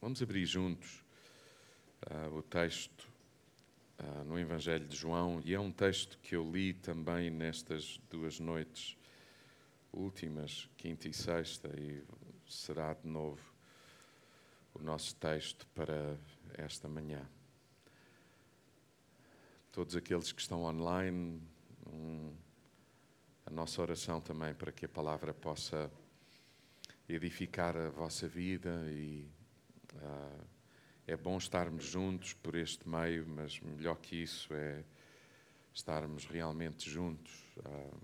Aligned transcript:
Vamos 0.00 0.22
abrir 0.22 0.46
juntos 0.46 1.04
uh, 2.10 2.34
o 2.34 2.42
texto 2.42 3.06
uh, 3.98 4.24
no 4.24 4.38
Evangelho 4.38 4.88
de 4.88 4.96
João, 4.96 5.42
e 5.44 5.52
é 5.52 5.60
um 5.60 5.70
texto 5.70 6.18
que 6.22 6.34
eu 6.34 6.50
li 6.50 6.72
também 6.72 7.28
nestas 7.28 8.00
duas 8.08 8.40
noites 8.40 8.96
últimas, 9.92 10.70
quinta 10.78 11.06
e 11.06 11.12
sexta, 11.12 11.68
e 11.78 12.02
será 12.48 12.94
de 12.94 13.06
novo 13.06 13.42
o 14.72 14.82
nosso 14.82 15.14
texto 15.16 15.66
para 15.74 16.16
esta 16.54 16.88
manhã. 16.88 17.28
Todos 19.70 19.94
aqueles 19.94 20.32
que 20.32 20.40
estão 20.40 20.62
online, 20.62 21.42
um, 21.86 22.34
a 23.44 23.50
nossa 23.50 23.82
oração 23.82 24.18
também 24.18 24.54
para 24.54 24.72
que 24.72 24.86
a 24.86 24.88
palavra 24.88 25.34
possa 25.34 25.92
edificar 27.06 27.76
a 27.76 27.90
vossa 27.90 28.26
vida 28.26 28.82
e 28.90 29.28
é 31.06 31.16
bom 31.16 31.36
estarmos 31.38 31.84
juntos 31.84 32.34
por 32.34 32.54
este 32.54 32.88
meio, 32.88 33.26
mas 33.26 33.58
melhor 33.60 33.96
que 33.96 34.16
isso 34.16 34.54
é 34.54 34.84
estarmos 35.74 36.24
realmente 36.24 36.88
juntos, 36.88 37.32
uh, 37.58 38.00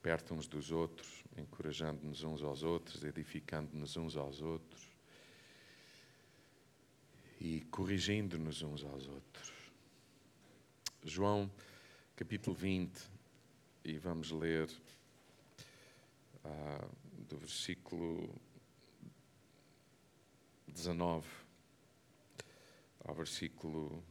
perto 0.00 0.34
uns 0.34 0.46
dos 0.46 0.70
outros, 0.70 1.24
encorajando-nos 1.36 2.22
uns 2.22 2.42
aos 2.42 2.62
outros, 2.62 3.04
edificando-nos 3.04 3.96
uns 3.96 4.16
aos 4.16 4.40
outros 4.40 4.82
e 7.40 7.60
corrigindo-nos 7.70 8.62
uns 8.62 8.82
aos 8.84 9.06
outros. 9.06 9.52
João, 11.02 11.50
capítulo 12.16 12.56
20, 12.56 12.98
e 13.84 13.98
vamos 13.98 14.30
ler 14.30 14.70
uh, 16.44 16.90
do 17.28 17.36
versículo 17.36 18.34
19 20.74 21.24
ao 23.04 23.14
versículo 23.14 24.02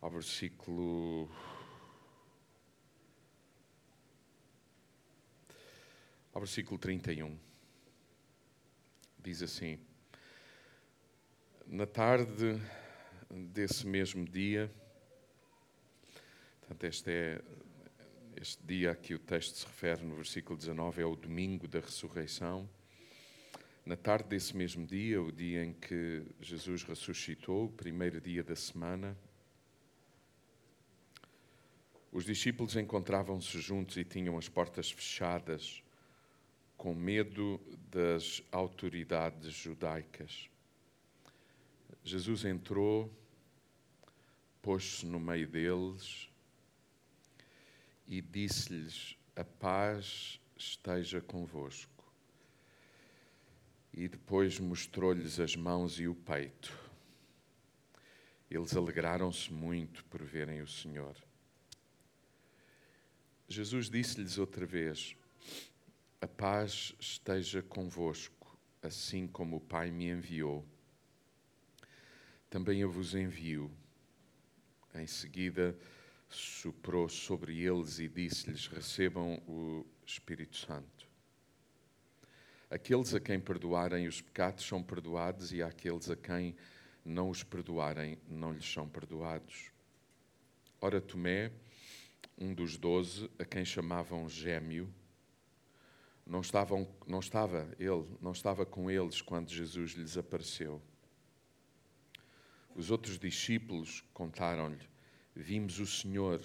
ao 0.00 0.10
versículo 0.10 1.28
ao 6.32 6.40
versículo 6.40 6.78
31 6.78 7.36
diz 9.18 9.42
assim 9.42 9.80
na 11.66 11.84
tarde 11.84 12.62
desse 13.28 13.84
mesmo 13.84 14.24
dia 14.24 14.72
portanto 16.60 16.84
este 16.84 17.10
é 17.10 17.42
este 18.40 18.62
dia 18.66 18.90
a 18.90 18.94
que 18.94 19.14
o 19.14 19.18
texto 19.18 19.56
se 19.56 19.66
refere 19.66 20.04
no 20.04 20.14
versículo 20.14 20.58
19 20.58 21.00
é 21.00 21.06
o 21.06 21.16
domingo 21.16 21.66
da 21.66 21.80
ressurreição. 21.80 22.68
Na 23.84 23.96
tarde 23.96 24.28
desse 24.28 24.54
mesmo 24.54 24.86
dia, 24.86 25.22
o 25.22 25.32
dia 25.32 25.64
em 25.64 25.72
que 25.72 26.22
Jesus 26.40 26.82
ressuscitou, 26.82 27.66
o 27.66 27.72
primeiro 27.72 28.20
dia 28.20 28.42
da 28.42 28.54
semana, 28.54 29.16
os 32.12 32.24
discípulos 32.24 32.76
encontravam-se 32.76 33.58
juntos 33.60 33.96
e 33.96 34.04
tinham 34.04 34.36
as 34.36 34.48
portas 34.48 34.90
fechadas, 34.90 35.82
com 36.76 36.94
medo 36.94 37.58
das 37.90 38.42
autoridades 38.52 39.52
judaicas. 39.54 40.50
Jesus 42.04 42.44
entrou, 42.44 43.10
pôs-se 44.60 45.06
no 45.06 45.18
meio 45.18 45.48
deles 45.48 46.28
e 48.06 48.20
disse-lhes: 48.20 49.16
A 49.34 49.44
paz 49.44 50.40
esteja 50.56 51.20
convosco. 51.20 52.04
E 53.92 54.08
depois 54.08 54.58
mostrou-lhes 54.58 55.40
as 55.40 55.56
mãos 55.56 55.98
e 55.98 56.06
o 56.06 56.14
peito. 56.14 56.76
Eles 58.50 58.76
alegraram-se 58.76 59.52
muito 59.52 60.04
por 60.04 60.22
verem 60.22 60.60
o 60.62 60.68
Senhor. 60.68 61.16
Jesus 63.48 63.88
disse-lhes 63.88 64.38
outra 64.38 64.66
vez: 64.66 65.16
A 66.20 66.28
paz 66.28 66.94
esteja 67.00 67.62
convosco, 67.62 68.56
assim 68.82 69.26
como 69.26 69.56
o 69.56 69.60
Pai 69.60 69.90
me 69.90 70.08
enviou. 70.08 70.64
Também 72.48 72.80
eu 72.80 72.90
vos 72.90 73.14
envio. 73.14 73.70
Em 74.94 75.06
seguida, 75.06 75.76
soprou 76.28 77.08
sobre 77.08 77.60
eles 77.60 77.98
e 77.98 78.08
disse-lhes: 78.08 78.66
Recebam 78.66 79.42
o 79.46 79.86
Espírito 80.04 80.56
Santo. 80.56 81.08
Aqueles 82.68 83.14
a 83.14 83.20
quem 83.20 83.38
perdoarem 83.38 84.08
os 84.08 84.20
pecados 84.20 84.64
são 84.64 84.82
perdoados, 84.82 85.52
e 85.52 85.62
aqueles 85.62 86.10
a 86.10 86.16
quem 86.16 86.56
não 87.04 87.30
os 87.30 87.42
perdoarem 87.44 88.18
não 88.28 88.52
lhes 88.52 88.70
são 88.70 88.88
perdoados. 88.88 89.70
Ora, 90.80 91.00
Tomé, 91.00 91.52
um 92.36 92.52
dos 92.52 92.76
doze, 92.76 93.30
a 93.38 93.44
quem 93.44 93.64
chamavam 93.64 94.28
Gêmeo, 94.28 94.92
não, 96.26 96.40
estavam, 96.40 96.88
não 97.06 97.20
estava 97.20 97.72
ele, 97.78 98.04
não 98.20 98.32
estava 98.32 98.66
com 98.66 98.90
eles 98.90 99.22
quando 99.22 99.48
Jesus 99.48 99.92
lhes 99.92 100.16
apareceu. 100.16 100.82
Os 102.74 102.90
outros 102.90 103.18
discípulos 103.18 104.04
contaram-lhe 104.12 104.95
Vimos 105.38 105.78
o 105.78 105.86
Senhor. 105.86 106.42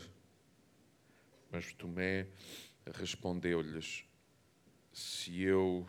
Mas 1.50 1.72
Tomé 1.72 2.28
respondeu-lhes: 2.94 4.04
Se 4.92 5.42
eu 5.42 5.88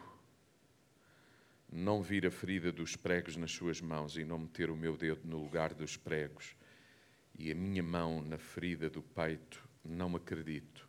não 1.70 2.00
vir 2.00 2.24
a 2.24 2.30
ferida 2.30 2.70
dos 2.70 2.94
pregos 2.94 3.34
nas 3.34 3.50
suas 3.50 3.80
mãos 3.80 4.16
e 4.16 4.24
não 4.24 4.38
meter 4.38 4.70
o 4.70 4.76
meu 4.76 4.96
dedo 4.96 5.22
no 5.24 5.42
lugar 5.42 5.74
dos 5.74 5.96
pregos 5.96 6.54
e 7.36 7.50
a 7.50 7.54
minha 7.56 7.82
mão 7.82 8.22
na 8.22 8.38
ferida 8.38 8.88
do 8.88 9.02
peito, 9.02 9.68
não 9.84 10.14
acredito. 10.14 10.88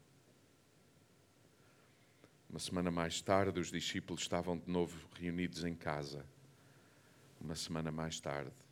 Uma 2.47 2.59
semana 2.59 2.91
mais 2.91 3.19
tarde, 3.21 3.59
os 3.59 3.71
discípulos 3.71 4.21
estavam 4.21 4.55
de 4.55 4.69
novo 4.69 5.09
reunidos 5.15 5.63
em 5.63 5.73
casa. 5.73 6.23
Uma 7.41 7.55
semana 7.55 7.91
mais 7.91 8.19
tarde. 8.19 8.62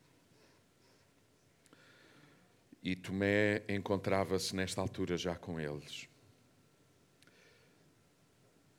E 2.83 2.95
Tomé 2.95 3.63
encontrava-se 3.69 4.55
nesta 4.55 4.81
altura 4.81 5.15
já 5.15 5.35
com 5.35 5.59
eles. 5.59 6.09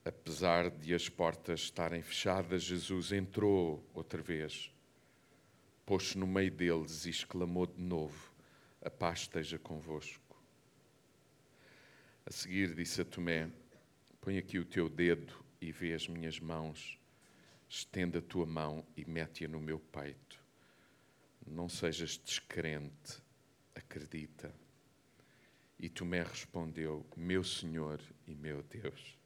Apesar 0.04 0.68
de 0.70 0.92
as 0.92 1.08
portas 1.08 1.60
estarem 1.60 2.02
fechadas, 2.02 2.64
Jesus 2.64 3.12
entrou 3.12 3.88
outra 3.94 4.20
vez, 4.20 4.72
pôs-se 5.86 6.18
no 6.18 6.26
meio 6.26 6.50
deles 6.50 7.06
e 7.06 7.10
exclamou 7.10 7.64
de 7.64 7.80
novo: 7.80 8.32
A 8.84 8.90
paz 8.90 9.20
esteja 9.20 9.56
convosco. 9.56 10.36
A 12.26 12.32
seguir 12.32 12.74
disse 12.74 13.02
a 13.02 13.04
Tomé: 13.04 13.48
Põe 14.20 14.36
aqui 14.36 14.58
o 14.58 14.64
teu 14.64 14.88
dedo 14.88 15.32
e 15.60 15.70
vê 15.70 15.94
as 15.94 16.08
minhas 16.08 16.40
mãos. 16.40 16.98
Estenda 17.68 18.18
a 18.18 18.22
tua 18.22 18.44
mão 18.44 18.84
e 18.96 19.04
mete-a 19.04 19.48
no 19.48 19.60
meu 19.60 19.78
peito. 19.78 20.42
Não 21.46 21.68
sejas 21.68 22.18
descrente 22.18 23.21
acredita. 23.74 24.54
E 25.78 25.88
Tomé 25.88 26.22
respondeu: 26.22 27.06
Meu 27.16 27.42
Senhor 27.42 28.00
e 28.26 28.34
meu 28.34 28.62
Deus. 28.62 29.18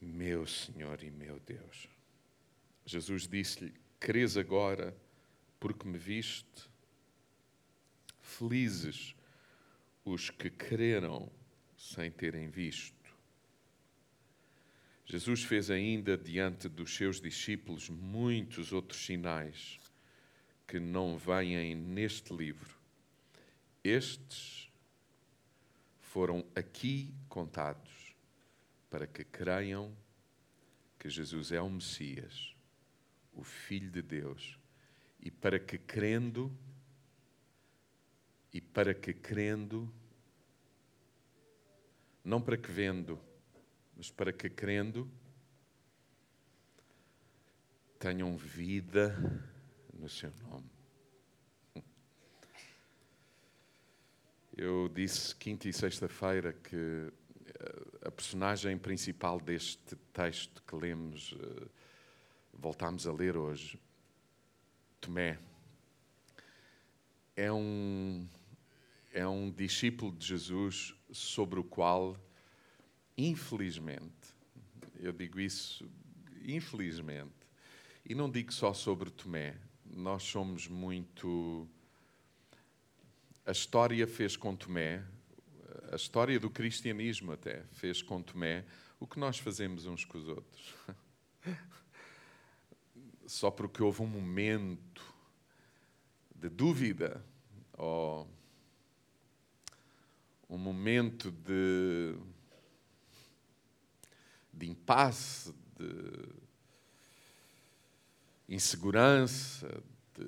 Meu 0.00 0.46
Senhor 0.46 1.02
e 1.02 1.10
meu 1.10 1.38
Deus. 1.40 1.88
Jesus 2.86 3.26
disse-lhe: 3.26 3.74
Crês 4.00 4.36
agora 4.36 4.96
porque 5.60 5.86
me 5.86 5.98
viste? 5.98 6.70
Felizes 8.20 9.14
os 10.04 10.30
que 10.30 10.48
creram 10.48 11.30
sem 11.76 12.10
terem 12.10 12.48
visto. 12.48 12.96
Jesus 15.04 15.42
fez 15.42 15.70
ainda 15.70 16.16
diante 16.16 16.68
dos 16.68 16.94
seus 16.94 17.20
discípulos 17.20 17.88
muitos 17.88 18.72
outros 18.72 19.04
sinais 19.04 19.80
que 20.68 20.78
não 20.78 21.16
vêm 21.16 21.74
neste 21.74 22.30
livro. 22.36 22.76
Estes 23.82 24.70
foram 25.98 26.44
aqui 26.54 27.14
contados 27.26 28.14
para 28.90 29.06
que 29.06 29.24
creiam 29.24 29.96
que 30.98 31.08
Jesus 31.08 31.52
é 31.52 31.60
o 31.60 31.70
Messias, 31.70 32.54
o 33.32 33.42
Filho 33.42 33.90
de 33.90 34.02
Deus, 34.02 34.58
e 35.18 35.30
para 35.30 35.58
que 35.58 35.78
crendo, 35.78 36.54
e 38.52 38.60
para 38.60 38.92
que 38.92 39.14
crendo, 39.14 39.90
não 42.22 42.42
para 42.42 42.58
que 42.58 42.70
vendo, 42.70 43.18
mas 43.96 44.10
para 44.10 44.34
que 44.34 44.50
crendo, 44.50 45.10
tenham 47.98 48.36
vida 48.36 49.16
no 49.98 50.08
seu 50.08 50.32
nome. 50.48 50.70
Eu 54.56 54.88
disse 54.88 55.34
quinta 55.36 55.68
e 55.68 55.72
sexta-feira 55.72 56.52
que 56.52 57.12
a 58.04 58.10
personagem 58.10 58.78
principal 58.78 59.40
deste 59.40 59.96
texto 60.12 60.62
que 60.62 60.74
lemos, 60.74 61.34
eh, 61.38 61.68
voltámos 62.52 63.06
a 63.06 63.12
ler 63.12 63.36
hoje, 63.36 63.80
Tomé, 65.00 65.38
é 67.36 67.52
um, 67.52 68.26
é 69.12 69.26
um 69.26 69.50
discípulo 69.50 70.12
de 70.12 70.26
Jesus 70.26 70.94
sobre 71.12 71.60
o 71.60 71.64
qual, 71.64 72.16
infelizmente, 73.16 74.34
eu 74.98 75.12
digo 75.12 75.38
isso, 75.38 75.88
infelizmente, 76.44 77.32
e 78.04 78.14
não 78.14 78.30
digo 78.30 78.52
só 78.52 78.72
sobre 78.72 79.10
Tomé, 79.10 79.56
nós 79.90 80.22
somos 80.22 80.68
muito. 80.68 81.66
A 83.44 83.52
história 83.52 84.06
fez 84.06 84.36
com 84.36 84.54
Tomé, 84.54 85.04
a 85.90 85.96
história 85.96 86.38
do 86.38 86.50
cristianismo 86.50 87.32
até 87.32 87.64
fez 87.72 88.02
com 88.02 88.22
Tomé 88.22 88.64
o 89.00 89.06
que 89.06 89.18
nós 89.18 89.38
fazemos 89.38 89.86
uns 89.86 90.04
com 90.04 90.18
os 90.18 90.28
outros. 90.28 90.74
Só 93.26 93.50
porque 93.50 93.82
houve 93.82 94.02
um 94.02 94.06
momento 94.06 95.02
de 96.34 96.48
dúvida 96.48 97.24
ou 97.72 98.28
um 100.48 100.58
momento 100.58 101.30
de, 101.30 102.16
de 104.52 104.68
impasse, 104.68 105.52
de 105.76 106.47
insegurança, 108.48 109.68
de... 110.14 110.24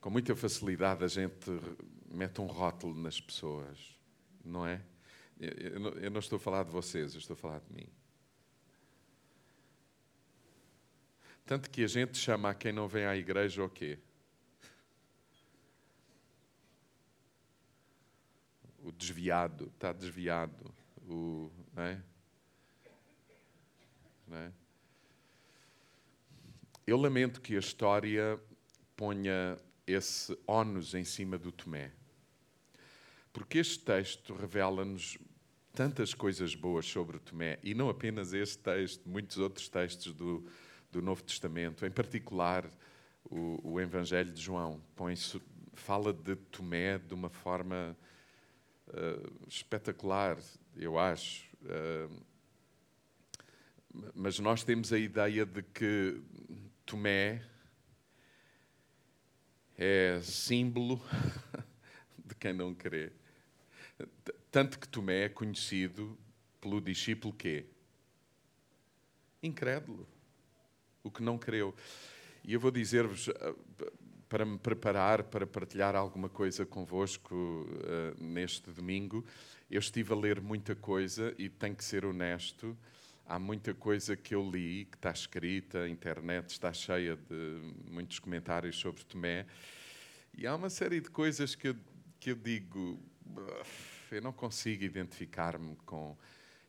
com 0.00 0.10
muita 0.10 0.36
facilidade 0.36 1.02
a 1.04 1.08
gente 1.08 1.50
mete 2.08 2.40
um 2.40 2.46
rótulo 2.46 2.94
nas 2.94 3.20
pessoas, 3.20 3.98
não 4.44 4.66
é? 4.66 4.80
Eu 5.40 6.10
não 6.10 6.20
estou 6.20 6.36
a 6.36 6.40
falar 6.40 6.62
de 6.62 6.70
vocês, 6.70 7.14
eu 7.14 7.18
estou 7.18 7.34
a 7.34 7.36
falar 7.36 7.60
de 7.60 7.72
mim. 7.74 7.88
Tanto 11.44 11.68
que 11.68 11.82
a 11.82 11.86
gente 11.86 12.16
chama 12.16 12.50
a 12.50 12.54
quem 12.54 12.72
não 12.72 12.88
vem 12.88 13.04
à 13.04 13.16
igreja 13.16 13.62
o 13.62 13.68
quê? 13.68 13.98
O 18.82 18.92
desviado, 18.92 19.66
está 19.74 19.92
desviado. 19.92 20.72
O, 21.06 21.50
não 21.74 21.82
é? 21.82 22.02
Não 24.26 24.36
é? 24.38 24.52
Eu 26.86 26.98
lamento 26.98 27.40
que 27.40 27.56
a 27.56 27.58
história 27.58 28.38
ponha 28.94 29.56
esse 29.86 30.36
ónus 30.46 30.92
em 30.92 31.02
cima 31.02 31.38
do 31.38 31.50
Tomé. 31.50 31.90
Porque 33.32 33.56
este 33.56 33.78
texto 33.82 34.34
revela-nos 34.34 35.16
tantas 35.72 36.12
coisas 36.12 36.54
boas 36.54 36.84
sobre 36.84 37.16
o 37.16 37.20
Tomé, 37.20 37.58
e 37.62 37.74
não 37.74 37.88
apenas 37.88 38.34
este 38.34 38.58
texto, 38.58 39.08
muitos 39.08 39.38
outros 39.38 39.66
textos 39.66 40.12
do, 40.12 40.46
do 40.92 41.00
Novo 41.00 41.22
Testamento, 41.22 41.86
em 41.86 41.90
particular 41.90 42.70
o, 43.24 43.58
o 43.62 43.80
Evangelho 43.80 44.30
de 44.30 44.42
João, 44.42 44.78
põe, 44.94 45.14
fala 45.72 46.12
de 46.12 46.36
Tomé 46.36 46.98
de 46.98 47.14
uma 47.14 47.30
forma 47.30 47.96
uh, 48.88 49.48
espetacular, 49.48 50.38
eu 50.76 50.98
acho. 50.98 51.48
Uh, 51.62 52.24
mas 54.14 54.38
nós 54.38 54.62
temos 54.62 54.92
a 54.92 54.98
ideia 54.98 55.46
de 55.46 55.62
que 55.62 56.20
Tomé 56.86 57.42
é 59.76 60.20
símbolo 60.22 61.02
de 62.24 62.34
quem 62.34 62.52
não 62.52 62.74
crê. 62.74 63.12
Tanto 64.50 64.78
que 64.78 64.88
Tomé 64.88 65.24
é 65.24 65.28
conhecido 65.28 66.18
pelo 66.60 66.80
discípulo 66.80 67.34
que 67.34 67.66
incrédulo, 69.42 70.06
o 71.02 71.10
que 71.10 71.22
não 71.22 71.38
creu. 71.38 71.74
E 72.42 72.54
eu 72.54 72.60
vou 72.60 72.70
dizer-vos, 72.70 73.28
ah, 73.28 73.54
para 74.28 74.44
me 74.44 74.58
preparar 74.58 75.22
para 75.24 75.46
partilhar 75.46 75.94
alguma 75.94 76.28
coisa 76.28 76.66
convosco 76.66 77.34
uh, 77.34 78.22
neste 78.22 78.70
domingo, 78.70 79.24
eu 79.70 79.78
estive 79.78 80.12
a 80.12 80.16
ler 80.16 80.40
muita 80.40 80.74
coisa 80.74 81.34
e 81.38 81.48
tenho 81.48 81.76
que 81.76 81.84
ser 81.84 82.04
honesto. 82.04 82.76
Há 83.26 83.38
muita 83.38 83.72
coisa 83.72 84.16
que 84.16 84.34
eu 84.34 84.50
li, 84.50 84.84
que 84.84 84.96
está 84.96 85.10
escrita, 85.10 85.80
a 85.80 85.88
internet 85.88 86.50
está 86.50 86.72
cheia 86.72 87.16
de 87.16 87.60
muitos 87.90 88.18
comentários 88.18 88.76
sobre 88.76 89.02
Tomé, 89.04 89.46
e 90.36 90.46
há 90.46 90.54
uma 90.54 90.68
série 90.68 91.00
de 91.00 91.08
coisas 91.10 91.54
que 91.54 91.68
eu, 91.68 91.76
que 92.20 92.32
eu 92.32 92.36
digo 92.36 93.00
eu 94.10 94.22
não 94.22 94.32
consigo 94.32 94.84
identificar-me 94.84 95.74
com 95.84 96.16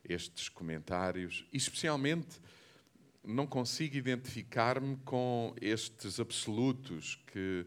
estes 0.02 0.48
comentários, 0.48 1.46
especialmente 1.52 2.40
não 3.22 3.46
consigo 3.46 3.96
identificar-me 3.96 4.96
com 4.98 5.54
estes 5.60 6.20
absolutos 6.20 7.16
que 7.26 7.66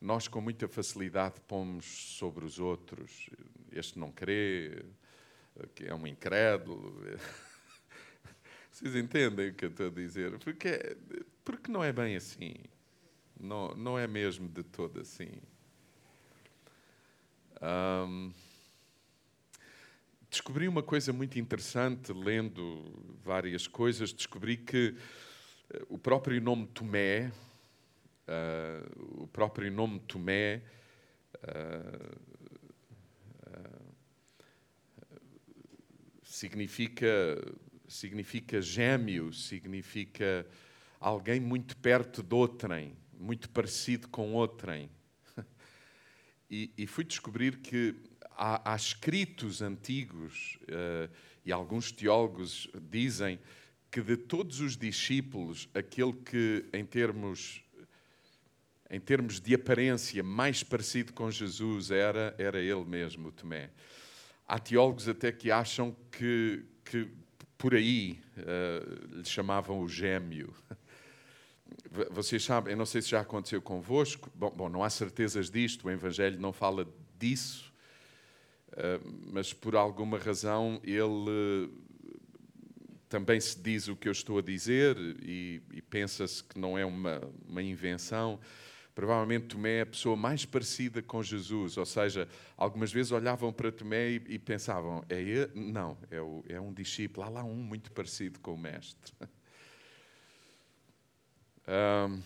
nós 0.00 0.28
com 0.28 0.40
muita 0.40 0.68
facilidade 0.68 1.40
pomos 1.46 1.84
sobre 2.16 2.44
os 2.44 2.58
outros. 2.58 3.28
Este 3.70 3.98
não 3.98 4.10
crê, 4.10 4.84
que 5.74 5.84
é 5.84 5.94
um 5.94 6.06
incrédulo. 6.06 6.96
Vocês 8.80 8.96
entendem 8.96 9.50
o 9.50 9.52
que 9.52 9.66
eu 9.66 9.68
estou 9.68 9.88
a 9.88 9.90
dizer? 9.90 10.38
Porque, 10.38 10.96
porque 11.44 11.70
não 11.70 11.84
é 11.84 11.92
bem 11.92 12.16
assim. 12.16 12.54
Não, 13.38 13.74
não 13.74 13.98
é 13.98 14.06
mesmo 14.06 14.48
de 14.48 14.62
todo 14.62 14.98
assim. 15.00 15.30
Um, 17.60 18.32
descobri 20.30 20.66
uma 20.66 20.82
coisa 20.82 21.12
muito 21.12 21.38
interessante 21.38 22.10
lendo 22.10 22.82
várias 23.22 23.66
coisas. 23.66 24.14
Descobri 24.14 24.56
que 24.56 24.96
uh, 25.74 25.86
o 25.90 25.98
próprio 25.98 26.40
nome 26.40 26.66
Tomé, 26.68 27.30
uh, 28.26 29.22
o 29.24 29.26
próprio 29.26 29.70
nome 29.70 30.00
Tomé, 30.00 30.62
uh, 31.36 32.18
significa 36.22 37.06
significa 37.90 38.62
gêmeo, 38.62 39.32
significa 39.32 40.46
alguém 41.00 41.40
muito 41.40 41.76
perto 41.76 42.22
de 42.22 42.34
outrem, 42.34 42.96
muito 43.18 43.50
parecido 43.50 44.08
com 44.08 44.34
outrem. 44.34 44.88
E, 46.52 46.68
e 46.76 46.84
fui 46.84 47.04
descobrir 47.04 47.58
que 47.58 47.94
há, 48.32 48.72
há 48.72 48.74
escritos 48.74 49.62
antigos, 49.62 50.58
uh, 50.62 51.08
e 51.44 51.52
alguns 51.52 51.92
teólogos 51.92 52.68
dizem 52.90 53.38
que 53.88 54.00
de 54.00 54.16
todos 54.16 54.58
os 54.58 54.76
discípulos, 54.76 55.68
aquele 55.72 56.12
que, 56.12 56.66
em 56.72 56.84
termos, 56.84 57.62
em 58.90 58.98
termos 58.98 59.38
de 59.40 59.54
aparência, 59.54 60.24
mais 60.24 60.64
parecido 60.64 61.12
com 61.12 61.30
Jesus 61.30 61.92
era, 61.92 62.34
era 62.36 62.60
ele 62.60 62.84
mesmo, 62.84 63.30
Tomé. 63.30 63.70
Há 64.44 64.58
teólogos 64.58 65.06
até 65.06 65.30
que 65.30 65.52
acham 65.52 65.96
que, 66.10 66.64
que 66.84 67.08
por 67.60 67.74
aí 67.74 68.18
uh, 68.38 69.18
lhe 69.18 69.24
chamavam 69.24 69.80
o 69.80 69.86
gêmeo. 69.86 70.54
Vocês 72.10 72.42
sabem, 72.42 72.72
eu 72.72 72.76
não 72.78 72.86
sei 72.86 73.02
se 73.02 73.10
já 73.10 73.20
aconteceu 73.20 73.60
convosco, 73.60 74.30
bom, 74.34 74.50
bom 74.50 74.68
não 74.70 74.82
há 74.82 74.88
certezas 74.88 75.50
disto, 75.50 75.86
o 75.86 75.90
Evangelho 75.90 76.40
não 76.40 76.54
fala 76.54 76.88
disso, 77.18 77.70
ah, 78.72 78.98
mas 79.26 79.52
por 79.52 79.76
alguma 79.76 80.18
razão 80.18 80.80
ele 80.82 81.70
também 83.08 83.38
se 83.38 83.60
diz 83.60 83.88
o 83.88 83.94
que 83.94 84.08
eu 84.08 84.12
estou 84.12 84.38
a 84.38 84.42
dizer 84.42 84.96
e, 85.22 85.60
e 85.72 85.82
pensa-se 85.82 86.42
que 86.42 86.58
não 86.58 86.78
é 86.78 86.84
uma, 86.84 87.20
uma 87.46 87.62
invenção. 87.62 88.40
Provavelmente 89.00 89.46
Tomé 89.46 89.78
é 89.78 89.80
a 89.80 89.86
pessoa 89.86 90.14
mais 90.14 90.44
parecida 90.44 91.00
com 91.00 91.22
Jesus, 91.22 91.78
ou 91.78 91.86
seja, 91.86 92.28
algumas 92.54 92.92
vezes 92.92 93.10
olhavam 93.10 93.50
para 93.50 93.72
Tomé 93.72 94.10
e, 94.10 94.22
e 94.28 94.38
pensavam: 94.38 95.02
é 95.08 95.18
ele? 95.18 95.50
Não, 95.54 95.96
é, 96.10 96.20
o, 96.20 96.44
é 96.46 96.60
um 96.60 96.70
discípulo, 96.70 97.26
há 97.26 97.30
lá 97.30 97.42
um 97.42 97.54
muito 97.54 97.90
parecido 97.92 98.38
com 98.40 98.52
o 98.52 98.58
Mestre. 98.58 99.14
Um, 101.68 102.20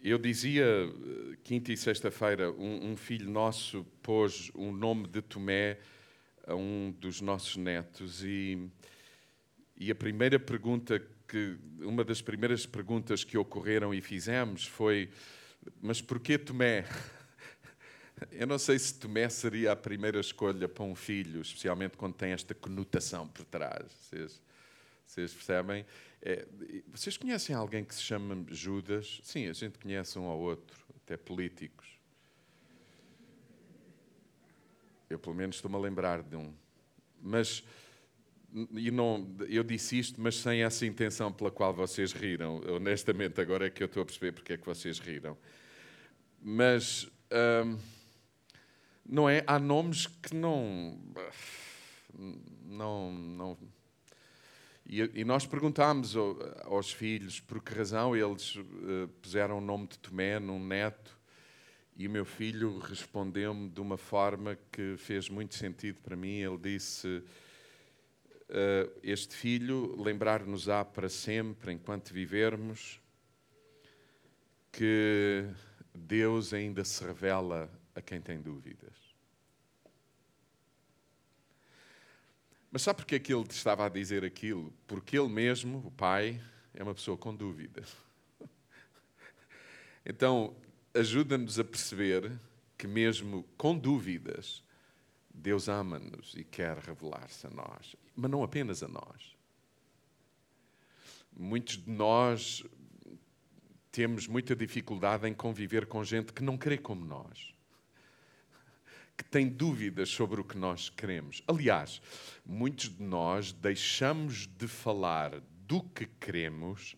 Eu 0.00 0.18
dizia, 0.18 0.64
eh, 0.64 1.36
quinta 1.42 1.72
e 1.72 1.76
sexta-feira, 1.76 2.52
um, 2.52 2.92
um, 2.92 2.96
filho 2.96 3.28
nosso 3.28 3.84
pôs 4.00 4.52
um 4.54 4.70
nome 4.70 5.08
de 5.08 5.20
Tomé 5.22 5.80
a 6.46 6.54
um 6.54 6.94
dos 7.00 7.20
nossos 7.20 7.56
netos 7.56 8.22
e, 8.22 8.70
e 9.76 9.90
a 9.90 9.94
primeira 9.94 10.38
pergunta 10.38 11.00
que, 11.26 11.56
uma 11.80 12.04
das 12.04 12.22
primeiras 12.22 12.66
perguntas 12.66 13.24
que 13.24 13.36
ocorreram 13.36 13.92
e 13.92 14.00
fizemos 14.00 14.66
foi, 14.66 15.10
mas 15.80 16.00
porquê 16.00 16.38
Tomé? 16.38 16.84
Eu 18.30 18.46
não 18.46 18.58
sei 18.58 18.78
se 18.78 18.94
Tomé 18.94 19.28
seria 19.28 19.72
a 19.72 19.76
primeira 19.76 20.20
escolha 20.20 20.68
para 20.68 20.84
um 20.84 20.94
filho, 20.94 21.40
especialmente 21.40 21.96
quando 21.96 22.14
tem 22.14 22.32
esta 22.32 22.54
conotação 22.54 23.26
por 23.26 23.44
trás. 23.44 23.90
Vocês, 23.92 24.42
vocês 25.06 25.32
percebem? 25.32 25.84
É, 26.22 26.46
vocês 26.88 27.16
conhecem 27.16 27.54
alguém 27.54 27.84
que 27.84 27.94
se 27.94 28.02
chama 28.02 28.46
Judas? 28.48 29.20
Sim, 29.22 29.48
a 29.48 29.52
gente 29.52 29.78
conhece 29.78 30.18
um 30.18 30.24
ao 30.24 30.38
outro, 30.38 30.78
até 30.96 31.16
políticos. 31.16 31.94
Eu, 35.10 35.18
pelo 35.18 35.34
menos, 35.34 35.56
estou-me 35.56 35.76
a 35.76 35.80
lembrar 35.80 36.22
de 36.22 36.34
um. 36.34 36.52
Mas, 37.20 37.62
e 38.70 38.90
não, 38.92 39.34
eu 39.48 39.64
disse 39.64 39.98
isto, 39.98 40.20
mas 40.20 40.36
sem 40.36 40.62
essa 40.62 40.86
intenção 40.86 41.32
pela 41.32 41.50
qual 41.50 41.74
vocês 41.74 42.12
riram. 42.12 42.62
Honestamente, 42.68 43.40
agora 43.40 43.66
é 43.66 43.70
que 43.70 43.82
eu 43.82 43.86
estou 43.86 44.02
a 44.02 44.06
perceber 44.06 44.30
porque 44.30 44.52
é 44.52 44.56
que 44.56 44.64
vocês 44.64 45.00
riram. 45.00 45.36
Mas, 46.40 47.10
hum, 47.64 47.76
não 49.04 49.28
é? 49.28 49.42
Há 49.44 49.58
nomes 49.58 50.06
que 50.06 50.34
não. 50.36 50.96
Não. 52.64 53.12
não 53.12 53.58
e, 54.86 55.00
e 55.14 55.24
nós 55.24 55.46
perguntámos 55.46 56.14
aos 56.64 56.92
filhos 56.92 57.40
por 57.40 57.60
que 57.60 57.74
razão 57.74 58.14
eles 58.14 58.54
uh, 58.54 59.08
puseram 59.20 59.58
o 59.58 59.60
nome 59.60 59.88
de 59.88 59.98
Tomé 59.98 60.38
num 60.38 60.64
neto. 60.64 61.18
E 61.96 62.06
o 62.06 62.10
meu 62.10 62.24
filho 62.24 62.78
respondeu-me 62.78 63.68
de 63.68 63.80
uma 63.80 63.96
forma 63.96 64.56
que 64.70 64.96
fez 64.96 65.28
muito 65.28 65.54
sentido 65.54 65.98
para 66.02 66.14
mim. 66.14 66.38
Ele 66.38 66.58
disse: 66.58 67.22
Este 69.02 69.34
filho 69.34 70.00
lembrar-nos-á 70.00 70.84
para 70.84 71.08
sempre, 71.08 71.72
enquanto 71.72 72.12
vivermos, 72.12 73.00
que 74.70 75.44
Deus 75.94 76.52
ainda 76.52 76.84
se 76.84 77.04
revela 77.04 77.70
a 77.94 78.02
quem 78.02 78.20
tem 78.20 78.40
dúvidas. 78.40 79.14
Mas 82.70 82.82
sabe 82.82 82.96
porque 82.96 83.14
é 83.14 83.18
que 83.20 83.32
ele 83.32 83.46
estava 83.48 83.86
a 83.86 83.88
dizer 83.88 84.24
aquilo? 84.24 84.74
Porque 84.88 85.16
ele 85.16 85.28
mesmo, 85.28 85.78
o 85.86 85.92
pai, 85.92 86.40
é 86.74 86.82
uma 86.82 86.94
pessoa 86.94 87.16
com 87.16 87.34
dúvidas. 87.34 87.96
Então, 90.06 90.54
ajuda-nos 90.92 91.58
a 91.58 91.64
perceber 91.64 92.30
que, 92.76 92.86
mesmo 92.86 93.42
com 93.56 93.78
dúvidas, 93.78 94.62
Deus 95.32 95.66
ama-nos 95.66 96.34
e 96.34 96.44
quer 96.44 96.76
revelar-se 96.76 97.46
a 97.46 97.50
nós, 97.50 97.96
mas 98.14 98.30
não 98.30 98.42
apenas 98.42 98.82
a 98.82 98.88
nós. 98.88 99.36
Muitos 101.36 101.76
de 101.76 101.90
nós 101.90 102.64
temos 103.90 104.26
muita 104.26 104.54
dificuldade 104.54 105.28
em 105.28 105.34
conviver 105.34 105.86
com 105.86 106.04
gente 106.04 106.32
que 106.32 106.42
não 106.42 106.56
crê 106.56 106.78
como 106.78 107.04
nós 107.04 107.54
que 109.16 109.24
tem 109.24 109.48
dúvidas 109.48 110.08
sobre 110.08 110.40
o 110.40 110.44
que 110.44 110.56
nós 110.56 110.88
queremos. 110.90 111.42
Aliás, 111.46 112.00
muitos 112.44 112.88
de 112.88 113.02
nós 113.02 113.52
deixamos 113.52 114.46
de 114.46 114.66
falar 114.66 115.40
do 115.66 115.82
que 115.82 116.06
queremos 116.06 116.96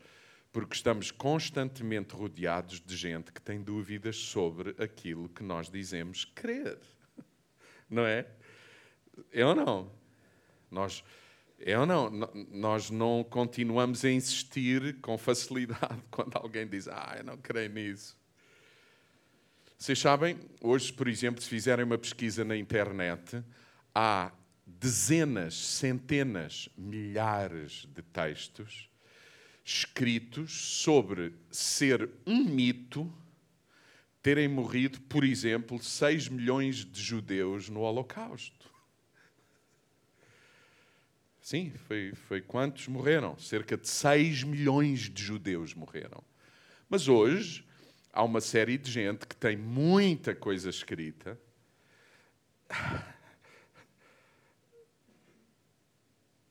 porque 0.53 0.75
estamos 0.75 1.11
constantemente 1.11 2.15
rodeados 2.15 2.81
de 2.81 2.97
gente 2.97 3.31
que 3.31 3.43
tem 3.43 3.63
dúvidas 3.63 4.17
sobre 4.17 4.75
aquilo 4.83 5.29
que 5.29 5.43
nós 5.43 5.69
dizemos 5.69 6.25
querer. 6.25 6.79
Não 7.91 8.07
é? 8.07 8.27
É 9.31 9.45
ou 9.45 9.55
não? 9.55 9.91
Nós, 10.71 11.05
é 11.59 11.79
ou 11.79 11.87
não? 11.87 12.11
Nós 12.51 12.91
não 12.91 13.25
continuamos 13.25 14.05
a 14.05 14.11
insistir 14.11 15.01
com 15.01 15.17
facilidade 15.19 16.03
quando 16.11 16.37
alguém 16.37 16.67
diz, 16.67 16.89
ah, 16.89 17.15
eu 17.19 17.25
não 17.25 17.37
creio 17.37 17.71
nisso. 17.71 18.17
Vocês 19.79 19.99
sabem, 19.99 20.39
hoje, 20.61 20.93
por 20.93 21.07
exemplo, 21.07 21.43
se 21.43 21.49
fizerem 21.49 21.85
uma 21.85 21.99
pesquisa 21.99 22.45
na 22.45 22.57
internet, 22.57 23.43
há 23.95 24.33
dezenas, 24.67 25.55
centenas, 25.55 26.69
milhares 26.77 27.87
de 27.95 28.03
textos 28.03 28.89
escritos 29.67 30.53
sobre 30.53 31.35
ser 31.51 32.09
um 32.25 32.45
mito 32.45 33.13
terem 34.23 34.47
morrido, 34.47 35.01
por 35.03 35.25
exemplo, 35.25 35.83
6 35.83 36.29
milhões 36.29 36.85
de 36.85 37.03
judeus 37.03 37.69
no 37.69 37.81
Holocausto. 37.81 38.56
Sim, 41.47 41.73
foi, 41.87 42.13
foi 42.27 42.41
quantos 42.41 42.89
morreram? 42.89 43.39
Cerca 43.39 43.77
de 43.77 43.89
6 43.89 44.43
milhões 44.43 45.09
de 45.09 45.23
judeus 45.23 45.75
morreram. 45.75 46.21
Mas 46.89 47.07
hoje, 47.07 47.65
há 48.13 48.25
uma 48.25 48.41
série 48.41 48.77
de 48.77 48.91
gente 48.91 49.29
que 49.29 49.37
tem 49.37 49.57
muita 49.57 50.35
coisa 50.35 50.69
escrita. 50.69 51.39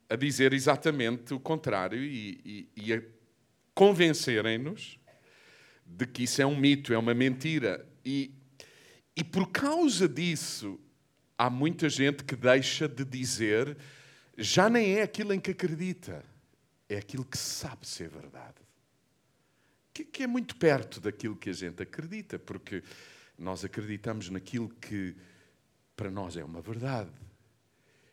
A 0.10 0.16
dizer 0.16 0.54
exatamente 0.54 1.34
o 1.34 1.42
contrário 1.42 2.02
e, 2.02 2.40
e, 2.46 2.70
e 2.78 2.94
a 2.94 3.02
convencerem-nos 3.74 4.98
de 5.86 6.06
que 6.06 6.24
isso 6.24 6.42
é 6.42 6.46
um 6.46 6.56
mito, 6.56 6.94
é 6.94 6.98
uma 6.98 7.14
mentira. 7.14 7.86
E, 8.06 8.34
e 9.14 9.26
por 9.26 9.52
causa 9.52 10.08
disso, 10.08 10.80
há 11.38 11.50
muita 11.50 11.90
gente 11.90 12.24
que 12.24 12.38
deixa 12.38 12.88
de 12.88 13.04
dizer, 13.04 13.76
já 14.38 14.70
nem 14.70 14.96
é 14.96 15.04
aquilo 15.04 15.34
em 15.34 15.40
que 15.40 15.52
acredita, 15.52 16.24
é 16.88 16.98
aquilo 16.98 17.26
que 17.26 17.38
sabe 17.38 17.88
ser 17.88 18.10
verdade 18.10 18.66
que, 19.96 20.04
que 20.04 20.24
é 20.24 20.28
muito 20.28 20.58
perto 20.58 21.00
daquilo 21.00 21.38
que 21.38 21.50
a 21.50 21.54
gente 21.54 21.82
acredita, 21.82 22.38
porque 22.38 22.84
nós 23.40 23.64
acreditamos 23.64 24.30
naquilo 24.30 24.68
que 24.68 25.16
para 25.96 26.12
nós 26.12 26.36
é 26.36 26.44
uma 26.44 26.62
verdade. 26.62 27.10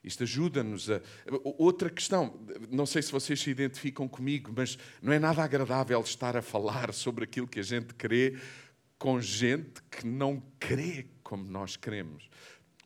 Isto 0.04 0.22
ajuda-nos 0.22 0.88
a. 0.88 1.00
Outra 1.58 1.90
questão, 1.90 2.40
não 2.70 2.86
sei 2.86 3.02
se 3.02 3.10
vocês 3.10 3.40
se 3.40 3.50
identificam 3.50 4.08
comigo, 4.08 4.52
mas 4.54 4.78
não 5.00 5.12
é 5.12 5.18
nada 5.18 5.42
agradável 5.42 6.00
estar 6.00 6.36
a 6.36 6.42
falar 6.42 6.92
sobre 6.92 7.24
aquilo 7.24 7.48
que 7.48 7.58
a 7.58 7.64
gente 7.64 7.94
crê 7.94 8.38
com 8.96 9.20
gente 9.20 9.82
que 9.90 10.06
não 10.06 10.40
crê 10.60 11.06
como 11.24 11.44
nós 11.44 11.76
queremos. 11.76 12.28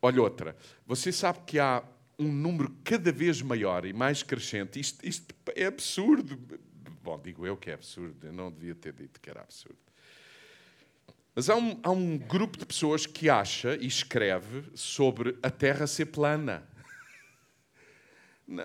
Olha 0.00 0.22
outra, 0.22 0.56
você 0.86 1.12
sabe 1.12 1.40
que 1.46 1.58
há 1.58 1.82
um 2.18 2.32
número 2.32 2.74
cada 2.82 3.12
vez 3.12 3.42
maior 3.42 3.84
e 3.84 3.92
mais 3.92 4.22
crescente, 4.22 4.80
isto, 4.80 5.06
isto 5.06 5.34
é 5.54 5.66
absurdo, 5.66 6.38
Bom, 7.06 7.20
digo 7.22 7.46
eu 7.46 7.56
que 7.56 7.70
é 7.70 7.74
absurdo, 7.74 8.26
eu 8.26 8.32
não 8.32 8.50
devia 8.50 8.74
ter 8.74 8.92
dito 8.92 9.20
que 9.20 9.30
era 9.30 9.40
absurdo. 9.40 9.78
Mas 11.36 11.48
há 11.48 11.54
um, 11.54 11.78
há 11.84 11.90
um 11.92 12.18
grupo 12.18 12.58
de 12.58 12.66
pessoas 12.66 13.06
que 13.06 13.30
acha 13.30 13.76
e 13.76 13.86
escreve 13.86 14.64
sobre 14.74 15.38
a 15.40 15.48
Terra 15.48 15.86
ser 15.86 16.06
plana. 16.06 16.68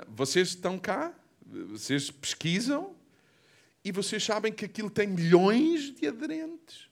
Vocês 0.07 0.47
estão 0.47 0.79
cá, 0.79 1.13
vocês 1.45 2.09
pesquisam 2.09 2.95
e 3.85 3.91
vocês 3.91 4.23
sabem 4.23 4.51
que 4.51 4.65
aquilo 4.65 4.89
tem 4.89 5.05
milhões 5.05 5.93
de 5.93 6.07
aderentes. 6.07 6.89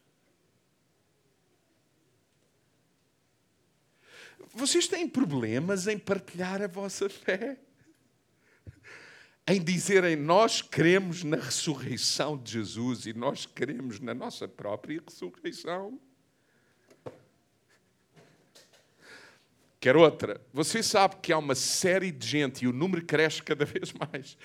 Vocês 4.53 4.87
têm 4.87 5.07
problemas 5.07 5.87
em 5.87 5.97
partilhar 5.97 6.61
a 6.61 6.67
vossa 6.67 7.09
fé 7.09 7.57
em 9.51 9.59
dizerem 9.59 10.15
nós 10.15 10.61
cremos 10.61 11.23
na 11.23 11.35
ressurreição 11.35 12.37
de 12.37 12.51
Jesus 12.51 13.07
e 13.07 13.13
nós 13.13 13.47
cremos 13.47 13.99
na 13.99 14.13
nossa 14.13 14.47
própria 14.47 15.01
ressurreição. 15.03 15.99
Quer 19.79 19.97
outra. 19.97 20.39
Você 20.53 20.83
sabe 20.83 21.15
que 21.19 21.33
há 21.33 21.37
uma 21.39 21.55
série 21.55 22.11
de 22.11 22.27
gente, 22.27 22.63
e 22.63 22.67
o 22.67 22.71
número 22.71 23.03
cresce 23.03 23.41
cada 23.41 23.65
vez 23.65 23.91
mais, 23.91 24.37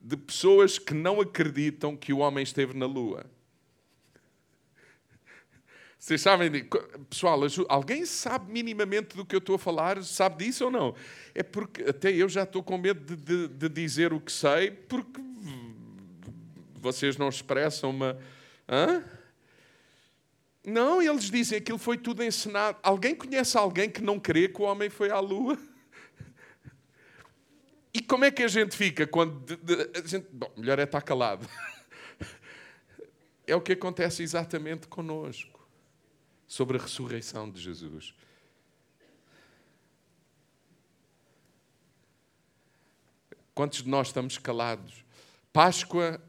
de 0.00 0.16
pessoas 0.16 0.78
que 0.78 0.94
não 0.94 1.20
acreditam 1.20 1.96
que 1.96 2.12
o 2.12 2.18
homem 2.18 2.44
esteve 2.44 2.74
na 2.74 2.86
Lua. 2.86 3.26
Vocês 6.04 6.20
sabem, 6.20 6.68
pessoal, 7.08 7.40
alguém 7.66 8.04
sabe 8.04 8.52
minimamente 8.52 9.16
do 9.16 9.24
que 9.24 9.34
eu 9.34 9.38
estou 9.38 9.54
a 9.54 9.58
falar? 9.58 10.04
Sabe 10.04 10.44
disso 10.44 10.66
ou 10.66 10.70
não? 10.70 10.94
É 11.34 11.42
porque 11.42 11.82
até 11.84 12.12
eu 12.12 12.28
já 12.28 12.42
estou 12.42 12.62
com 12.62 12.76
medo 12.76 13.16
de, 13.16 13.16
de, 13.16 13.48
de 13.48 13.68
dizer 13.70 14.12
o 14.12 14.20
que 14.20 14.30
sei, 14.30 14.70
porque 14.70 15.18
vocês 16.74 17.16
não 17.16 17.26
expressam 17.30 17.88
uma. 17.88 18.18
Hã? 18.68 19.02
Não, 20.62 21.00
eles 21.00 21.30
dizem 21.30 21.58
que 21.58 21.62
aquilo 21.62 21.78
foi 21.78 21.96
tudo 21.96 22.22
ensinado. 22.22 22.76
Alguém 22.82 23.14
conhece 23.14 23.56
alguém 23.56 23.88
que 23.88 24.02
não 24.02 24.20
crê 24.20 24.46
que 24.46 24.60
o 24.60 24.66
homem 24.66 24.90
foi 24.90 25.10
à 25.10 25.20
lua? 25.20 25.58
E 27.94 28.02
como 28.02 28.26
é 28.26 28.30
que 28.30 28.42
a 28.42 28.48
gente 28.48 28.76
fica 28.76 29.06
quando. 29.06 29.42
A 29.94 30.06
gente, 30.06 30.26
bom, 30.30 30.52
melhor 30.54 30.78
é 30.78 30.82
estar 30.82 31.00
calado. 31.00 31.48
É 33.46 33.54
o 33.54 33.60
que 33.60 33.72
acontece 33.72 34.22
exatamente 34.22 34.88
connosco 34.88 35.53
sobre 36.46 36.78
a 36.78 36.80
ressurreição 36.80 37.50
de 37.50 37.60
Jesus. 37.60 38.14
Quantos 43.54 43.82
de 43.82 43.88
nós 43.88 44.08
estamos 44.08 44.36
calados? 44.36 45.04
Páscoa 45.52 46.20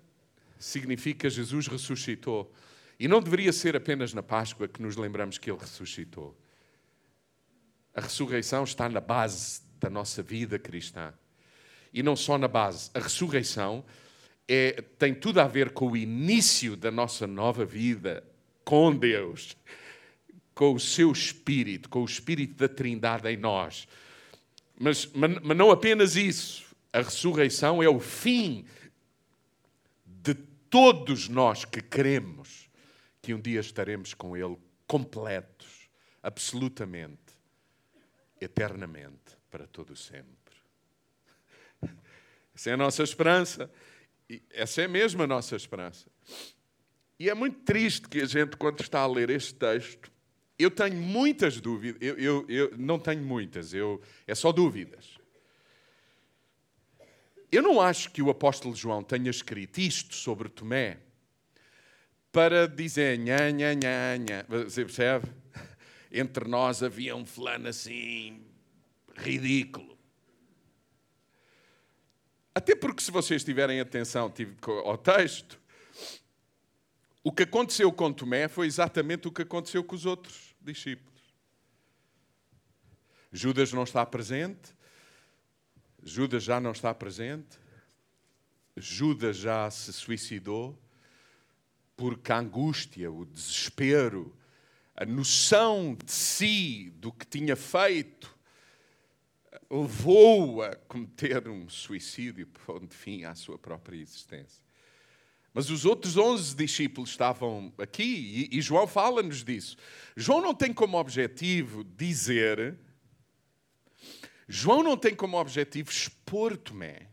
significa 0.59 1.29
Jesus 1.29 1.67
ressuscitou. 1.67 2.51
E 2.99 3.07
não 3.07 3.21
deveria 3.21 3.51
ser 3.51 3.75
apenas 3.75 4.13
na 4.13 4.23
Páscoa 4.23 4.67
que 4.67 4.81
nos 4.81 4.95
lembramos 4.95 5.37
que 5.37 5.49
Ele 5.49 5.59
ressuscitou. 5.59 6.37
A 7.93 8.01
ressurreição 8.01 8.63
está 8.63 8.87
na 8.87 9.01
base 9.01 9.61
da 9.79 9.89
nossa 9.89 10.21
vida 10.21 10.59
cristã. 10.59 11.13
E 11.91 12.03
não 12.03 12.15
só 12.15 12.37
na 12.37 12.47
base. 12.47 12.89
A 12.93 12.99
ressurreição 12.99 13.83
é, 14.47 14.83
tem 14.99 15.13
tudo 15.13 15.39
a 15.41 15.47
ver 15.47 15.71
com 15.71 15.91
o 15.91 15.97
início 15.97 16.75
da 16.75 16.91
nossa 16.91 17.25
nova 17.25 17.65
vida 17.65 18.23
com 18.63 18.95
Deus 18.95 19.57
com 20.55 20.73
o 20.73 20.79
seu 20.79 21.11
espírito, 21.11 21.89
com 21.89 22.01
o 22.01 22.05
espírito 22.05 22.55
da 22.55 22.69
Trindade 22.69 23.27
em 23.27 23.35
nós. 23.35 23.87
Mas, 24.79 25.05
mas, 25.07 25.55
não 25.55 25.69
apenas 25.69 26.15
isso. 26.15 26.63
A 26.93 27.01
ressurreição 27.01 27.83
é 27.83 27.89
o 27.89 27.99
fim 27.99 28.65
de 30.05 30.33
todos 30.33 31.27
nós 31.27 31.65
que 31.65 31.81
queremos 31.81 32.69
que 33.21 33.33
um 33.33 33.41
dia 33.41 33.59
estaremos 33.59 34.13
com 34.13 34.37
Ele 34.37 34.57
completos, 34.87 35.89
absolutamente, 36.23 37.19
eternamente, 38.39 39.37
para 39.51 39.67
todo 39.67 39.91
o 39.91 39.95
sempre. 39.95 40.33
Essa 42.55 42.69
é 42.69 42.73
a 42.73 42.77
nossa 42.77 43.03
esperança. 43.03 43.69
Essa 44.51 44.83
é 44.83 44.87
mesmo 44.87 45.21
a 45.21 45.27
nossa 45.27 45.55
esperança. 45.55 46.07
E 47.19 47.29
é 47.29 47.33
muito 47.33 47.59
triste 47.61 48.07
que 48.07 48.21
a 48.21 48.25
gente, 48.25 48.55
quando 48.55 48.79
está 48.79 49.01
a 49.01 49.07
ler 49.07 49.29
este 49.29 49.55
texto, 49.55 50.11
eu 50.57 50.71
tenho 50.71 50.95
muitas 50.95 51.59
dúvidas, 51.59 52.01
eu, 52.01 52.17
eu, 52.17 52.45
eu 52.47 52.77
não 52.77 52.97
tenho 52.97 53.21
muitas, 53.21 53.73
eu, 53.73 54.01
é 54.25 54.33
só 54.33 54.51
dúvidas. 54.51 55.19
Eu 57.51 57.61
não 57.61 57.79
acho 57.79 58.11
que 58.11 58.21
o 58.21 58.29
apóstolo 58.29 58.75
João 58.75 59.03
tenha 59.03 59.29
escrito 59.29 59.79
isto 59.79 60.15
sobre 60.15 60.49
Tomé 60.49 60.97
para 62.31 62.67
dizer 62.67 63.17
nha, 63.17 63.49
nha, 63.49 63.73
nha, 63.73 64.17
nha. 64.17 64.45
Você 64.49 64.83
percebe? 64.83 65.27
Entre 66.11 66.47
nós 66.47 66.83
havia 66.83 67.15
um 67.15 67.25
fulano 67.25 67.67
assim, 67.67 68.41
ridículo. 69.15 69.97
Até 72.53 72.75
porque, 72.75 73.03
se 73.03 73.11
vocês 73.11 73.43
tiverem 73.43 73.79
atenção 73.79 74.33
ao 74.85 74.97
texto, 74.97 75.59
o 77.23 77.31
que 77.31 77.43
aconteceu 77.43 77.91
com 77.91 78.11
Tomé 78.13 78.47
foi 78.47 78.67
exatamente 78.67 79.27
o 79.27 79.31
que 79.31 79.41
aconteceu 79.41 79.83
com 79.83 79.95
os 79.95 80.05
outros 80.05 80.44
discípulos. 80.65 81.21
Judas 83.31 83.71
não 83.71 83.83
está 83.83 84.05
presente, 84.05 84.73
Judas 86.03 86.43
já 86.43 86.59
não 86.59 86.71
está 86.71 86.93
presente, 86.93 87.59
Judas 88.75 89.37
já 89.37 89.69
se 89.71 89.93
suicidou, 89.93 90.77
porque 91.95 92.31
a 92.31 92.39
angústia, 92.39 93.11
o 93.11 93.25
desespero, 93.25 94.35
a 94.95 95.05
noção 95.05 95.95
de 95.95 96.11
si, 96.11 96.89
do 96.97 97.11
que 97.11 97.25
tinha 97.25 97.55
feito, 97.55 98.35
levou-o 99.69 100.61
a 100.61 100.75
cometer 100.75 101.47
um 101.47 101.69
suicídio, 101.69 102.47
pondo 102.65 102.93
fim 102.93 103.23
à 103.23 103.35
sua 103.35 103.57
própria 103.57 103.97
existência. 103.97 104.64
Mas 105.55 105.69
os 105.69 105.85
outros 105.85 106.17
11 106.17 106.53
discípulos 106.53 107.11
estavam 107.11 107.73
aqui 107.77 108.49
e, 108.51 108.61
João 108.61 108.85
fala-nos 108.85 109.41
disso. 109.41 109.77
João 110.13 110.41
não 110.41 110.53
tem 110.53 110.73
como 110.73 110.97
objetivo 110.97 111.81
dizer, 111.81 112.75
João 114.49 114.83
não 114.83 114.97
tem 114.97 115.15
como 115.15 115.39
objetivo 115.39 115.89
expor 115.89 116.57
Tomé, 116.57 117.07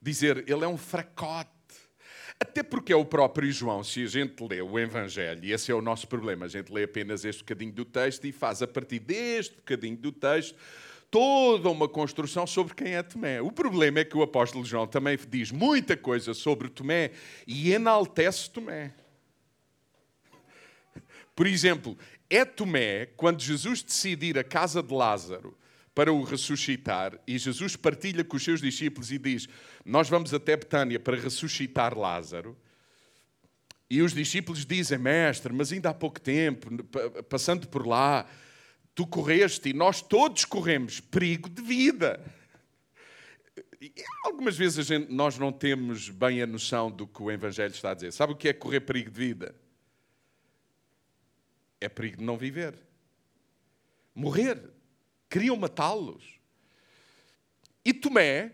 dizer 0.00 0.48
ele 0.48 0.64
é 0.64 0.68
um 0.68 0.78
fracote. 0.78 1.50
Até 2.40 2.62
porque 2.62 2.90
é 2.90 2.96
o 2.96 3.04
próprio 3.04 3.52
João, 3.52 3.84
se 3.84 4.02
a 4.02 4.06
gente 4.06 4.42
lê 4.48 4.62
o 4.62 4.78
Evangelho, 4.78 5.44
e 5.44 5.52
esse 5.52 5.70
é 5.70 5.74
o 5.74 5.82
nosso 5.82 6.08
problema, 6.08 6.46
a 6.46 6.48
gente 6.48 6.72
lê 6.72 6.84
apenas 6.84 7.22
este 7.22 7.40
bocadinho 7.40 7.72
do 7.72 7.84
texto 7.84 8.24
e 8.26 8.32
faz 8.32 8.62
a 8.62 8.66
partir 8.66 9.00
deste 9.00 9.56
bocadinho 9.56 9.96
do 9.98 10.10
texto 10.10 10.56
toda 11.10 11.68
uma 11.70 11.88
construção 11.88 12.46
sobre 12.46 12.74
quem 12.74 12.94
é 12.94 13.02
Tomé. 13.02 13.40
O 13.40 13.50
problema 13.50 14.00
é 14.00 14.04
que 14.04 14.16
o 14.16 14.22
apóstolo 14.22 14.64
João 14.64 14.86
também 14.86 15.18
diz 15.28 15.50
muita 15.50 15.96
coisa 15.96 16.34
sobre 16.34 16.68
Tomé 16.68 17.12
e 17.46 17.72
enaltece 17.72 18.50
Tomé. 18.50 18.92
Por 21.34 21.46
exemplo, 21.46 21.96
é 22.28 22.44
Tomé 22.44 23.06
quando 23.16 23.40
Jesus 23.40 23.82
decide 23.82 24.26
ir 24.26 24.38
à 24.38 24.44
casa 24.44 24.82
de 24.82 24.92
Lázaro 24.92 25.56
para 25.94 26.12
o 26.12 26.22
ressuscitar 26.22 27.18
e 27.26 27.38
Jesus 27.38 27.74
partilha 27.74 28.22
com 28.22 28.36
os 28.36 28.44
seus 28.44 28.60
discípulos 28.60 29.10
e 29.10 29.18
diz: 29.18 29.48
Nós 29.84 30.08
vamos 30.08 30.34
até 30.34 30.56
Betânia 30.56 31.00
para 31.00 31.16
ressuscitar 31.16 31.96
Lázaro. 31.96 32.56
E 33.90 34.02
os 34.02 34.12
discípulos 34.12 34.66
dizem: 34.66 34.98
Mestre, 34.98 35.52
mas 35.52 35.72
ainda 35.72 35.90
há 35.90 35.94
pouco 35.94 36.20
tempo, 36.20 36.70
passando 37.28 37.66
por 37.66 37.86
lá, 37.86 38.26
tu 38.98 39.06
correste 39.06 39.68
e 39.68 39.72
nós 39.72 40.02
todos 40.02 40.44
corremos 40.44 40.98
perigo 40.98 41.48
de 41.48 41.62
vida. 41.62 42.20
E 43.80 43.94
algumas 44.24 44.56
vezes 44.56 44.84
gente, 44.84 45.12
nós 45.12 45.38
não 45.38 45.52
temos 45.52 46.08
bem 46.08 46.42
a 46.42 46.46
noção 46.48 46.90
do 46.90 47.06
que 47.06 47.22
o 47.22 47.30
Evangelho 47.30 47.70
está 47.70 47.92
a 47.92 47.94
dizer. 47.94 48.12
Sabe 48.12 48.32
o 48.32 48.36
que 48.36 48.48
é 48.48 48.52
correr 48.52 48.80
perigo 48.80 49.08
de 49.08 49.16
vida? 49.16 49.54
É 51.80 51.88
perigo 51.88 52.16
de 52.16 52.24
não 52.24 52.36
viver. 52.36 52.76
Morrer. 54.12 54.60
Queriam 55.30 55.56
matá-los. 55.56 56.24
E 57.84 57.94
Tomé, 57.94 58.50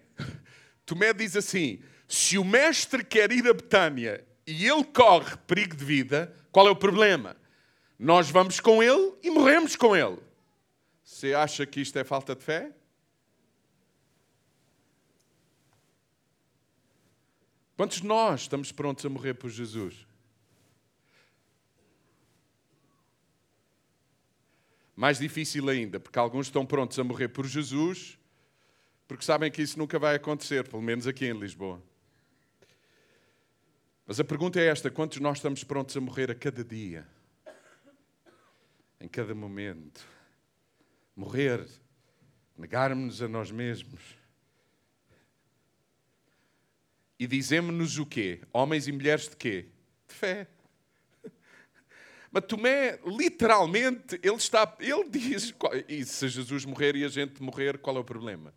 Tomé 0.84 1.14
diz 1.14 1.36
assim: 1.36 1.82
se 2.06 2.36
o 2.36 2.44
mestre 2.44 3.02
quer 3.02 3.32
ir 3.32 3.48
a 3.48 3.54
Betânia 3.54 4.22
e 4.46 4.68
ele 4.68 4.84
corre 4.84 5.38
perigo 5.46 5.74
de 5.74 5.86
vida, 5.86 6.36
qual 6.52 6.68
é 6.68 6.70
o 6.70 6.76
problema? 6.76 7.34
Nós 7.98 8.28
vamos 8.28 8.60
com 8.60 8.82
ele 8.82 9.14
e 9.22 9.30
morremos 9.30 9.74
com 9.74 9.96
ele. 9.96 10.18
Você 11.04 11.34
acha 11.34 11.66
que 11.66 11.80
isto 11.80 11.98
é 11.98 12.02
falta 12.02 12.34
de 12.34 12.42
fé? 12.42 12.72
Quantos 17.76 18.00
de 18.00 18.06
nós 18.06 18.42
estamos 18.42 18.72
prontos 18.72 19.04
a 19.04 19.10
morrer 19.10 19.34
por 19.34 19.50
Jesus? 19.50 20.06
Mais 24.96 25.18
difícil 25.18 25.68
ainda, 25.68 26.00
porque 26.00 26.18
alguns 26.18 26.46
estão 26.46 26.64
prontos 26.64 26.98
a 26.98 27.04
morrer 27.04 27.28
por 27.28 27.46
Jesus, 27.46 28.16
porque 29.08 29.24
sabem 29.24 29.50
que 29.50 29.60
isso 29.60 29.78
nunca 29.78 29.98
vai 29.98 30.14
acontecer, 30.14 30.66
pelo 30.68 30.80
menos 30.80 31.06
aqui 31.06 31.26
em 31.26 31.38
Lisboa. 31.38 31.82
Mas 34.06 34.20
a 34.20 34.24
pergunta 34.24 34.60
é 34.60 34.66
esta: 34.66 34.90
quantos 34.90 35.18
nós 35.18 35.38
estamos 35.38 35.64
prontos 35.64 35.96
a 35.96 36.00
morrer 36.00 36.30
a 36.30 36.34
cada 36.34 36.64
dia? 36.64 37.06
Em 39.00 39.08
cada 39.08 39.34
momento? 39.34 40.13
Morrer, 41.16 41.66
negarmos-nos 42.56 43.22
a 43.22 43.28
nós 43.28 43.50
mesmos. 43.50 44.00
E 47.18 47.26
dizemos-nos 47.26 47.98
o 47.98 48.06
quê? 48.06 48.40
Homens 48.52 48.88
e 48.88 48.92
mulheres 48.92 49.28
de 49.28 49.36
quê? 49.36 49.68
De 50.08 50.14
fé. 50.14 50.48
Mas 52.30 52.44
Tomé, 52.46 52.98
literalmente, 53.06 54.18
ele 54.20 54.34
está, 54.34 54.76
ele 54.80 55.08
diz, 55.08 55.54
e 55.88 56.04
se 56.04 56.28
Jesus 56.28 56.64
morrer 56.64 56.96
e 56.96 57.04
a 57.04 57.08
gente 57.08 57.40
morrer, 57.40 57.78
qual 57.78 57.96
é 57.96 58.00
o 58.00 58.04
problema? 58.04 58.52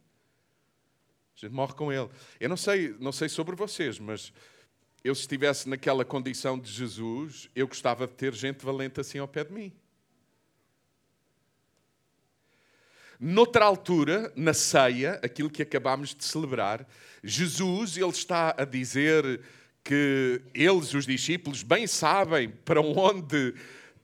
A 1.35 1.39
gente 1.39 1.53
morre 1.53 1.73
com 1.73 1.93
ele. 1.93 2.09
Eu 2.39 2.49
não 2.49 2.57
sei, 2.57 2.95
não 2.99 3.11
sei 3.11 3.29
sobre 3.29 3.55
vocês, 3.55 3.99
mas 3.99 4.33
eu 5.03 5.13
se 5.13 5.21
estivesse 5.21 5.69
naquela 5.69 6.03
condição 6.03 6.57
de 6.57 6.71
Jesus, 6.71 7.47
eu 7.55 7.67
gostava 7.67 8.07
de 8.07 8.13
ter 8.13 8.33
gente 8.33 8.65
valente 8.65 8.99
assim 8.99 9.19
ao 9.19 9.27
pé 9.27 9.43
de 9.43 9.53
mim. 9.53 9.71
Noutra 13.19 13.65
altura, 13.65 14.31
na 14.35 14.53
ceia, 14.53 15.19
aquilo 15.23 15.49
que 15.49 15.63
acabámos 15.63 16.13
de 16.13 16.23
celebrar, 16.23 16.87
Jesus 17.23 17.97
ele 17.97 18.09
está 18.09 18.53
a 18.55 18.63
dizer 18.63 19.41
que 19.83 20.41
eles, 20.53 20.93
os 20.93 21.05
discípulos, 21.05 21.63
bem 21.63 21.87
sabem 21.87 22.49
para 22.63 22.79
onde, 22.79 23.55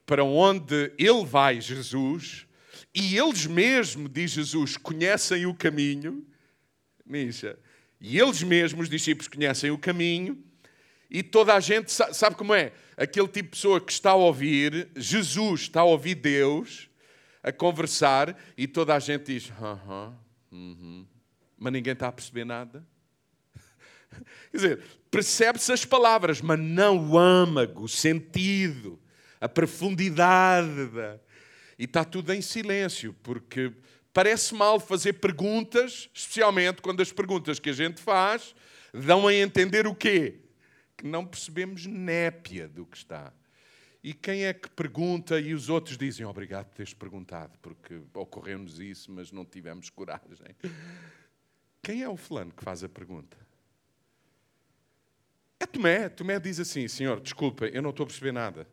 para 0.04 0.24
onde 0.24 0.92
ele 0.98 1.24
vai, 1.24 1.60
Jesus, 1.60 2.44
e 2.92 3.16
eles 3.16 3.46
mesmos, 3.46 4.10
diz 4.12 4.32
Jesus, 4.32 4.76
conhecem 4.76 5.46
o 5.46 5.54
caminho. 5.54 6.26
Misha, 7.06 7.58
e 8.00 8.18
eles 8.18 8.42
mesmos, 8.42 8.84
os 8.84 8.88
discípulos, 8.88 9.28
conhecem 9.28 9.70
o 9.70 9.78
caminho, 9.78 10.42
e 11.08 11.22
toda 11.22 11.54
a 11.54 11.60
gente 11.60 11.92
sabe, 11.92 12.16
sabe 12.16 12.36
como 12.36 12.52
é? 12.52 12.72
Aquele 12.96 13.28
tipo 13.28 13.50
de 13.50 13.56
pessoa 13.56 13.80
que 13.80 13.92
está 13.92 14.10
a 14.10 14.16
ouvir, 14.16 14.88
Jesus 14.96 15.62
está 15.62 15.82
a 15.82 15.84
ouvir 15.84 16.16
Deus 16.16 16.88
a 17.44 17.52
conversar 17.52 18.36
e 18.56 18.66
toda 18.66 18.94
a 18.94 18.98
gente 18.98 19.26
diz: 19.26 19.52
aham, 19.60 20.16
uh 20.50 20.56
-huh, 20.56 21.06
mas 21.58 21.72
ninguém 21.72 21.92
está 21.92 22.08
a 22.08 22.12
perceber 22.12 22.44
nada. 22.44 22.84
Quer 24.50 24.56
dizer, 24.56 24.82
percebe-se 25.10 25.70
as 25.70 25.84
palavras, 25.84 26.40
mas 26.40 26.58
não 26.58 27.10
o 27.10 27.18
âmago, 27.18 27.84
o 27.84 27.88
sentido, 27.88 28.98
a 29.38 29.48
profundidade. 29.48 30.86
Da... 30.86 31.20
E 31.78 31.84
está 31.84 32.02
tudo 32.02 32.32
em 32.32 32.40
silêncio, 32.40 33.14
porque 33.22 33.70
parece 34.12 34.54
mal 34.54 34.80
fazer 34.80 35.14
perguntas, 35.14 36.08
especialmente 36.14 36.80
quando 36.80 37.02
as 37.02 37.12
perguntas 37.12 37.58
que 37.58 37.68
a 37.70 37.74
gente 37.74 38.00
faz 38.00 38.54
dão 38.92 39.26
a 39.26 39.34
entender 39.34 39.86
o 39.86 39.94
quê? 39.94 40.40
Que 40.96 41.06
não 41.06 41.26
percebemos 41.26 41.84
népia 41.84 42.68
do 42.68 42.86
que 42.86 42.96
está. 42.96 43.32
E 44.04 44.12
quem 44.12 44.44
é 44.44 44.52
que 44.52 44.68
pergunta 44.68 45.40
e 45.40 45.54
os 45.54 45.70
outros 45.70 45.96
dizem 45.96 46.26
obrigado 46.26 46.66
por 46.66 46.74
teres 46.74 46.92
perguntado, 46.92 47.58
porque 47.62 48.02
ocorreu-nos 48.12 48.78
isso, 48.78 49.10
mas 49.10 49.32
não 49.32 49.46
tivemos 49.46 49.88
coragem. 49.88 50.54
Quem 51.82 52.02
é 52.02 52.08
o 52.08 52.14
fulano 52.14 52.52
que 52.52 52.62
faz 52.62 52.84
a 52.84 52.88
pergunta? 52.88 53.34
É 55.58 55.64
Tomé. 55.64 56.10
Tomé 56.10 56.38
diz 56.38 56.60
assim: 56.60 56.86
Senhor, 56.86 57.18
desculpa, 57.18 57.64
eu 57.64 57.80
não 57.80 57.88
estou 57.88 58.04
a 58.04 58.06
perceber 58.06 58.32
nada. 58.32 58.68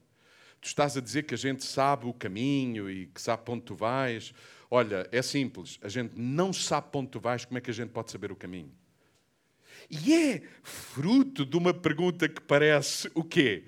Tu 0.59 0.67
estás 0.67 0.97
a 0.97 1.01
dizer 1.01 1.23
que 1.23 1.33
a 1.33 1.37
gente 1.37 1.63
sabe 1.63 2.07
o 2.07 2.13
caminho 2.13 2.91
e 2.91 3.05
que 3.05 3.21
sabe 3.21 3.43
para 3.43 3.53
onde 3.53 3.63
tu 3.63 3.73
vais. 3.73 4.33
Olha, 4.69 5.07
é 5.13 5.21
simples, 5.21 5.79
a 5.81 5.87
gente 5.87 6.13
não 6.13 6.51
sabe 6.51 6.89
para 6.91 6.99
onde 6.99 7.09
tu 7.09 7.21
vais, 7.21 7.45
como 7.45 7.57
é 7.57 7.61
que 7.61 7.71
a 7.71 7.73
gente 7.73 7.91
pode 7.91 8.11
saber 8.11 8.33
o 8.33 8.35
caminho? 8.35 8.71
E 9.89 10.13
é 10.13 10.43
fruto 10.61 11.45
de 11.45 11.55
uma 11.55 11.73
pergunta 11.73 12.27
que 12.27 12.41
parece 12.41 13.09
o 13.15 13.23
quê? 13.23 13.63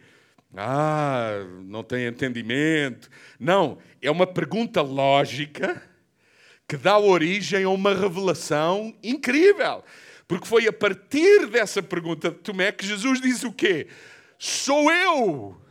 Ah, 0.55 1.45
não 1.63 1.83
tem 1.83 2.05
entendimento. 2.05 3.09
Não, 3.39 3.77
é 4.01 4.11
uma 4.11 4.27
pergunta 4.27 4.81
lógica 4.81 5.81
que 6.67 6.77
dá 6.77 6.97
origem 6.97 7.63
a 7.63 7.69
uma 7.69 7.93
revelação 7.93 8.95
incrível. 9.03 9.83
Porque 10.27 10.47
foi 10.47 10.67
a 10.67 10.73
partir 10.73 11.47
dessa 11.47 11.81
pergunta 11.81 12.31
de 12.31 12.37
Tomé 12.37 12.71
que 12.71 12.85
Jesus 12.85 13.19
diz 13.19 13.43
o 13.43 13.51
quê? 13.51 13.87
Sou 14.37 14.91
eu 14.91 15.61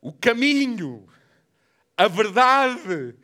o 0.00 0.12
caminho, 0.12 1.06
a 1.96 2.08
verdade 2.08 3.14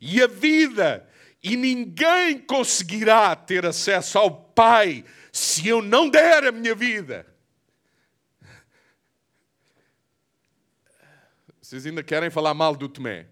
e 0.00 0.22
a 0.22 0.26
vida. 0.26 1.08
E 1.42 1.56
ninguém 1.56 2.38
conseguirá 2.38 3.34
ter 3.34 3.64
acesso 3.64 4.18
ao 4.18 4.30
Pai 4.30 5.04
se 5.32 5.68
eu 5.68 5.82
não 5.82 6.08
der 6.08 6.44
a 6.44 6.52
minha 6.52 6.74
vida. 6.74 7.26
Vocês 11.66 11.84
ainda 11.84 12.00
querem 12.00 12.30
falar 12.30 12.54
mal 12.54 12.76
do 12.76 12.88
Tomé? 12.88 13.26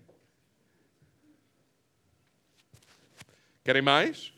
Querem 3.63 3.81
mais? 3.81 4.33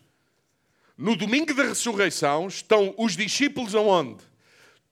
No 0.98 1.16
domingo 1.16 1.54
da 1.54 1.62
ressurreição 1.62 2.46
estão 2.46 2.94
os 2.98 3.16
discípulos 3.16 3.74
aonde? 3.74 4.22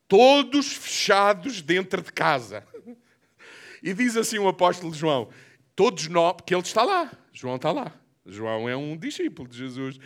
Todos 0.09 0.73
fechados 0.73 1.61
dentro 1.61 2.01
de 2.01 2.11
casa. 2.11 2.67
E 3.83 3.93
diz 3.93 4.17
assim 4.17 4.39
o 4.39 4.49
apóstolo 4.49 4.95
João: 4.95 5.29
todos 5.77 6.09
nós, 6.09 6.37
porque 6.37 6.55
ele 6.55 6.63
está 6.63 6.83
lá, 6.83 7.13
João 7.31 7.57
está 7.57 7.73
lá. 7.73 7.93
João 8.25 8.67
é 8.67 8.75
um 8.75 8.97
discípulo 8.97 9.47
de 9.47 9.59
Jesus. 9.59 9.99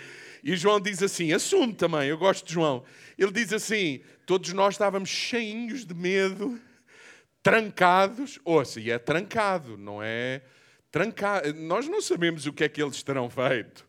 E 0.42 0.56
João 0.56 0.80
diz 0.80 1.04
assim: 1.04 1.32
assume 1.32 1.72
também, 1.72 2.08
eu 2.08 2.18
gosto 2.18 2.44
de 2.44 2.52
João. 2.52 2.82
Ele 3.16 3.30
diz 3.30 3.52
assim: 3.52 4.00
todos 4.26 4.52
nós 4.52 4.74
estávamos 4.74 5.08
cheinhos 5.08 5.86
de 5.86 5.94
medo 5.94 6.60
trancados. 7.48 8.38
Ouça, 8.44 8.78
e 8.78 8.90
é 8.90 8.98
trancado, 8.98 9.78
não 9.78 10.02
é 10.02 10.42
trancado. 10.90 11.54
Nós 11.54 11.88
não 11.88 12.02
sabemos 12.02 12.44
o 12.44 12.52
que 12.52 12.64
é 12.64 12.68
que 12.68 12.82
eles 12.82 13.02
terão 13.02 13.30
feito. 13.30 13.88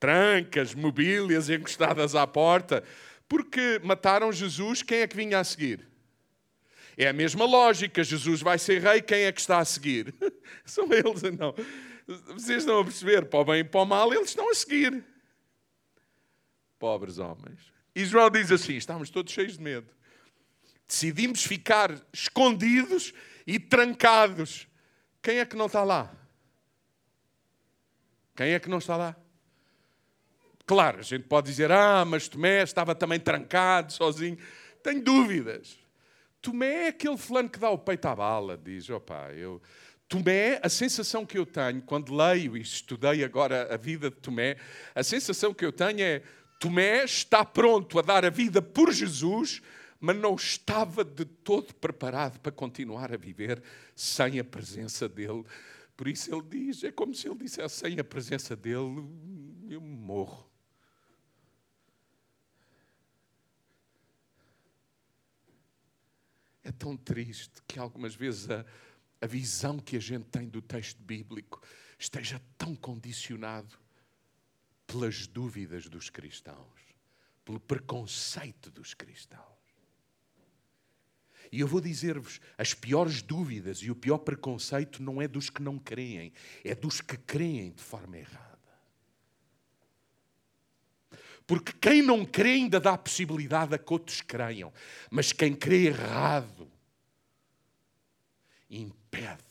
Trancas, 0.00 0.74
mobílias 0.74 1.50
encostadas 1.50 2.14
à 2.14 2.26
porta. 2.26 2.82
Porque 3.28 3.78
mataram 3.84 4.32
Jesus, 4.32 4.82
quem 4.82 5.00
é 5.00 5.06
que 5.06 5.16
vinha 5.16 5.38
a 5.38 5.44
seguir? 5.44 5.86
É 6.96 7.08
a 7.08 7.12
mesma 7.12 7.44
lógica. 7.44 8.02
Jesus 8.02 8.40
vai 8.40 8.58
ser 8.58 8.80
rei, 8.80 9.02
quem 9.02 9.24
é 9.24 9.32
que 9.32 9.40
está 9.40 9.58
a 9.58 9.64
seguir? 9.64 10.14
São 10.64 10.88
eles, 10.90 11.22
não. 11.38 11.54
Vocês 12.32 12.58
estão 12.58 12.80
a 12.80 12.84
perceber, 12.84 13.26
para 13.26 13.40
o 13.40 13.44
bem 13.44 13.60
e 13.60 13.64
para 13.64 13.82
o 13.82 13.84
mal, 13.84 14.14
eles 14.14 14.30
estão 14.30 14.50
a 14.50 14.54
seguir. 14.54 15.04
Pobres 16.78 17.18
homens. 17.18 17.60
E 17.94 18.04
João 18.06 18.30
diz 18.30 18.50
assim: 18.50 18.74
estamos 18.74 19.10
todos 19.10 19.32
cheios 19.32 19.58
de 19.58 19.62
medo. 19.62 19.88
Decidimos 20.86 21.42
ficar 21.42 21.94
escondidos 22.12 23.12
e 23.46 23.58
trancados. 23.58 24.68
Quem 25.22 25.38
é 25.38 25.44
que 25.44 25.56
não 25.56 25.66
está 25.66 25.82
lá? 25.82 26.14
Quem 28.34 28.52
é 28.52 28.60
que 28.60 28.68
não 28.68 28.78
está 28.78 28.96
lá? 28.96 29.16
Claro, 30.66 30.98
a 30.98 31.02
gente 31.02 31.24
pode 31.24 31.48
dizer, 31.48 31.70
ah, 31.70 32.04
mas 32.04 32.28
Tomé 32.28 32.62
estava 32.62 32.94
também 32.94 33.20
trancado, 33.20 33.92
sozinho. 33.92 34.36
Tenho 34.82 35.02
dúvidas. 35.02 35.78
Tomé 36.42 36.84
é 36.84 36.88
aquele 36.88 37.16
fulano 37.16 37.48
que 37.48 37.58
dá 37.58 37.70
o 37.70 37.78
peito 37.78 38.06
à 38.06 38.14
bala, 38.14 38.56
diz, 38.56 38.88
opá, 38.90 39.32
eu... 39.32 39.60
Tomé, 40.08 40.60
a 40.62 40.68
sensação 40.68 41.26
que 41.26 41.36
eu 41.36 41.44
tenho, 41.44 41.82
quando 41.82 42.14
leio 42.14 42.56
e 42.56 42.60
estudei 42.60 43.24
agora 43.24 43.74
a 43.74 43.76
vida 43.76 44.08
de 44.08 44.16
Tomé, 44.16 44.56
a 44.94 45.02
sensação 45.02 45.52
que 45.52 45.64
eu 45.64 45.72
tenho 45.72 46.00
é, 46.00 46.22
Tomé 46.60 47.04
está 47.04 47.44
pronto 47.44 47.98
a 47.98 48.02
dar 48.02 48.24
a 48.24 48.30
vida 48.30 48.62
por 48.62 48.92
Jesus, 48.92 49.60
mas 50.00 50.16
não 50.16 50.34
estava 50.34 51.04
de 51.04 51.24
todo 51.24 51.74
preparado 51.74 52.38
para 52.40 52.52
continuar 52.52 53.12
a 53.12 53.16
viver 53.16 53.62
sem 53.94 54.38
a 54.38 54.44
presença 54.44 55.08
dele. 55.08 55.44
Por 55.96 56.08
isso 56.08 56.32
ele 56.32 56.42
diz: 56.42 56.84
é 56.84 56.92
como 56.92 57.14
se 57.14 57.28
ele 57.28 57.38
dissesse: 57.38 57.76
sem 57.76 57.98
a 57.98 58.04
presença 58.04 58.54
dele, 58.54 59.08
eu 59.68 59.80
morro. 59.80 60.50
É 66.62 66.72
tão 66.72 66.96
triste 66.96 67.62
que 67.66 67.78
algumas 67.78 68.14
vezes 68.14 68.50
a, 68.50 68.66
a 69.20 69.26
visão 69.26 69.78
que 69.78 69.96
a 69.96 70.00
gente 70.00 70.24
tem 70.24 70.48
do 70.48 70.60
texto 70.60 71.00
bíblico 71.00 71.62
esteja 71.96 72.42
tão 72.58 72.74
condicionado 72.74 73.78
pelas 74.86 75.26
dúvidas 75.26 75.88
dos 75.88 76.10
cristãos, 76.10 76.80
pelo 77.44 77.60
preconceito 77.60 78.70
dos 78.70 78.94
cristãos. 78.94 79.55
E 81.52 81.60
eu 81.60 81.66
vou 81.66 81.80
dizer-vos: 81.80 82.40
as 82.56 82.74
piores 82.74 83.22
dúvidas 83.22 83.78
e 83.78 83.90
o 83.90 83.96
pior 83.96 84.18
preconceito 84.18 85.02
não 85.02 85.20
é 85.20 85.28
dos 85.28 85.50
que 85.50 85.62
não 85.62 85.78
creem, 85.78 86.32
é 86.64 86.74
dos 86.74 87.00
que 87.00 87.16
creem 87.16 87.72
de 87.72 87.82
forma 87.82 88.18
errada. 88.18 88.56
Porque 91.46 91.72
quem 91.72 92.02
não 92.02 92.24
crê 92.24 92.54
ainda 92.54 92.80
dá 92.80 92.94
a 92.94 92.98
possibilidade 92.98 93.74
a 93.74 93.78
que 93.78 93.92
outros 93.92 94.20
creiam, 94.20 94.72
mas 95.10 95.32
quem 95.32 95.54
crê 95.54 95.86
errado 95.86 96.70
impede 98.68 99.44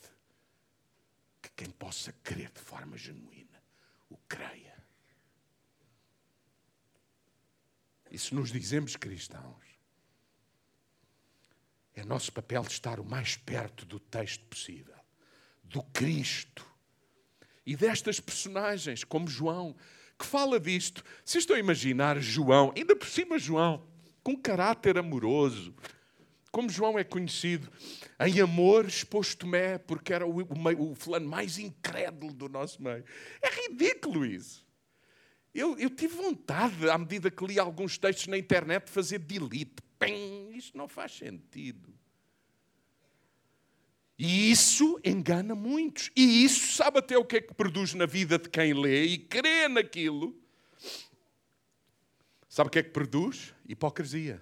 que 1.41 1.49
quem 1.55 1.69
possa 1.69 2.11
crer 2.21 2.51
de 2.51 2.59
forma 2.59 2.97
genuína 2.97 3.63
o 4.09 4.17
creia. 4.27 4.75
E 8.11 8.19
se 8.19 8.35
nos 8.35 8.51
dizemos 8.51 8.95
cristãos, 8.95 9.64
é 11.95 12.03
nosso 12.03 12.31
papel 12.31 12.61
estar 12.63 12.99
o 12.99 13.05
mais 13.05 13.37
perto 13.37 13.85
do 13.85 13.99
texto 13.99 14.43
possível, 14.45 14.95
do 15.63 15.81
Cristo 15.81 16.65
e 17.65 17.75
destas 17.75 18.19
personagens, 18.19 19.03
como 19.03 19.27
João, 19.27 19.75
que 20.19 20.25
fala 20.25 20.59
disto. 20.59 21.03
Se 21.23 21.37
estão 21.37 21.55
a 21.55 21.59
imaginar 21.59 22.19
João, 22.19 22.73
ainda 22.75 22.95
por 22.95 23.07
cima 23.07 23.39
João, 23.39 23.85
com 24.21 24.35
caráter 24.35 24.97
amoroso, 24.97 25.73
como 26.51 26.69
João 26.69 26.97
é 26.97 27.03
conhecido, 27.03 27.69
em 28.19 28.39
amor 28.39 28.85
expôs 28.85 29.35
Tomé, 29.35 29.77
porque 29.77 30.13
era 30.13 30.25
o, 30.25 30.41
o, 30.41 30.91
o 30.91 30.95
fulano 30.95 31.27
mais 31.27 31.57
incrédulo 31.57 32.33
do 32.33 32.47
nosso 32.47 32.81
meio. 32.81 33.03
É 33.41 33.49
ridículo 33.49 34.25
isso. 34.25 34.65
Eu, 35.53 35.77
eu, 35.77 35.89
tive 35.89 36.15
vontade, 36.15 36.89
à 36.89 36.97
medida 36.97 37.31
que 37.31 37.45
li 37.45 37.57
alguns 37.57 37.97
textos 37.97 38.27
na 38.27 38.37
internet, 38.37 38.85
de 38.85 38.91
fazer 38.91 39.19
delete. 39.19 39.84
Pim, 40.05 40.49
isto 40.55 40.77
não 40.77 40.87
faz 40.87 41.11
sentido. 41.11 41.93
E 44.17 44.49
isso 44.49 44.99
engana 45.03 45.53
muitos. 45.53 46.09
E 46.15 46.43
isso 46.43 46.73
sabe 46.73 46.99
até 46.99 47.17
o 47.17 47.25
que 47.25 47.37
é 47.37 47.41
que 47.41 47.53
produz 47.53 47.93
na 47.93 48.05
vida 48.05 48.39
de 48.39 48.49
quem 48.49 48.73
lê 48.73 49.05
e 49.05 49.17
crê 49.17 49.67
naquilo. 49.67 50.35
Sabe 52.47 52.69
o 52.69 52.71
que 52.71 52.79
é 52.79 52.83
que 52.83 52.91
produz? 52.91 53.53
Hipocrisia. 53.67 54.41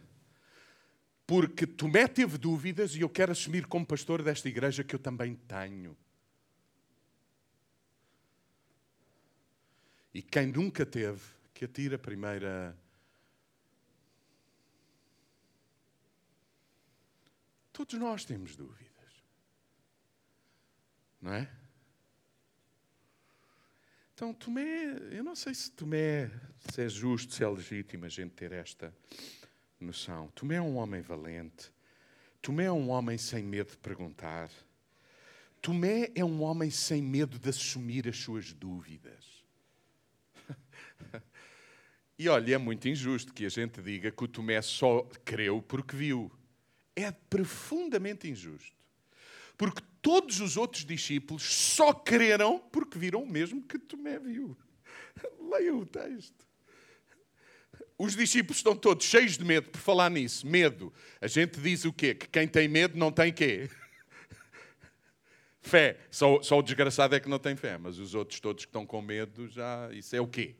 Porque 1.26 1.66
Tomé 1.66 2.08
teve 2.08 2.38
dúvidas 2.38 2.96
e 2.96 3.02
eu 3.02 3.10
quero 3.10 3.32
assumir 3.32 3.66
como 3.66 3.86
pastor 3.86 4.22
desta 4.22 4.48
igreja 4.48 4.84
que 4.84 4.94
eu 4.94 5.00
também 5.00 5.36
tenho. 5.36 5.98
E 10.14 10.22
quem 10.22 10.48
nunca 10.48 10.86
teve, 10.86 11.22
que 11.54 11.66
atira 11.66 11.96
a 11.96 12.00
primeira. 12.00 12.78
Todos 17.74 17.96
nós 17.96 18.24
temos 18.24 18.56
dúvidas. 18.56 18.94
Não 21.20 21.34
é? 21.34 21.50
Então, 24.14 24.32
Tomé, 24.32 24.96
eu 25.12 25.24
não 25.24 25.36
sei 25.36 25.56
se 25.56 25.72
Tomé, 25.72 26.30
se 26.72 26.84
é 26.84 26.88
justo, 26.88 27.34
se 27.34 27.44
é 27.44 27.48
legítimo 27.48 28.06
a 28.06 28.10
gente 28.10 28.32
ter 28.32 28.52
esta 28.52 28.94
noção. 29.80 30.28
Tomé 30.36 30.56
é 30.56 30.62
um 30.62 30.78
homem 30.78 31.02
valente. 31.02 31.72
Tomé 32.40 32.66
é 32.66 32.72
um 32.72 32.90
homem 32.90 33.18
sem 33.18 33.44
medo 33.44 33.72
de 33.72 33.78
perguntar. 33.78 34.52
Tomé 35.60 36.12
é 36.14 36.24
um 36.24 36.44
homem 36.44 36.70
sem 36.70 37.02
medo 37.02 37.40
de 37.40 37.50
assumir 37.50 38.08
as 38.08 38.18
suas 38.18 38.54
dúvidas. 38.54 39.44
E 42.16 42.30
olha, 42.30 42.54
é 42.54 42.58
muito 42.60 42.88
injusto 42.88 43.34
que 43.34 43.44
a 43.44 43.50
gente 43.50 43.82
diga 43.82 44.12
que 44.12 44.24
o 44.24 44.28
Tomé 44.28 44.62
só 44.62 45.02
creu 45.26 45.64
porque 45.64 45.96
viu. 45.96 46.32
É 46.96 47.12
profundamente 47.12 48.30
injusto. 48.30 48.76
Porque 49.58 49.82
todos 50.02 50.40
os 50.40 50.58
outros 50.58 50.86
discípulos 50.86 51.44
só 51.44 51.94
creram 51.94 52.60
porque 52.60 52.98
viram 52.98 53.24
o 53.24 53.30
mesmo 53.30 53.62
que 53.64 53.80
Tomé 53.80 54.20
viu. 54.20 54.58
Leiam 55.52 55.80
o 55.80 55.86
texto. 55.86 56.44
Os 57.98 58.16
discípulos 58.16 58.58
estão 58.58 58.76
todos 58.76 59.06
cheios 59.06 59.38
de 59.38 59.46
medo 59.46 59.70
por 59.70 59.80
falar 59.80 60.10
nisso. 60.10 60.46
Medo. 60.46 60.92
A 61.22 61.28
gente 61.28 61.60
diz 61.60 61.86
o 61.86 61.94
quê? 61.94 62.14
Que 62.16 62.28
quem 62.28 62.48
tem 62.48 62.68
medo 62.68 62.98
não 62.98 63.12
tem 63.12 63.32
quê? 63.32 63.70
Fé. 65.62 66.00
Só, 66.12 66.42
só 66.42 66.60
o 66.60 66.64
desgraçado 66.64 67.16
é 67.16 67.20
que 67.20 67.30
não 67.30 67.40
tem 67.40 67.56
fé, 67.56 67.78
mas 67.78 68.00
os 68.00 68.14
outros 68.14 68.40
todos 68.40 68.66
que 68.66 68.70
estão 68.70 68.86
com 68.86 69.02
medo, 69.02 69.48
já. 69.48 69.90
Isso 69.94 70.16
é 70.16 70.20
o 70.20 70.28
quê? 70.28 70.56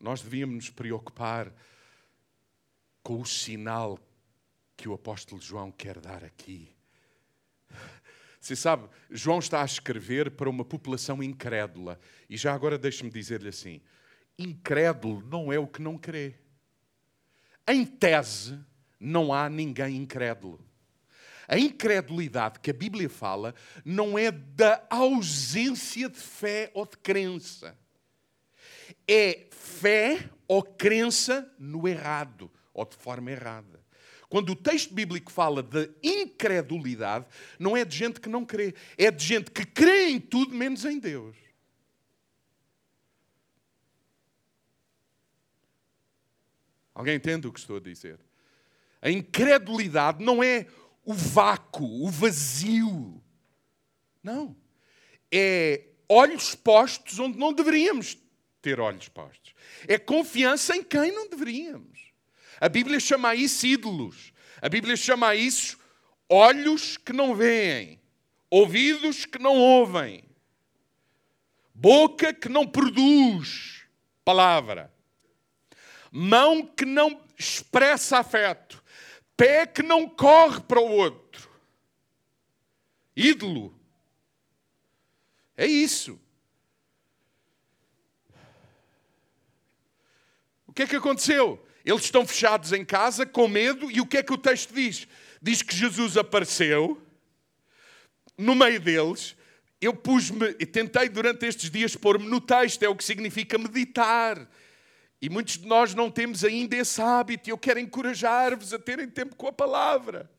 Nós 0.00 0.22
devíamos 0.22 0.54
nos 0.56 0.70
preocupar 0.70 1.52
com 3.02 3.20
o 3.20 3.26
sinal 3.26 3.98
que 4.76 4.88
o 4.88 4.92
apóstolo 4.92 5.40
João 5.40 5.72
quer 5.72 5.98
dar 5.98 6.22
aqui. 6.22 6.74
Você 8.40 8.54
sabe, 8.54 8.88
João 9.10 9.40
está 9.40 9.62
a 9.62 9.64
escrever 9.64 10.30
para 10.30 10.48
uma 10.48 10.64
população 10.64 11.22
incrédula. 11.22 11.98
E 12.30 12.36
já 12.36 12.54
agora 12.54 12.78
deixe-me 12.78 13.10
dizer-lhe 13.10 13.48
assim: 13.48 13.80
incrédulo 14.38 15.20
não 15.26 15.52
é 15.52 15.58
o 15.58 15.66
que 15.66 15.82
não 15.82 15.98
crê. 15.98 16.36
Em 17.66 17.84
tese, 17.84 18.58
não 18.98 19.32
há 19.32 19.48
ninguém 19.50 19.96
incrédulo. 19.96 20.64
A 21.46 21.58
incredulidade 21.58 22.60
que 22.60 22.70
a 22.70 22.74
Bíblia 22.74 23.08
fala 23.08 23.54
não 23.84 24.18
é 24.18 24.30
da 24.30 24.86
ausência 24.90 26.08
de 26.08 26.18
fé 26.18 26.70
ou 26.74 26.86
de 26.86 26.96
crença. 26.98 27.76
É 29.06 29.46
fé 29.50 30.28
ou 30.46 30.62
crença 30.62 31.50
no 31.58 31.86
errado 31.86 32.50
ou 32.72 32.84
de 32.84 32.96
forma 32.96 33.30
errada. 33.30 33.78
Quando 34.28 34.50
o 34.50 34.56
texto 34.56 34.92
bíblico 34.92 35.32
fala 35.32 35.62
de 35.62 35.90
incredulidade, 36.02 37.26
não 37.58 37.76
é 37.76 37.84
de 37.84 37.96
gente 37.96 38.20
que 38.20 38.28
não 38.28 38.44
crê, 38.44 38.74
é 38.96 39.10
de 39.10 39.24
gente 39.24 39.50
que 39.50 39.64
crê 39.64 40.08
em 40.08 40.20
tudo 40.20 40.54
menos 40.54 40.84
em 40.84 40.98
Deus. 40.98 41.36
Alguém 46.94 47.16
entende 47.16 47.46
o 47.46 47.52
que 47.52 47.60
estou 47.60 47.76
a 47.76 47.80
dizer? 47.80 48.18
A 49.00 49.10
incredulidade 49.10 50.22
não 50.22 50.42
é 50.42 50.66
o 51.04 51.14
vácuo, 51.14 52.04
o 52.04 52.10
vazio. 52.10 53.22
Não. 54.22 54.56
É 55.32 55.84
olhos 56.08 56.54
postos 56.54 57.18
onde 57.18 57.38
não 57.38 57.52
deveríamos 57.52 58.18
ter 58.60 58.80
olhos 58.80 59.08
postos. 59.08 59.54
É 59.86 59.98
confiança 59.98 60.76
em 60.76 60.82
quem 60.82 61.12
não 61.12 61.28
deveríamos. 61.28 62.12
A 62.60 62.68
Bíblia 62.68 62.98
chama 62.98 63.34
isso 63.34 63.66
ídolos. 63.66 64.32
A 64.60 64.68
Bíblia 64.68 64.96
chama 64.96 65.34
isso 65.34 65.78
olhos 66.28 66.96
que 66.96 67.12
não 67.12 67.34
veem, 67.34 68.00
ouvidos 68.50 69.24
que 69.24 69.38
não 69.38 69.56
ouvem, 69.56 70.24
boca 71.72 72.34
que 72.34 72.48
não 72.48 72.66
produz 72.66 73.84
palavra, 74.24 74.92
mão 76.10 76.66
que 76.66 76.84
não 76.84 77.24
expressa 77.38 78.18
afeto, 78.18 78.84
pé 79.36 79.66
que 79.66 79.82
não 79.82 80.08
corre 80.08 80.60
para 80.60 80.80
o 80.80 80.90
outro. 80.90 81.48
Ídolo. 83.16 83.74
É 85.56 85.66
isso. 85.66 86.20
Que 90.78 90.82
é 90.84 90.86
que 90.86 90.96
aconteceu? 90.96 91.60
Eles 91.84 92.04
estão 92.04 92.24
fechados 92.24 92.72
em 92.72 92.84
casa 92.84 93.26
com 93.26 93.48
medo, 93.48 93.90
e 93.90 94.00
o 94.00 94.06
que 94.06 94.18
é 94.18 94.22
que 94.22 94.32
o 94.32 94.38
texto 94.38 94.72
diz? 94.72 95.08
Diz 95.42 95.60
que 95.60 95.74
Jesus 95.74 96.16
apareceu 96.16 97.02
no 98.36 98.54
meio 98.54 98.78
deles. 98.78 99.34
Eu 99.80 99.92
pus-me 99.92 100.54
e 100.60 100.64
tentei 100.64 101.08
durante 101.08 101.44
estes 101.46 101.68
dias 101.68 101.96
pôr-me 101.96 102.28
no 102.28 102.40
texto, 102.40 102.80
é 102.84 102.88
o 102.88 102.94
que 102.94 103.02
significa 103.02 103.58
meditar. 103.58 104.48
E 105.20 105.28
muitos 105.28 105.58
de 105.58 105.66
nós 105.66 105.94
não 105.96 106.12
temos 106.12 106.44
ainda 106.44 106.76
esse 106.76 107.02
hábito, 107.02 107.48
e 107.48 107.50
eu 107.50 107.58
quero 107.58 107.80
encorajar-vos 107.80 108.72
a 108.72 108.78
terem 108.78 109.08
tempo 109.08 109.34
com 109.34 109.48
a 109.48 109.52
palavra, 109.52 110.30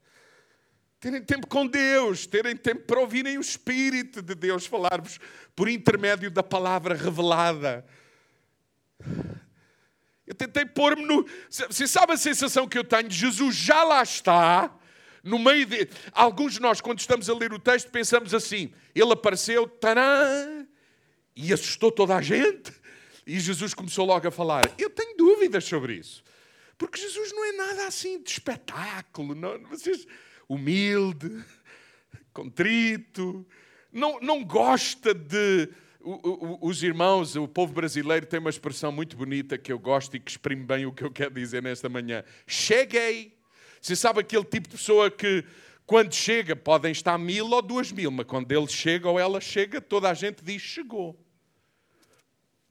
terem 1.02 1.22
tempo 1.22 1.48
com 1.48 1.68
Deus, 1.68 2.26
terem 2.26 2.56
tempo 2.56 2.84
para 2.84 3.02
ouvirem 3.02 3.38
o 3.38 3.42
Espírito 3.42 4.22
de 4.22 4.36
Deus 4.36 4.66
falar-vos 4.66 5.20
por 5.54 5.68
intermédio 5.68 6.32
da 6.32 6.44
palavra 6.44 6.96
revelada. 6.96 7.86
Eu 10.30 10.36
tentei 10.36 10.64
pôr-me 10.64 11.04
no. 11.04 11.26
Você 11.50 11.88
sabe 11.88 12.14
a 12.14 12.18
sensação 12.18 12.68
que 12.68 12.78
eu 12.78 12.84
tenho? 12.84 13.10
Jesus 13.10 13.56
já 13.56 13.84
lá 13.84 14.04
está, 14.04 14.72
no 15.24 15.40
meio 15.40 15.66
de. 15.66 15.90
Alguns 16.12 16.54
de 16.54 16.62
nós, 16.62 16.80
quando 16.80 17.00
estamos 17.00 17.28
a 17.28 17.34
ler 17.34 17.52
o 17.52 17.58
texto, 17.58 17.90
pensamos 17.90 18.32
assim: 18.32 18.72
ele 18.94 19.12
apareceu, 19.12 19.68
tarã, 19.68 20.68
e 21.36 21.52
assustou 21.52 21.92
toda 21.92 22.16
a 22.16 22.22
gente. 22.22 22.72
E 23.26 23.40
Jesus 23.40 23.74
começou 23.74 24.06
logo 24.06 24.28
a 24.28 24.32
falar. 24.32 24.72
Eu 24.78 24.92
tenho 24.92 25.18
dúvidas 25.18 25.66
sobre 25.66 25.96
isso. 25.96 26.24
Porque 26.78 27.02
Jesus 27.02 27.32
não 27.34 27.46
é 27.46 27.52
nada 27.54 27.88
assim 27.88 28.22
de 28.22 28.30
espetáculo. 28.30 29.34
Não, 29.34 29.60
vocês, 29.64 30.06
humilde, 30.48 31.44
contrito, 32.32 33.48
não, 33.92 34.20
não 34.20 34.44
gosta 34.44 35.12
de 35.12 35.70
os 36.02 36.82
irmãos, 36.82 37.36
o 37.36 37.48
povo 37.48 37.74
brasileiro 37.74 38.26
tem 38.26 38.40
uma 38.40 38.50
expressão 38.50 38.92
muito 38.92 39.18
bonita 39.18 39.58
que 39.58 39.72
eu 39.72 39.78
gosto 39.78 40.16
e 40.16 40.20
que 40.20 40.32
exprime 40.32 40.64
bem 40.64 40.86
o 40.86 40.94
que 40.94 41.04
eu 41.04 41.12
quero 41.12 41.34
dizer 41.34 41.62
nesta 41.62 41.90
manhã. 41.90 42.24
Cheguei. 42.48 43.38
Você 43.82 43.96
sabe 43.96 44.22
aquele 44.22 44.46
tipo 44.46 44.70
de 44.70 44.78
pessoa 44.78 45.12
que, 45.12 45.44
quando 45.86 46.14
chega, 46.14 46.56
podem 46.56 46.92
estar 46.92 47.18
mil 47.18 47.50
ou 47.50 47.62
duas 47.62 47.92
mil, 47.92 48.12
mas 48.12 48.26
quando 48.26 48.52
ele 48.52 48.68
chega 48.68 49.10
ou 49.10 49.20
ela 49.20 49.42
chega, 49.42 49.82
toda 49.82 50.10
a 50.10 50.14
gente 50.14 50.44
diz 50.44 50.62
chegou. 50.62 51.20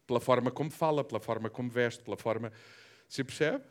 Pela 0.06 0.20
forma 0.20 0.50
como 0.50 0.70
fala, 0.70 1.04
pela 1.04 1.20
forma 1.20 1.50
como 1.50 1.68
veste, 1.68 2.02
pela 2.02 2.16
forma. 2.16 2.50
Você 3.06 3.22
percebe? 3.22 3.64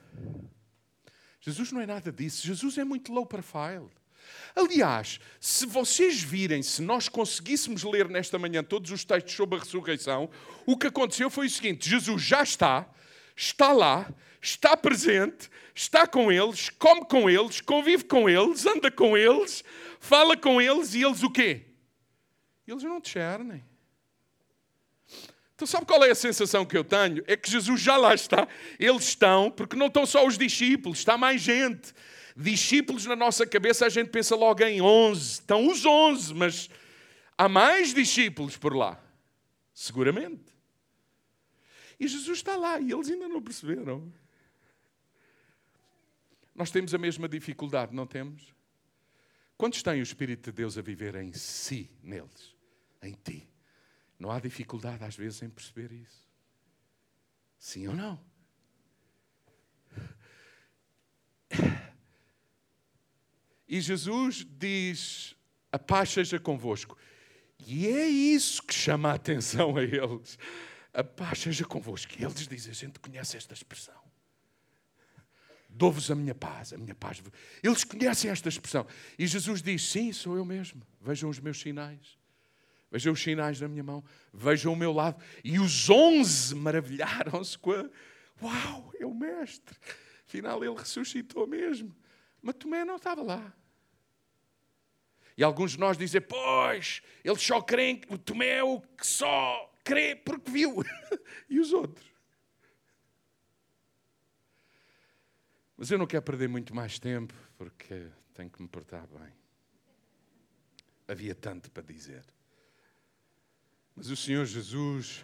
Jesus 1.39 1.71
não 1.71 1.81
é 1.81 1.85
nada 1.85 2.11
disso. 2.11 2.45
Jesus 2.45 2.77
é 2.77 2.83
muito 2.83 3.11
low 3.11 3.25
profile. 3.25 3.89
Aliás, 4.55 5.19
se 5.39 5.65
vocês 5.65 6.21
virem, 6.21 6.63
se 6.63 6.81
nós 6.81 7.07
conseguíssemos 7.07 7.83
ler 7.83 8.09
nesta 8.09 8.39
manhã 8.39 8.63
todos 8.63 8.91
os 8.91 9.05
textos 9.05 9.33
sobre 9.33 9.57
a 9.57 9.59
ressurreição, 9.59 10.29
o 10.65 10.75
que 10.75 10.87
aconteceu 10.87 11.29
foi 11.29 11.47
o 11.47 11.49
seguinte: 11.49 11.89
Jesus 11.89 12.21
já 12.21 12.41
está, 12.41 12.89
está 13.35 13.71
lá, 13.71 14.11
está 14.41 14.75
presente, 14.75 15.49
está 15.75 16.07
com 16.07 16.31
eles, 16.31 16.69
come 16.69 17.05
com 17.05 17.29
eles, 17.29 17.61
convive 17.61 18.05
com 18.05 18.27
eles, 18.27 18.65
anda 18.65 18.89
com 18.89 19.15
eles, 19.15 19.63
fala 19.99 20.35
com 20.35 20.59
eles 20.61 20.93
e 20.93 21.03
eles 21.03 21.21
o 21.21 21.29
quê? 21.29 21.65
Eles 22.67 22.83
não 22.83 22.99
discernem. 22.99 23.63
Então, 25.57 25.67
sabe 25.67 25.87
qual 25.87 26.03
é 26.03 26.11
a 26.11 26.15
sensação 26.15 26.65
que 26.65 26.77
eu 26.77 26.83
tenho? 26.83 27.23
É 27.25 27.35
que 27.35 27.49
Jesus 27.49 27.81
já 27.81 27.97
lá 27.97 28.13
está, 28.13 28.47
eles 28.79 29.05
estão, 29.05 29.49
porque 29.49 29.75
não 29.75 29.87
estão 29.87 30.05
só 30.05 30.25
os 30.25 30.37
discípulos, 30.37 30.99
está 30.99 31.17
mais 31.17 31.41
gente. 31.41 31.93
Discípulos 32.39 33.03
na 33.07 33.15
nossa 33.15 33.47
cabeça, 33.47 33.87
a 33.87 33.89
gente 33.89 34.11
pensa 34.11 34.35
logo 34.35 34.63
em 34.63 34.79
11. 34.79 35.31
Estão 35.31 35.67
os 35.67 35.83
11, 35.83 36.35
mas 36.35 36.69
há 37.35 37.49
mais 37.49 37.95
discípulos 37.95 38.55
por 38.55 38.75
lá. 38.75 39.03
Seguramente. 39.73 40.55
E 41.99 42.07
Jesus 42.07 42.37
está 42.37 42.55
lá 42.55 42.79
e 42.79 42.91
eles 42.91 43.09
ainda 43.09 43.27
não 43.27 43.41
perceberam. 43.41 44.13
Nós 46.53 46.69
temos 46.69 46.93
a 46.93 46.97
mesma 46.99 47.27
dificuldade, 47.27 47.95
não 47.95 48.05
temos? 48.05 48.53
Quantos 49.57 49.81
têm 49.81 49.99
o 49.99 50.03
Espírito 50.03 50.51
de 50.51 50.57
Deus 50.57 50.77
a 50.77 50.81
viver 50.83 51.15
em 51.15 51.33
si, 51.33 51.89
neles, 52.03 52.55
em 53.01 53.13
ti? 53.13 53.49
Não 54.19 54.29
há 54.29 54.39
dificuldade 54.39 55.03
às 55.03 55.15
vezes 55.15 55.41
em 55.41 55.49
perceber 55.49 55.91
isso? 55.91 56.27
Sim 57.57 57.87
ou 57.87 57.95
não? 57.95 58.23
E 63.67 63.81
Jesus 63.81 64.45
diz: 64.49 65.35
A 65.71 65.77
paz 65.77 66.09
seja 66.09 66.39
convosco. 66.39 66.97
E 67.65 67.87
é 67.87 68.07
isso 68.07 68.63
que 68.63 68.73
chama 68.73 69.11
a 69.11 69.15
atenção 69.15 69.75
a 69.75 69.83
eles. 69.83 70.37
A 70.93 71.03
paz 71.03 71.39
seja 71.39 71.65
convosco. 71.65 72.13
E 72.17 72.23
eles 72.23 72.47
dizem: 72.47 72.71
A 72.71 72.75
gente 72.75 72.99
conhece 72.99 73.35
esta 73.35 73.53
expressão. 73.53 74.07
Dou-vos 75.69 76.09
a 76.09 76.15
minha 76.15 76.33
paz, 76.33 76.73
a 76.73 76.77
minha 76.77 76.95
paz. 76.95 77.21
Eles 77.61 77.83
conhecem 77.83 78.31
esta 78.31 78.49
expressão. 78.49 78.87
E 79.19 79.27
Jesus 79.27 79.61
diz: 79.61 79.83
Sim, 79.83 80.13
sou 80.13 80.37
eu 80.37 80.45
mesmo. 80.45 80.81
Vejam 81.01 81.29
os 81.29 81.39
meus 81.39 81.59
sinais. 81.59 82.17
Vejam 82.89 83.11
os 83.11 83.21
sinais 83.21 83.59
da 83.59 83.67
minha 83.67 83.83
mão. 83.83 84.03
Vejam 84.33 84.71
o 84.71 84.75
meu 84.75 84.93
lado. 84.93 85.21
E 85.43 85.59
os 85.59 85.89
onze 85.89 86.55
maravilharam-se 86.55 87.57
com 87.57 87.71
a. 87.71 87.89
Uau, 88.41 88.93
é 88.99 89.05
o 89.05 89.13
Mestre. 89.13 89.75
Afinal, 90.25 90.63
ele 90.63 90.75
ressuscitou 90.75 91.45
mesmo. 91.45 91.95
Mas 92.41 92.55
Tomé 92.55 92.85
não 92.85 92.95
estava 92.95 93.21
lá. 93.21 93.53
E 95.35 95.43
alguns 95.43 95.71
de 95.71 95.79
nós 95.79 95.97
dizem, 95.97 96.21
pois, 96.21 97.01
eles 97.23 97.41
só 97.41 97.61
creem, 97.61 98.01
o 98.09 98.17
Tomé 98.17 98.57
é 98.57 98.63
o 98.63 98.81
que 98.81 99.05
só 99.05 99.71
crê 99.83 100.15
porque 100.15 100.49
viu. 100.49 100.77
e 101.49 101.59
os 101.59 101.71
outros? 101.73 102.11
Mas 105.75 105.91
eu 105.91 105.97
não 105.97 106.07
quero 106.07 106.23
perder 106.23 106.49
muito 106.49 106.73
mais 106.73 106.97
tempo, 106.97 107.35
porque 107.55 108.07
tenho 108.33 108.49
que 108.49 108.61
me 108.61 108.67
portar 108.67 109.05
bem. 109.07 109.31
Havia 111.07 111.35
tanto 111.35 111.69
para 111.69 111.83
dizer. 111.83 112.25
Mas 113.95 114.09
o 114.09 114.15
Senhor 114.15 114.45
Jesus, 114.45 115.23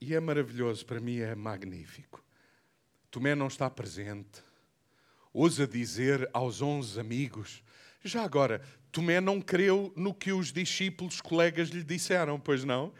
e 0.00 0.14
é 0.14 0.20
maravilhoso, 0.20 0.86
para 0.86 1.00
mim 1.00 1.18
é 1.18 1.34
magnífico 1.34 2.20
Tomé 3.10 3.34
não 3.34 3.48
está 3.48 3.68
presente. 3.68 4.42
Ousa 5.32 5.66
dizer 5.66 6.28
aos 6.32 6.60
onze 6.60 6.98
amigos: 6.98 7.62
Já 8.02 8.24
agora, 8.24 8.62
Tomé 8.90 9.20
não 9.20 9.40
creu 9.40 9.92
no 9.96 10.12
que 10.12 10.32
os 10.32 10.52
discípulos, 10.52 11.20
colegas 11.20 11.68
lhe 11.68 11.84
disseram, 11.84 12.38
pois 12.38 12.64
não? 12.64 12.92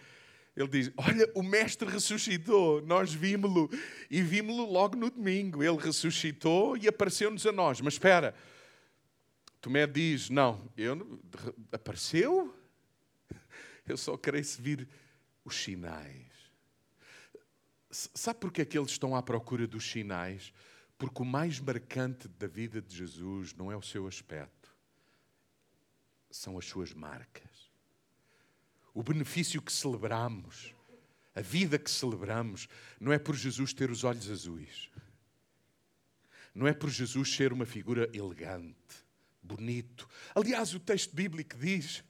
Ele 0.57 0.69
diz: 0.69 0.93
Olha, 0.97 1.31
o 1.35 1.43
Mestre 1.43 1.89
ressuscitou, 1.89 2.83
nós 2.83 3.13
vimos-lo 3.13 3.71
e 4.11 4.23
vimos-lo 4.23 4.71
logo 4.71 4.97
no 4.97 5.11
domingo. 5.11 5.63
Ele 5.63 5.79
ressuscitou 5.79 6.77
e 6.77 6.87
apareceu-nos 6.87 7.47
a 7.47 7.53
nós. 7.53 7.81
Mas 7.81 7.95
espera, 7.95 8.35
Tomé 9.61 9.87
diz: 9.87 10.31
Não, 10.31 10.71
eu, 10.77 11.21
apareceu? 11.73 12.55
Eu 13.89 13.97
só 13.97 14.17
creio 14.17 14.45
se 14.45 14.61
vir 14.63 14.89
os 15.45 15.57
sinais. 15.57 16.31
Sabe 17.91 18.39
porquê 18.39 18.63
é 18.63 18.65
que 18.65 18.79
eles 18.79 18.93
estão 18.93 19.17
à 19.17 19.23
procura 19.23 19.67
dos 19.67 19.91
sinais? 19.91 20.53
Porque 21.01 21.23
o 21.23 21.25
mais 21.25 21.59
marcante 21.59 22.29
da 22.29 22.47
vida 22.47 22.79
de 22.83 22.95
Jesus 22.95 23.55
não 23.55 23.73
é 23.73 23.77
o 23.77 23.81
seu 23.81 24.07
aspecto, 24.07 24.71
são 26.31 26.59
as 26.59 26.67
suas 26.67 26.93
marcas. 26.93 27.73
O 28.93 29.03
benefício 29.03 29.63
que 29.63 29.73
celebramos, 29.73 30.75
a 31.35 31.41
vida 31.41 31.79
que 31.79 31.91
celebramos, 31.91 32.69
não 33.01 33.15
é 33.15 33.19
por 33.19 33.35
Jesus 33.35 33.73
ter 33.73 33.91
os 33.91 34.05
olhos 34.05 34.31
azuis, 34.31 34.91
não 36.55 36.67
é 36.67 36.75
por 36.75 36.91
Jesus 36.91 37.35
ser 37.35 37.51
uma 37.51 37.65
figura 37.65 38.11
elegante, 38.13 38.77
bonito. 39.43 40.07
Aliás, 40.35 40.75
o 40.75 40.79
texto 40.79 41.17
bíblico 41.17 41.57
diz 41.57 42.05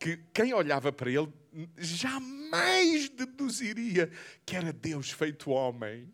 que 0.00 0.16
quem 0.34 0.52
olhava 0.52 0.90
para 0.90 1.08
ele 1.08 1.32
jamais 1.78 3.08
deduziria 3.08 4.10
que 4.44 4.56
era 4.56 4.72
Deus 4.72 5.12
feito 5.12 5.50
homem. 5.50 6.12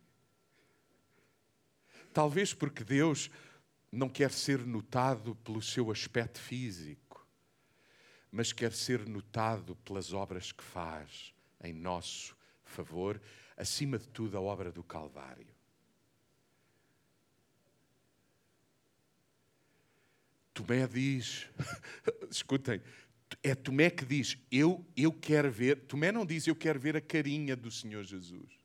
Talvez 2.18 2.52
porque 2.52 2.82
Deus 2.82 3.30
não 3.92 4.08
quer 4.08 4.32
ser 4.32 4.66
notado 4.66 5.36
pelo 5.36 5.62
seu 5.62 5.88
aspecto 5.88 6.40
físico, 6.40 7.24
mas 8.28 8.52
quer 8.52 8.72
ser 8.72 9.08
notado 9.08 9.76
pelas 9.76 10.12
obras 10.12 10.50
que 10.50 10.64
faz 10.64 11.32
em 11.62 11.72
nosso 11.72 12.36
favor, 12.64 13.22
acima 13.56 14.00
de 14.00 14.08
tudo 14.08 14.36
a 14.36 14.40
obra 14.40 14.72
do 14.72 14.82
Calvário. 14.82 15.54
Tomé 20.52 20.88
diz, 20.88 21.46
escutem, 22.28 22.82
é 23.44 23.54
Tomé 23.54 23.90
que 23.90 24.04
diz: 24.04 24.36
eu, 24.50 24.84
eu 24.96 25.12
quero 25.12 25.52
ver. 25.52 25.86
Tomé 25.86 26.10
não 26.10 26.26
diz: 26.26 26.48
Eu 26.48 26.56
quero 26.56 26.80
ver 26.80 26.96
a 26.96 27.00
carinha 27.00 27.54
do 27.54 27.70
Senhor 27.70 28.02
Jesus. 28.02 28.57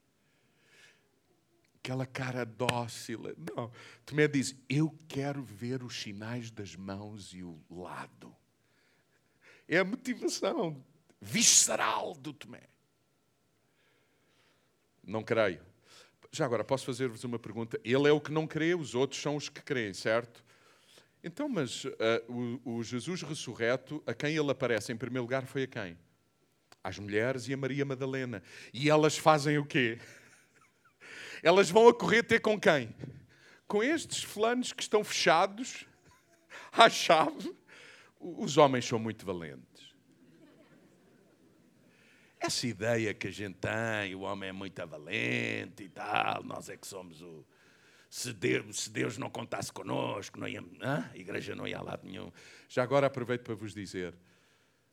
Aquela 1.83 2.05
cara 2.05 2.45
dócil. 2.45 3.35
Não. 3.53 3.69
Tomé 4.05 4.25
diz: 4.25 4.55
Eu 4.69 4.97
quero 5.05 5.43
ver 5.43 5.83
os 5.83 6.01
sinais 6.01 6.49
das 6.49 6.77
mãos 6.77 7.33
e 7.33 7.43
o 7.43 7.59
lado. 7.69 8.33
É 9.67 9.79
a 9.79 9.83
motivação 9.83 10.81
visceral 11.19 12.13
do 12.13 12.31
Tomé. 12.31 12.63
Não 15.03 15.21
creio. 15.21 15.59
Já 16.31 16.45
agora, 16.45 16.63
posso 16.63 16.85
fazer-vos 16.85 17.25
uma 17.25 17.37
pergunta? 17.37 17.77
Ele 17.83 18.07
é 18.07 18.11
o 18.13 18.21
que 18.21 18.31
não 18.31 18.47
crê, 18.47 18.73
os 18.73 18.95
outros 18.95 19.21
são 19.21 19.35
os 19.35 19.49
que 19.49 19.61
creem, 19.61 19.93
certo? 19.93 20.41
Então, 21.21 21.49
mas 21.49 21.83
uh, 21.83 21.91
o, 22.63 22.77
o, 22.77 22.83
Jesus 22.83 23.23
ressurreto, 23.23 24.01
a 24.07 24.13
quem 24.13 24.37
ele 24.37 24.49
aparece 24.49 24.93
em 24.93 24.97
primeiro 24.97 25.23
lugar 25.23 25.45
foi 25.45 25.63
a 25.63 25.67
quem? 25.67 25.97
Às 26.81 26.97
mulheres 26.97 27.49
e 27.49 27.53
a 27.53 27.57
Maria 27.57 27.83
Madalena. 27.83 28.41
E 28.73 28.89
elas 28.89 29.17
fazem 29.17 29.57
o 29.57 29.65
quê? 29.65 29.99
Elas 31.43 31.69
vão 31.69 31.89
a 31.89 31.93
correr 31.93 32.23
ter 32.23 32.39
com 32.39 32.57
quem? 32.57 32.95
Com 33.67 33.83
estes 33.83 34.23
fulanos 34.23 34.71
que 34.71 34.81
estão 34.81 35.03
fechados 35.03 35.85
à 36.71 36.89
chave. 36.89 37.53
Os 38.17 38.57
homens 38.57 38.85
são 38.85 38.97
muito 38.97 39.25
valentes. 39.25 39.93
Essa 42.39 42.65
ideia 42.65 43.13
que 43.13 43.27
a 43.27 43.31
gente 43.31 43.57
tem, 43.57 44.15
o 44.15 44.21
homem 44.21 44.49
é 44.49 44.51
muito 44.53 44.87
valente 44.87 45.83
e 45.83 45.89
tal, 45.89 46.43
nós 46.43 46.69
é 46.69 46.77
que 46.77 46.87
somos 46.87 47.21
o, 47.21 47.45
se 48.09 48.31
Deus, 48.31 48.83
se 48.83 48.89
Deus 48.89 49.17
não 49.17 49.29
contasse 49.29 49.71
connosco, 49.71 50.39
não 50.39 50.47
ia, 50.47 50.61
a 50.81 51.17
igreja 51.17 51.55
não 51.55 51.67
ia 51.67 51.77
a 51.77 51.81
lado 51.81 52.05
nenhum. 52.05 52.31
Já 52.69 52.83
agora 52.83 53.07
aproveito 53.07 53.43
para 53.43 53.55
vos 53.55 53.73
dizer: 53.73 54.13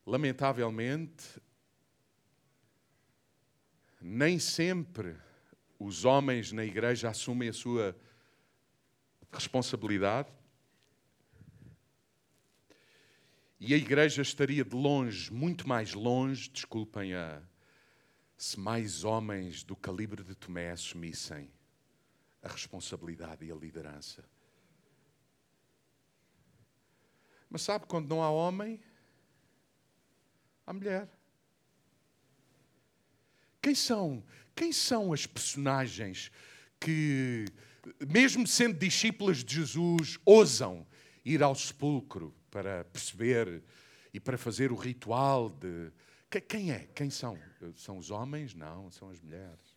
lamentavelmente, 0.06 1.40
nem 4.00 4.38
sempre 4.38 5.16
os 5.80 6.04
homens 6.04 6.52
na 6.52 6.62
igreja 6.62 7.08
assumem 7.08 7.48
a 7.48 7.54
sua 7.54 7.96
responsabilidade. 9.32 10.28
E 13.58 13.72
a 13.72 13.76
igreja 13.78 14.20
estaria 14.20 14.62
de 14.62 14.76
longe, 14.76 15.32
muito 15.32 15.66
mais 15.66 15.94
longe, 15.94 16.50
desculpem 16.50 17.14
a, 17.14 17.42
se 18.36 18.60
mais 18.60 19.04
homens 19.04 19.64
do 19.64 19.74
calibre 19.74 20.22
de 20.22 20.34
Tomé 20.34 20.70
assumissem 20.70 21.50
a 22.42 22.48
responsabilidade 22.48 23.46
e 23.46 23.50
a 23.50 23.54
liderança. 23.54 24.22
Mas 27.48 27.62
sabe, 27.62 27.86
quando 27.86 28.06
não 28.06 28.22
há 28.22 28.30
homem, 28.30 28.78
há 30.66 30.74
mulher. 30.74 31.08
Quem 33.62 33.74
são? 33.74 34.22
Quem 34.60 34.72
são 34.72 35.10
as 35.10 35.24
personagens 35.24 36.30
que, 36.78 37.46
mesmo 38.06 38.46
sendo 38.46 38.78
discípulas 38.78 39.42
de 39.42 39.54
Jesus, 39.54 40.18
ousam 40.22 40.86
ir 41.24 41.42
ao 41.42 41.54
sepulcro 41.54 42.34
para 42.50 42.84
perceber 42.84 43.62
e 44.12 44.20
para 44.20 44.36
fazer 44.36 44.70
o 44.70 44.74
ritual 44.74 45.48
de. 45.48 45.90
Quem 46.46 46.72
é? 46.72 46.80
Quem 46.94 47.08
são? 47.08 47.38
São 47.74 47.96
os 47.96 48.10
homens? 48.10 48.52
Não, 48.54 48.90
são 48.90 49.08
as 49.08 49.18
mulheres. 49.18 49.69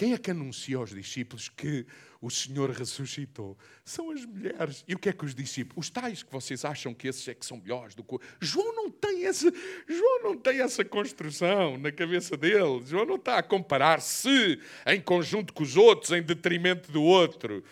Quem 0.00 0.14
é 0.14 0.16
que 0.16 0.30
anuncia 0.30 0.78
aos 0.78 0.94
discípulos 0.94 1.50
que 1.50 1.84
o 2.22 2.30
Senhor 2.30 2.70
ressuscitou? 2.70 3.58
São 3.84 4.10
as 4.10 4.24
mulheres. 4.24 4.82
E 4.88 4.94
o 4.94 4.98
que 4.98 5.10
é 5.10 5.12
que 5.12 5.26
os 5.26 5.34
discípulos, 5.34 5.88
os 5.88 5.90
tais 5.90 6.22
que 6.22 6.32
vocês 6.32 6.64
acham 6.64 6.94
que 6.94 7.06
esses 7.06 7.28
é 7.28 7.34
que 7.34 7.44
são 7.44 7.58
melhores 7.58 7.94
do 7.94 8.02
que 8.02 8.16
João 8.40 8.74
não 8.74 8.90
tem 8.90 9.26
essa, 9.26 9.52
João 9.86 10.22
não 10.22 10.38
tem 10.38 10.62
essa 10.62 10.82
construção 10.86 11.76
na 11.76 11.92
cabeça 11.92 12.34
dele. 12.34 12.80
João 12.86 13.04
não 13.04 13.16
está 13.16 13.36
a 13.36 13.42
comparar-se 13.42 14.58
em 14.86 15.02
conjunto 15.02 15.52
com 15.52 15.62
os 15.62 15.76
outros, 15.76 16.12
em 16.12 16.22
detrimento 16.22 16.90
do 16.90 17.02
outro. 17.02 17.62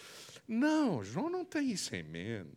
Não, 0.46 1.02
João 1.02 1.30
não 1.30 1.46
tem 1.46 1.70
isso 1.70 1.96
em 1.96 2.02
mente. 2.02 2.50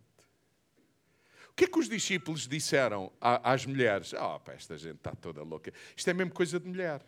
O 1.50 1.54
que 1.56 1.64
é 1.64 1.68
que 1.68 1.80
os 1.80 1.88
discípulos 1.88 2.46
disseram 2.46 3.10
às 3.22 3.66
mulheres? 3.66 4.14
Ah, 4.16 4.36
oh, 4.36 4.52
esta 4.52 4.78
gente 4.78 4.98
está 4.98 5.16
toda 5.16 5.42
louca. 5.42 5.72
Isto 5.96 6.10
é 6.10 6.14
mesmo 6.14 6.34
coisa 6.34 6.60
de 6.60 6.68
mulher. 6.68 7.02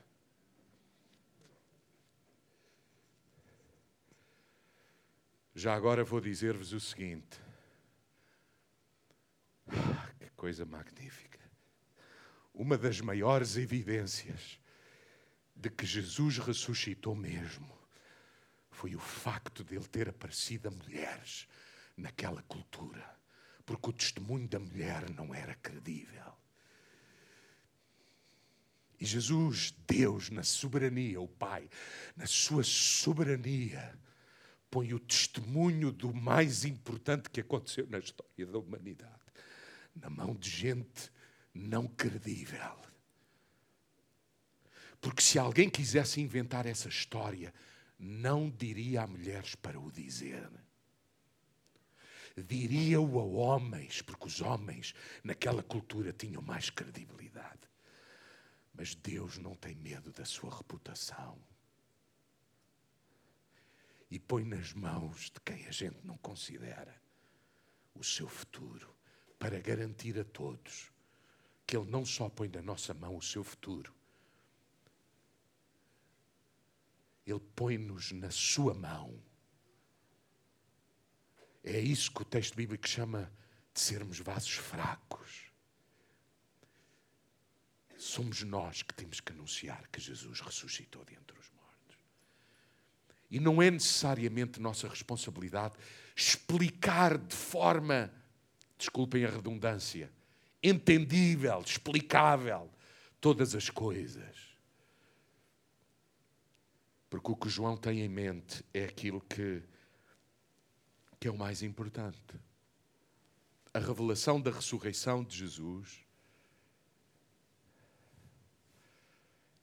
Já 5.55 5.75
agora 5.75 6.03
vou 6.03 6.19
dizer-vos 6.19 6.73
o 6.73 6.79
seguinte. 6.79 7.39
Ah, 9.67 10.09
que 10.19 10.29
coisa 10.31 10.65
magnífica. 10.65 11.39
Uma 12.53 12.77
das 12.77 12.99
maiores 13.01 13.55
evidências 13.55 14.59
de 15.55 15.69
que 15.69 15.85
Jesus 15.85 16.39
ressuscitou 16.39 17.15
mesmo 17.15 17.71
foi 18.71 18.95
o 18.95 18.99
facto 18.99 19.63
de 19.63 19.75
ele 19.75 19.87
ter 19.87 20.09
aparecido 20.09 20.67
a 20.67 20.71
mulheres 20.71 21.47
naquela 21.95 22.41
cultura, 22.43 23.17
porque 23.65 23.89
o 23.89 23.93
testemunho 23.93 24.47
da 24.47 24.59
mulher 24.59 25.09
não 25.11 25.33
era 25.33 25.53
credível. 25.55 26.33
E 28.99 29.05
Jesus, 29.05 29.71
Deus, 29.87 30.29
na 30.29 30.43
soberania, 30.43 31.21
o 31.21 31.27
Pai, 31.27 31.69
na 32.15 32.25
sua 32.25 32.63
soberania, 32.63 33.97
põe 34.74 34.92
o 34.92 35.00
testemunho 35.00 35.92
do 35.92 36.12
mais 36.12 36.65
importante 36.65 37.30
que 37.30 37.42
aconteceu 37.42 37.86
na 37.88 38.00
história 38.00 38.48
da 38.48 38.58
humanidade 38.58 39.21
na 39.96 40.10
mão 40.10 40.34
de 40.34 40.50
gente 40.50 41.12
não 41.54 41.88
credível. 41.88 42.76
Porque 45.00 45.21
se 45.21 45.38
alguém 45.38 45.69
quisesse 45.69 46.19
inventar 46.19 46.65
essa 46.65 46.90
história, 46.90 47.54
não 48.00 48.50
diria 48.50 49.04
a 49.04 49.08
mulheres 49.08 49.54
para 49.54 49.80
o 49.80 49.92
dizer. 49.92 50.50
Diria-o 52.36 53.19
a 53.19 53.24
homens, 53.24 54.02
porque 54.02 54.26
os 54.26 54.42
homens 54.42 54.96
naquela 55.24 55.62
cultura 55.62 56.12
tinham 56.12 56.42
mais 56.42 56.71
credibilidade. 56.71 57.62
Mas 58.74 58.96
Deus 58.96 59.38
não 59.38 59.54
tem 59.54 59.76
medo 59.76 60.12
da 60.12 60.26
sua 60.26 60.58
reputação 60.58 61.38
e 64.13 64.19
põe 64.19 64.45
nas 64.45 64.73
mãos 64.73 65.31
de 65.31 65.41
quem 65.41 65.65
a 65.65 65.71
gente 65.71 66.05
não 66.05 66.15
considera 66.19 67.01
o 67.95 68.03
seu 68.03 68.29
futuro, 68.29 68.95
para 69.39 69.59
garantir 69.59 70.19
a 70.19 70.23
todos 70.23 70.91
que 71.65 71.75
Ele 71.75 71.89
não 71.89 72.05
só 72.05 72.29
põe 72.29 72.47
na 72.47 72.61
nossa 72.61 72.93
mão 72.93 73.17
o 73.17 73.21
seu 73.23 73.43
futuro, 73.43 73.91
Ele 77.25 77.39
põe-nos 77.55 78.11
na 78.11 78.29
sua 78.29 78.75
mão. 78.75 79.19
É 81.63 81.79
isso 81.79 82.11
que 82.11 82.21
o 82.21 82.25
texto 82.25 82.53
bíblico 82.53 82.87
chama 82.87 83.33
de 83.73 83.79
sermos 83.79 84.19
vasos 84.19 84.53
fracos. 84.53 85.51
Somos 87.97 88.43
nós 88.43 88.83
que 88.83 88.93
temos 88.93 89.19
que 89.19 89.31
anunciar 89.31 89.87
que 89.87 89.99
Jesus 89.99 90.39
ressuscitou 90.39 91.03
dentre 91.03 91.35
os. 91.39 91.52
E 93.34 93.40
não 93.40 93.60
é 93.60 93.71
necessariamente 93.71 94.62
nossa 94.62 94.88
responsabilidade 94.88 95.73
explicar 96.15 97.17
de 97.17 97.36
forma, 97.36 98.13
desculpem 98.77 99.25
a 99.25 99.29
redundância, 99.31 100.13
entendível, 100.62 101.60
explicável, 101.62 102.69
todas 103.19 103.56
as 103.56 103.71
coisas. 103.71 104.56
Porque 107.10 107.31
o 107.31 107.36
que 107.36 107.50
João 107.50 107.75
tem 107.75 108.02
em 108.02 108.08
mente 108.08 108.63
é 108.71 108.84
aquilo 108.84 109.19
que, 109.19 109.63
que 111.19 111.27
é 111.27 111.31
o 111.31 111.38
mais 111.38 111.63
importante. 111.63 112.40
A 113.73 113.79
revelação 113.79 114.40
da 114.40 114.52
ressurreição 114.52 115.23
de 115.23 115.38
Jesus 115.38 116.06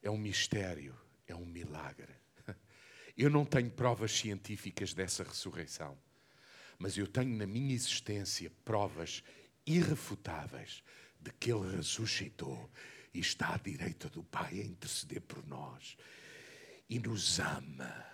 é 0.02 0.10
um 0.10 0.18
mistério, 0.18 0.98
é 1.24 1.36
um 1.36 1.46
milagre. 1.46 2.19
Eu 3.20 3.28
não 3.28 3.44
tenho 3.44 3.70
provas 3.70 4.12
científicas 4.12 4.94
dessa 4.94 5.22
ressurreição, 5.22 5.94
mas 6.78 6.96
eu 6.96 7.06
tenho 7.06 7.36
na 7.36 7.46
minha 7.46 7.74
existência 7.74 8.50
provas 8.64 9.22
irrefutáveis 9.66 10.82
de 11.20 11.30
que 11.32 11.52
Ele 11.52 11.76
ressuscitou 11.76 12.70
e 13.12 13.20
está 13.20 13.52
à 13.52 13.58
direita 13.58 14.08
do 14.08 14.24
Pai 14.24 14.60
a 14.60 14.64
interceder 14.64 15.20
por 15.20 15.46
nós 15.46 15.98
e 16.88 16.98
nos 16.98 17.38
ama 17.38 18.06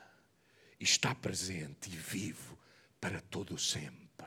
e 0.80 0.82
está 0.82 1.14
presente 1.14 1.88
e 1.88 1.96
vivo 1.96 2.58
para 3.00 3.20
todo 3.20 3.54
o 3.54 3.58
sempre. 3.60 4.26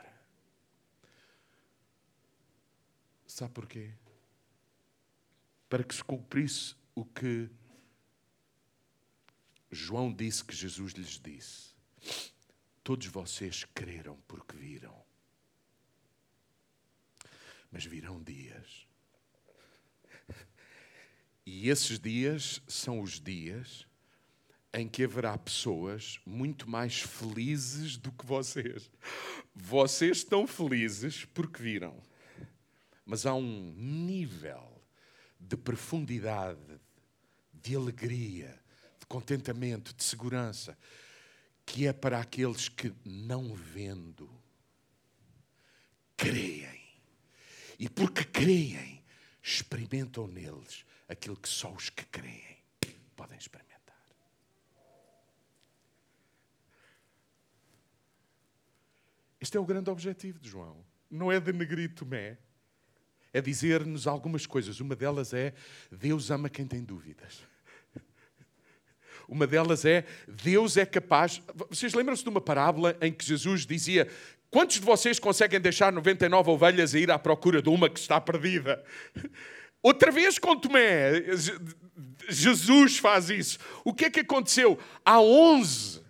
Sabe 3.26 3.52
porquê? 3.52 3.92
Para 5.68 5.84
que 5.84 5.94
se 5.94 6.02
cumprisse 6.02 6.74
o 6.94 7.04
que 7.04 7.50
João 9.70 10.12
disse 10.12 10.44
que 10.44 10.54
Jesus 10.54 10.92
lhes 10.92 11.20
disse. 11.20 11.70
Todos 12.82 13.06
vocês 13.06 13.64
creram 13.74 14.16
porque 14.26 14.56
viram. 14.56 15.04
Mas 17.70 17.84
virão 17.84 18.22
dias 18.22 18.90
e 21.52 21.68
esses 21.68 21.98
dias 21.98 22.62
são 22.68 23.00
os 23.00 23.20
dias 23.20 23.84
em 24.72 24.88
que 24.88 25.02
haverá 25.02 25.36
pessoas 25.36 26.20
muito 26.24 26.70
mais 26.70 27.00
felizes 27.00 27.96
do 27.96 28.12
que 28.12 28.24
vocês. 28.24 28.88
Vocês 29.52 30.18
estão 30.18 30.46
felizes 30.46 31.24
porque 31.24 31.60
viram. 31.60 32.00
Mas 33.04 33.26
há 33.26 33.34
um 33.34 33.74
nível 33.76 34.80
de 35.40 35.56
profundidade, 35.56 36.80
de 37.52 37.74
alegria, 37.74 38.59
contentamento, 39.10 39.92
de 39.92 40.04
segurança, 40.04 40.78
que 41.66 41.84
é 41.84 41.92
para 41.92 42.20
aqueles 42.20 42.68
que, 42.68 42.94
não 43.04 43.52
vendo, 43.54 44.30
creem. 46.16 46.80
E 47.76 47.88
porque 47.88 48.24
creem, 48.24 49.02
experimentam 49.42 50.28
neles 50.28 50.84
aquilo 51.08 51.36
que 51.36 51.48
só 51.48 51.72
os 51.72 51.90
que 51.90 52.04
creem 52.06 52.58
podem 53.16 53.36
experimentar. 53.36 54.00
Este 59.40 59.56
é 59.56 59.60
o 59.60 59.66
grande 59.66 59.90
objetivo 59.90 60.38
de 60.38 60.48
João. 60.48 60.86
Não 61.10 61.32
é 61.32 61.40
denegrir 61.40 61.92
Tomé, 61.96 62.38
é 63.32 63.40
dizer-nos 63.40 64.06
algumas 64.06 64.46
coisas. 64.46 64.78
Uma 64.78 64.94
delas 64.94 65.32
é 65.32 65.52
Deus 65.90 66.30
ama 66.30 66.48
quem 66.48 66.64
tem 66.64 66.84
dúvidas. 66.84 67.49
Uma 69.30 69.46
delas 69.46 69.84
é 69.84 70.04
Deus 70.26 70.76
é 70.76 70.84
capaz. 70.84 71.40
Vocês 71.68 71.94
lembram-se 71.94 72.24
de 72.24 72.28
uma 72.28 72.40
parábola 72.40 72.96
em 73.00 73.12
que 73.12 73.24
Jesus 73.24 73.64
dizia: 73.64 74.08
Quantos 74.50 74.80
de 74.80 74.84
vocês 74.84 75.20
conseguem 75.20 75.60
deixar 75.60 75.92
99 75.92 76.50
ovelhas 76.50 76.94
e 76.94 76.98
ir 76.98 77.12
à 77.12 77.18
procura 77.18 77.62
de 77.62 77.68
uma 77.68 77.88
que 77.88 78.00
está 78.00 78.20
perdida? 78.20 78.84
Outra 79.80 80.10
vez 80.10 80.36
com 80.36 80.56
Tomé, 80.56 81.22
Jesus 82.28 82.98
faz 82.98 83.30
isso. 83.30 83.60
O 83.84 83.94
que 83.94 84.06
é 84.06 84.10
que 84.10 84.20
aconteceu? 84.20 84.76
Há 85.04 85.20
11, 85.20 86.02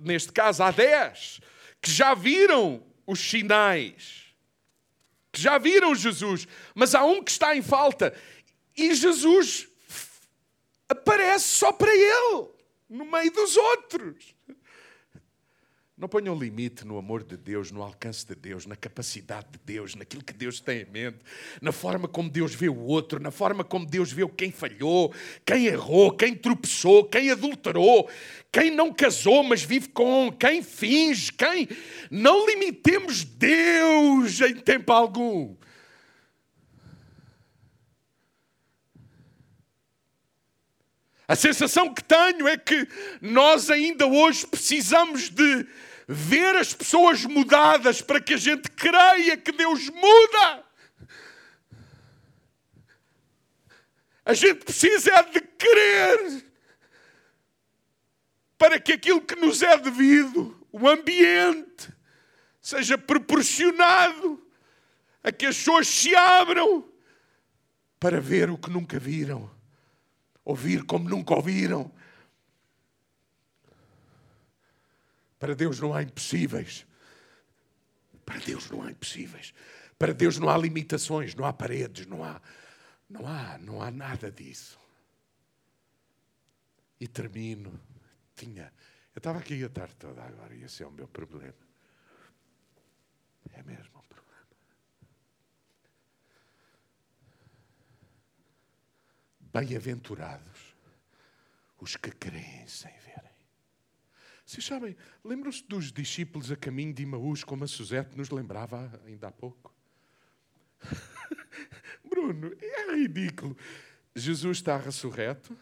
neste 0.00 0.30
caso 0.30 0.62
há 0.62 0.70
10, 0.70 1.40
que 1.82 1.90
já 1.90 2.14
viram 2.14 2.80
os 3.04 3.18
sinais, 3.18 4.26
que 5.32 5.42
já 5.42 5.58
viram 5.58 5.96
Jesus, 5.96 6.46
mas 6.76 6.94
há 6.94 7.04
um 7.04 7.22
que 7.24 7.32
está 7.32 7.56
em 7.56 7.60
falta. 7.60 8.14
E 8.76 8.94
Jesus 8.94 9.66
aparece 10.92 11.48
só 11.48 11.72
para 11.72 11.94
ele, 11.94 12.48
no 12.88 13.04
meio 13.04 13.32
dos 13.32 13.56
outros. 13.56 14.34
Não 16.02 16.08
ponham 16.08 16.34
limite 16.34 16.84
no 16.84 16.98
amor 16.98 17.22
de 17.22 17.36
Deus, 17.36 17.70
no 17.70 17.80
alcance 17.80 18.26
de 18.26 18.34
Deus, 18.34 18.66
na 18.66 18.74
capacidade 18.74 19.46
de 19.52 19.60
Deus, 19.64 19.94
naquilo 19.94 20.24
que 20.24 20.32
Deus 20.32 20.58
tem 20.58 20.80
em 20.80 20.90
mente, 20.90 21.18
na 21.60 21.70
forma 21.70 22.08
como 22.08 22.28
Deus 22.28 22.54
vê 22.54 22.68
o 22.68 22.76
outro, 22.76 23.20
na 23.20 23.30
forma 23.30 23.62
como 23.62 23.86
Deus 23.86 24.10
vê 24.10 24.26
quem 24.30 24.50
falhou, 24.50 25.14
quem 25.46 25.66
errou, 25.66 26.10
quem 26.10 26.34
tropeçou, 26.34 27.04
quem 27.04 27.30
adulterou, 27.30 28.10
quem 28.50 28.68
não 28.70 28.92
casou, 28.92 29.44
mas 29.44 29.62
vive 29.62 29.90
com, 29.90 30.32
quem 30.32 30.60
finge, 30.60 31.30
quem. 31.30 31.68
Não 32.10 32.46
limitemos 32.46 33.22
Deus 33.22 34.40
em 34.40 34.56
tempo 34.56 34.92
algum. 34.92 35.54
A 41.32 41.34
sensação 41.34 41.94
que 41.94 42.04
tenho 42.04 42.46
é 42.46 42.58
que 42.58 42.86
nós 43.18 43.70
ainda 43.70 44.06
hoje 44.06 44.46
precisamos 44.46 45.30
de 45.30 45.66
ver 46.06 46.54
as 46.56 46.74
pessoas 46.74 47.24
mudadas 47.24 48.02
para 48.02 48.20
que 48.20 48.34
a 48.34 48.36
gente 48.36 48.70
creia 48.70 49.34
que 49.38 49.50
Deus 49.50 49.88
muda. 49.88 50.62
A 54.26 54.34
gente 54.34 54.62
precisa 54.62 55.10
é 55.10 55.22
de 55.22 55.40
crer 55.40 56.44
para 58.58 58.78
que 58.78 58.92
aquilo 58.92 59.22
que 59.22 59.34
nos 59.34 59.62
é 59.62 59.78
devido, 59.78 60.62
o 60.70 60.86
ambiente, 60.86 61.88
seja 62.60 62.98
proporcionado 62.98 64.46
a 65.24 65.32
que 65.32 65.46
as 65.46 65.56
pessoas 65.56 65.88
se 65.88 66.14
abram 66.14 66.86
para 67.98 68.20
ver 68.20 68.50
o 68.50 68.58
que 68.58 68.68
nunca 68.68 68.98
viram, 68.98 69.50
ouvir 70.44 70.84
como 70.84 71.08
nunca 71.08 71.34
ouviram, 71.34 71.90
Para 75.42 75.56
Deus 75.56 75.80
não 75.80 75.92
há 75.92 76.04
impossíveis. 76.04 76.86
Para 78.24 78.38
Deus 78.38 78.70
não 78.70 78.80
há 78.80 78.92
impossíveis. 78.92 79.52
Para 79.98 80.14
Deus 80.14 80.38
não 80.38 80.48
há 80.48 80.56
limitações, 80.56 81.34
não 81.34 81.44
há 81.44 81.52
paredes, 81.52 82.06
não 82.06 82.22
há, 82.22 82.40
não 83.10 83.26
há, 83.26 83.58
não 83.58 83.82
há 83.82 83.90
nada 83.90 84.30
disso. 84.30 84.78
E 87.00 87.08
termino. 87.08 87.76
Tinha, 88.36 88.72
eu 89.12 89.18
estava 89.18 89.40
aqui 89.40 89.64
a 89.64 89.68
tarde 89.68 89.96
toda 89.96 90.22
agora 90.22 90.54
e 90.54 90.62
esse 90.62 90.84
é 90.84 90.86
o 90.86 90.92
meu 90.92 91.08
problema. 91.08 91.58
É 93.52 93.64
mesmo 93.64 93.98
um 93.98 94.02
problema. 94.02 94.46
Bem-aventurados 99.52 100.72
os 101.78 101.96
que 101.96 102.10
creem 102.10 102.66
sem 102.66 102.92
verem. 103.00 103.32
Vocês 104.46 104.64
sabem, 104.64 104.96
lembram-se 105.24 105.64
dos 105.64 105.92
discípulos 105.92 106.50
a 106.50 106.56
caminho 106.56 106.94
de 106.94 107.02
Imaús, 107.02 107.42
como 107.42 107.64
a 107.64 107.66
Suzete 107.66 108.16
nos 108.16 108.30
lembrava 108.30 109.00
ainda 109.04 109.28
há 109.28 109.32
pouco? 109.32 109.74
Bruno, 112.08 112.52
é 112.60 112.94
ridículo. 112.96 113.56
Jesus 114.14 114.58
está 114.58 114.76
ressurreto, 114.76 115.56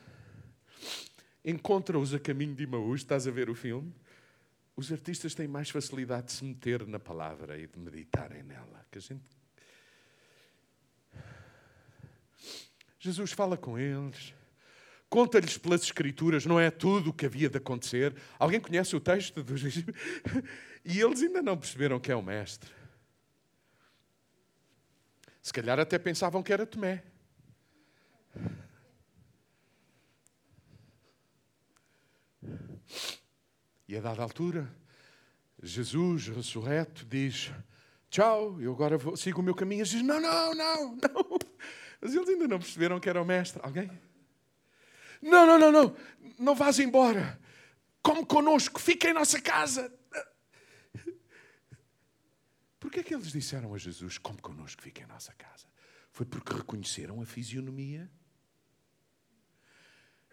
encontra-os 1.44 2.12
a 2.12 2.18
caminho 2.18 2.54
de 2.54 2.64
Imaús, 2.64 3.00
estás 3.00 3.26
a 3.26 3.30
ver 3.30 3.48
o 3.48 3.54
filme? 3.54 3.94
Os 4.76 4.90
artistas 4.90 5.34
têm 5.34 5.48
mais 5.48 5.70
facilidade 5.70 6.28
de 6.28 6.32
se 6.32 6.44
meter 6.44 6.86
na 6.86 6.98
palavra 6.98 7.58
e 7.58 7.66
de 7.66 7.78
meditarem 7.78 8.42
nela. 8.42 8.86
Que 8.90 8.98
a 8.98 9.00
gente... 9.00 9.39
Jesus 13.00 13.32
fala 13.32 13.56
com 13.56 13.76
eles 13.76 14.32
conta-lhes 15.10 15.58
pelas 15.58 15.82
Escrituras, 15.82 16.46
não 16.46 16.58
é 16.58 16.70
tudo 16.70 17.10
o 17.10 17.12
que 17.12 17.26
havia 17.26 17.50
de 17.50 17.58
acontecer. 17.58 18.14
Alguém 18.38 18.60
conhece 18.60 18.94
o 18.94 19.00
texto 19.00 19.42
dos 19.42 19.60
E 20.82 21.00
eles 21.00 21.20
ainda 21.20 21.42
não 21.42 21.58
perceberam 21.58 21.98
que 21.98 22.10
é 22.10 22.16
o 22.16 22.22
Mestre. 22.22 22.70
Se 25.42 25.52
calhar 25.52 25.78
até 25.78 25.98
pensavam 25.98 26.42
que 26.42 26.52
era 26.52 26.64
Tomé. 26.64 27.02
E 33.88 33.96
a 33.96 34.00
dada 34.00 34.22
altura, 34.22 34.72
Jesus, 35.62 36.28
ressurreto, 36.28 37.04
diz: 37.04 37.50
Tchau, 38.08 38.60
eu 38.60 38.72
agora 38.72 38.96
vou, 38.96 39.16
sigo 39.16 39.40
o 39.40 39.44
meu 39.44 39.54
caminho. 39.54 39.82
E 39.82 39.88
diz: 39.88 40.02
Não, 40.02 40.20
não, 40.20 40.54
não, 40.54 40.96
não. 40.96 41.38
Mas 42.00 42.14
eles 42.14 42.28
ainda 42.28 42.48
não 42.48 42.58
perceberam 42.58 42.98
que 42.98 43.08
era 43.08 43.20
o 43.20 43.24
mestre. 43.24 43.60
Alguém? 43.62 43.90
Não, 45.20 45.46
não, 45.46 45.58
não, 45.58 45.72
não. 45.72 45.96
Não 46.38 46.54
vás 46.54 46.78
embora. 46.78 47.38
Come 48.02 48.24
connosco, 48.24 48.80
fica 48.80 49.10
em 49.10 49.12
nossa 49.12 49.40
casa. 49.40 49.92
Porquê 52.80 53.00
é 53.00 53.02
que 53.02 53.14
eles 53.14 53.30
disseram 53.30 53.74
a 53.74 53.78
Jesus: 53.78 54.16
Come 54.16 54.40
connosco, 54.40 54.80
fica 54.80 55.02
em 55.02 55.06
nossa 55.06 55.34
casa? 55.34 55.66
Foi 56.10 56.24
porque 56.24 56.54
reconheceram 56.54 57.20
a 57.20 57.26
fisionomia? 57.26 58.10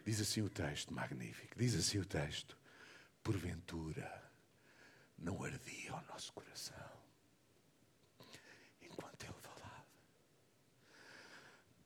Diz 0.06 0.22
assim 0.22 0.42
o 0.42 0.50
texto, 0.50 0.94
magnífico. 0.94 1.54
Diz 1.58 1.76
assim 1.76 2.00
o 2.00 2.06
texto: 2.06 2.58
Porventura 3.22 4.32
não 5.18 5.44
ardia 5.44 5.94
o 5.94 6.02
nosso 6.08 6.32
coração 6.32 6.98
enquanto 8.82 9.24
ele 9.24 9.34
falava. 9.42 9.86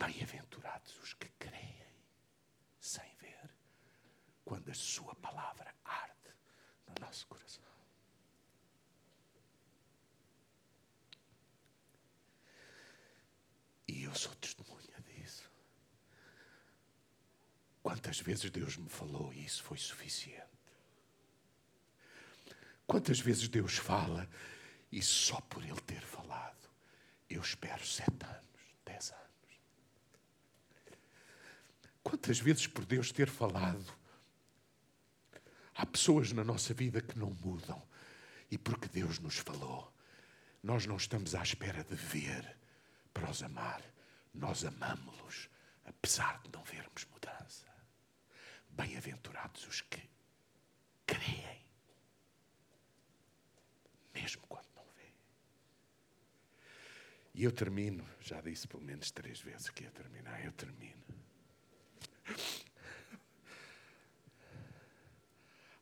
Bem-aventurados 0.04 0.98
os 0.98 1.14
que 1.14 1.30
creem 1.38 1.86
sem 2.80 3.16
ver, 3.18 3.52
quando 4.44 4.72
a 4.72 4.74
sua 4.74 5.14
palavra 5.14 5.76
arde 5.86 6.34
no 6.88 7.06
nosso 7.06 7.28
coração. 7.28 7.64
E 13.88 14.04
eu 14.04 14.16
sou 14.16 14.34
testemunha 14.36 15.00
disso. 15.02 15.52
Quantas 17.84 18.20
vezes 18.22 18.50
Deus 18.50 18.78
me 18.78 18.90
falou 18.90 19.32
e 19.32 19.46
isso 19.46 19.62
foi 19.62 19.78
suficiente? 19.78 20.50
Quantas 22.88 23.20
vezes 23.20 23.48
Deus 23.48 23.78
fala 23.78 24.28
e 24.92 25.00
só 25.02 25.40
por 25.42 25.64
Ele 25.64 25.80
ter 25.82 26.02
falado 26.02 26.70
eu 27.30 27.42
espero 27.42 27.86
sete 27.86 28.26
anos, 28.26 28.76
dez 28.84 29.12
anos? 29.12 29.31
Quantas 32.04 32.40
vezes 32.40 32.68
por 32.68 32.86
Deus 32.86 33.12
ter 33.12 33.30
falado 33.30 33.86
há 35.76 35.86
pessoas 35.86 36.32
na 36.32 36.44
nossa 36.44 36.74
vida 36.74 37.02
que 37.02 37.18
não 37.18 37.32
mudam 37.32 37.82
e 38.50 38.58
porque 38.58 38.88
Deus 38.88 39.20
nos 39.20 39.38
falou, 39.38 39.92
nós 40.62 40.86
não 40.86 40.98
estamos 40.98 41.34
à 41.34 41.42
espera 41.42 41.84
de 41.84 41.96
ver 41.96 42.58
para 43.14 43.30
os 43.30 43.42
amar. 43.42 43.82
Nós 44.34 44.64
amamos-los, 44.64 45.50
apesar 45.86 46.42
de 46.44 46.52
não 46.52 46.64
vermos 46.64 47.06
mudança. 47.06 47.68
Bem-aventurados 48.70 49.68
os 49.68 49.82
que 49.82 50.02
creem, 51.06 51.66
mesmo 54.14 54.42
quando 54.48 54.68
não 54.76 54.86
veem. 54.96 55.14
E 57.34 57.44
eu 57.44 57.52
termino, 57.52 58.08
já 58.22 58.40
disse 58.40 58.68
pelo 58.68 58.84
menos 58.84 59.12
três 59.12 59.42
vezes 59.42 59.70
que 59.70 59.84
ia 59.84 59.92
terminar, 59.92 60.44
eu 60.46 60.54
termino. 60.54 61.21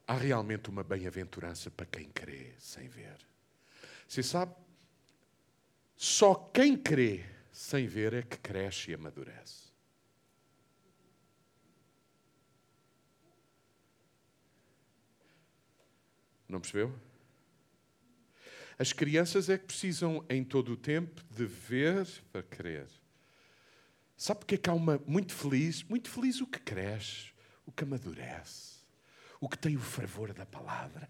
Há 0.10 0.16
realmente 0.16 0.72
uma 0.72 0.84
bem-aventurança 0.84 1.70
para 1.70 1.86
quem 1.86 2.10
crê 2.10 2.56
sem 2.58 2.88
ver. 2.88 3.16
Você 4.08 4.24
sabe? 4.24 4.56
Só 5.96 6.34
quem 6.34 6.76
crê 6.76 7.24
sem 7.52 7.86
ver 7.86 8.16
é 8.16 8.24
que 8.24 8.40
cresce 8.40 8.90
e 8.90 8.96
amadurece. 8.96 9.72
Não 16.48 16.60
percebeu? 16.60 17.00
As 18.80 18.92
crianças 18.92 19.48
é 19.48 19.60
que 19.60 19.66
precisam 19.66 20.26
em 20.28 20.44
todo 20.44 20.74
o 20.74 20.78
tempo 20.78 21.24
de 21.30 21.46
ver 21.46 22.08
para 22.32 22.42
crer. 22.42 22.88
Sabe 24.18 24.40
porque 24.40 24.56
é 24.56 24.58
que 24.58 24.72
há 24.72 24.74
uma 24.74 24.98
muito 25.06 25.36
feliz, 25.36 25.84
muito 25.84 26.10
feliz 26.10 26.42
o 26.42 26.48
que 26.48 26.58
cresce, 26.58 27.32
o 27.64 27.72
que 27.72 27.84
amadurece, 27.84 28.79
o 29.40 29.48
que 29.48 29.58
tem 29.58 29.76
o 29.76 29.82
fervor 29.82 30.34
da 30.34 30.46
palavra, 30.46 31.10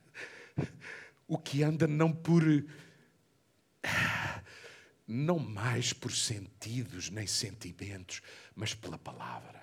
o 1.28 1.38
que 1.38 1.64
anda 1.64 1.88
não 1.88 2.12
por 2.12 2.44
não 5.08 5.40
mais 5.40 5.92
por 5.92 6.12
sentidos 6.12 7.10
nem 7.10 7.26
sentimentos, 7.26 8.22
mas 8.56 8.76
pela 8.76 9.00
palavra. 9.00 9.60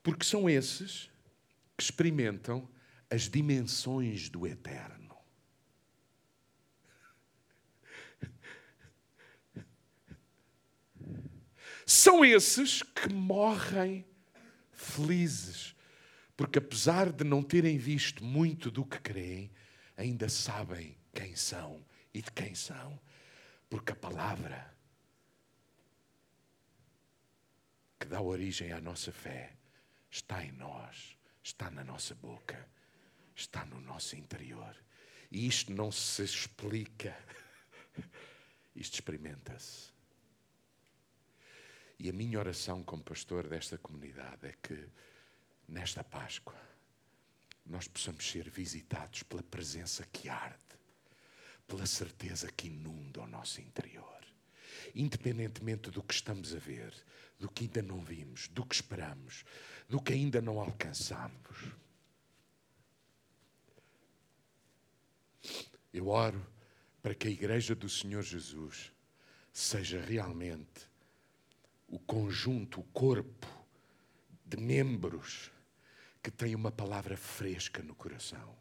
Porque 0.00 0.24
são 0.24 0.48
esses 0.48 1.10
que 1.76 1.82
experimentam 1.82 2.68
as 3.10 3.28
dimensões 3.28 4.28
do 4.28 4.46
eterno. 4.46 5.16
São 11.84 12.24
esses 12.24 12.82
que 12.82 13.12
morrem 13.12 14.04
felizes, 14.96 15.74
porque 16.36 16.58
apesar 16.58 17.12
de 17.12 17.24
não 17.24 17.42
terem 17.42 17.76
visto 17.76 18.24
muito 18.24 18.70
do 18.70 18.84
que 18.84 18.98
creem, 18.98 19.50
ainda 19.96 20.28
sabem 20.28 20.96
quem 21.14 21.36
são 21.36 21.84
e 22.12 22.22
de 22.22 22.30
quem 22.32 22.54
são, 22.54 22.98
porque 23.68 23.92
a 23.92 23.96
palavra 23.96 24.74
que 27.98 28.06
dá 28.06 28.20
origem 28.20 28.72
à 28.72 28.80
nossa 28.80 29.12
fé 29.12 29.54
está 30.10 30.44
em 30.44 30.52
nós, 30.52 31.16
está 31.42 31.70
na 31.70 31.84
nossa 31.84 32.14
boca, 32.14 32.68
está 33.34 33.64
no 33.64 33.80
nosso 33.80 34.16
interior. 34.16 34.76
E 35.30 35.46
isto 35.46 35.72
não 35.72 35.90
se 35.90 36.22
explica, 36.22 37.16
isto 38.74 38.94
experimenta-se. 38.94 39.95
E 41.98 42.10
a 42.10 42.12
minha 42.12 42.38
oração 42.38 42.82
como 42.82 43.02
pastor 43.02 43.48
desta 43.48 43.78
comunidade 43.78 44.46
é 44.46 44.54
que, 44.62 44.88
nesta 45.66 46.04
Páscoa, 46.04 46.54
nós 47.64 47.88
possamos 47.88 48.28
ser 48.28 48.50
visitados 48.50 49.22
pela 49.22 49.42
presença 49.42 50.06
que 50.12 50.28
arde 50.28 50.66
pela 51.66 51.86
certeza 51.86 52.50
que 52.52 52.68
inunda 52.68 53.22
o 53.22 53.26
nosso 53.26 53.60
interior. 53.60 54.04
Independentemente 54.94 55.90
do 55.90 56.02
que 56.02 56.14
estamos 56.14 56.54
a 56.54 56.58
ver, 56.58 56.94
do 57.38 57.48
que 57.50 57.64
ainda 57.64 57.82
não 57.82 58.00
vimos, 58.00 58.48
do 58.48 58.64
que 58.64 58.74
esperamos, 58.74 59.44
do 59.88 60.00
que 60.00 60.12
ainda 60.12 60.40
não 60.40 60.60
alcançamos. 60.60 61.72
Eu 65.92 66.08
oro 66.08 66.44
para 67.02 67.14
que 67.14 67.28
a 67.28 67.30
Igreja 67.30 67.74
do 67.74 67.88
Senhor 67.88 68.22
Jesus 68.22 68.92
seja 69.52 70.00
realmente 70.00 70.88
o 71.88 71.98
conjunto, 71.98 72.80
o 72.80 72.84
corpo 72.84 73.46
de 74.44 74.56
membros 74.56 75.50
que 76.22 76.30
tem 76.30 76.54
uma 76.54 76.72
palavra 76.72 77.16
fresca 77.16 77.82
no 77.82 77.94
coração 77.94 78.56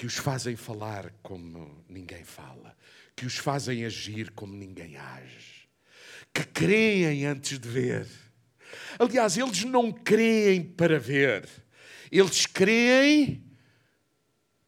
que 0.00 0.06
os 0.06 0.16
fazem 0.16 0.56
falar 0.56 1.12
como 1.22 1.84
ninguém 1.86 2.24
fala, 2.24 2.74
que 3.14 3.26
os 3.26 3.36
fazem 3.36 3.84
agir 3.84 4.30
como 4.30 4.54
ninguém 4.54 4.96
age, 4.96 5.68
que 6.32 6.42
creem 6.42 7.26
antes 7.26 7.58
de 7.58 7.68
ver. 7.68 8.08
Aliás, 8.98 9.36
eles 9.36 9.62
não 9.64 9.92
creem 9.92 10.64
para 10.64 10.98
ver, 10.98 11.46
eles 12.10 12.46
creem 12.46 13.44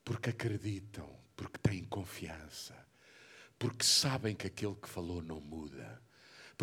porque 0.04 0.28
acreditam, 0.28 1.08
porque 1.34 1.58
têm 1.62 1.82
confiança, 1.84 2.76
porque 3.58 3.84
sabem 3.84 4.36
que 4.36 4.48
aquele 4.48 4.74
que 4.74 4.86
falou 4.90 5.22
não 5.22 5.40
muda, 5.40 6.01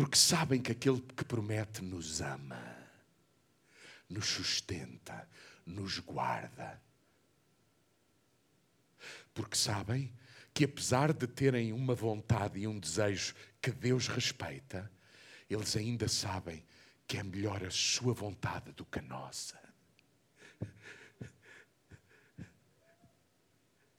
porque 0.00 0.16
sabem 0.16 0.62
que 0.62 0.72
aquele 0.72 1.02
que 1.02 1.26
promete 1.26 1.82
nos 1.82 2.22
ama, 2.22 2.74
nos 4.08 4.24
sustenta, 4.24 5.28
nos 5.66 5.98
guarda 5.98 6.80
porque 9.34 9.56
sabem 9.56 10.10
que, 10.54 10.64
apesar 10.64 11.12
de 11.12 11.26
terem 11.26 11.70
uma 11.72 11.94
vontade 11.94 12.58
e 12.60 12.66
um 12.66 12.78
desejo 12.78 13.34
que 13.60 13.70
Deus 13.70 14.08
respeita, 14.08 14.90
eles 15.50 15.76
ainda 15.76 16.08
sabem 16.08 16.64
que 17.06 17.18
é 17.18 17.22
melhor 17.22 17.62
a 17.62 17.70
sua 17.70 18.14
vontade 18.14 18.72
do 18.72 18.86
que 18.86 19.00
a 19.00 19.02
nossa. 19.02 19.60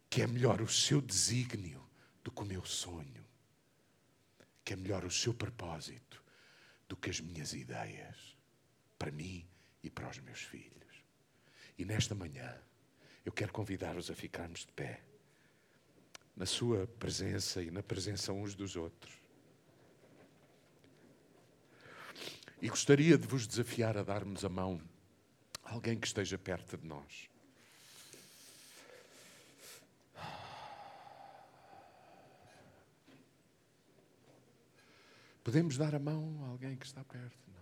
Que 0.10 0.24
é 0.24 0.28
melhor 0.28 0.62
o 0.62 0.68
seu 0.68 0.99
desígnio 0.99 1.88
do 2.24 2.32
que 2.32 2.41
o 2.41 2.45
meu 2.45 2.66
sonho. 2.66 3.21
Que 4.72 4.76
é 4.76 4.78
melhor 4.78 5.04
o 5.04 5.12
seu 5.12 5.34
propósito 5.34 6.24
do 6.88 6.96
que 6.96 7.10
as 7.10 7.20
minhas 7.20 7.52
ideias. 7.52 8.38
Para 8.98 9.12
mim 9.12 9.46
e 9.84 9.90
para 9.90 10.10
os 10.10 10.18
meus 10.20 10.44
filhos. 10.44 11.04
E 11.78 11.84
nesta 11.84 12.16
manhã, 12.16 12.58
eu 13.26 13.34
quero 13.34 13.52
convidar-os 13.52 14.10
a 14.10 14.16
ficarmos 14.16 14.62
de 14.62 14.72
pé 14.72 15.04
na 16.38 16.46
sua 16.46 16.88
presença 16.88 17.62
e 17.62 17.70
na 17.70 17.84
presença 17.84 18.32
uns 18.32 18.56
dos 18.56 18.78
outros. 18.78 19.14
E 22.62 22.70
gostaria 22.70 23.18
de 23.18 23.28
vos 23.28 23.46
desafiar 23.46 23.98
a 23.98 24.04
darmos 24.04 24.46
a 24.46 24.50
mão 24.50 24.82
Alguém 25.66 26.00
que 26.00 26.08
esteja 26.08 26.38
perto 26.38 26.78
de 26.78 26.88
nós. 26.88 27.30
Podemos 35.44 35.78
dar 35.78 35.96
a 35.96 36.00
mão 36.00 36.44
a 36.44 36.48
alguém 36.50 36.76
que 36.76 36.86
está 36.86 37.04
perto 37.04 37.38
de 37.46 37.52
nós. 37.52 37.62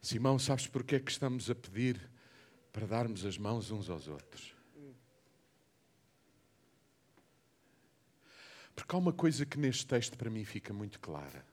Simão, 0.00 0.38
sabes 0.38 0.66
porquê 0.66 0.96
é 0.96 1.00
que 1.00 1.10
estamos 1.10 1.50
a 1.50 1.54
pedir 1.54 2.10
para 2.72 2.86
darmos 2.86 3.24
as 3.24 3.36
mãos 3.36 3.70
uns 3.70 3.90
aos 3.90 4.06
outros? 4.06 4.54
Porque 8.76 8.94
há 8.94 8.98
uma 8.98 9.12
coisa 9.12 9.44
que 9.46 9.58
neste 9.58 9.86
texto 9.86 10.16
para 10.16 10.30
mim 10.30 10.44
fica 10.44 10.72
muito 10.72 11.00
clara. 11.00 11.44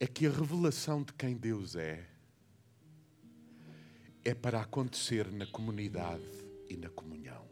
É 0.00 0.06
que 0.06 0.26
a 0.26 0.30
revelação 0.30 1.04
de 1.04 1.12
quem 1.12 1.36
Deus 1.36 1.76
é 1.76 2.08
é 4.24 4.34
para 4.34 4.60
acontecer 4.60 5.30
na 5.30 5.46
comunidade 5.46 6.24
e 6.68 6.76
na 6.76 6.88
comunhão. 6.88 7.51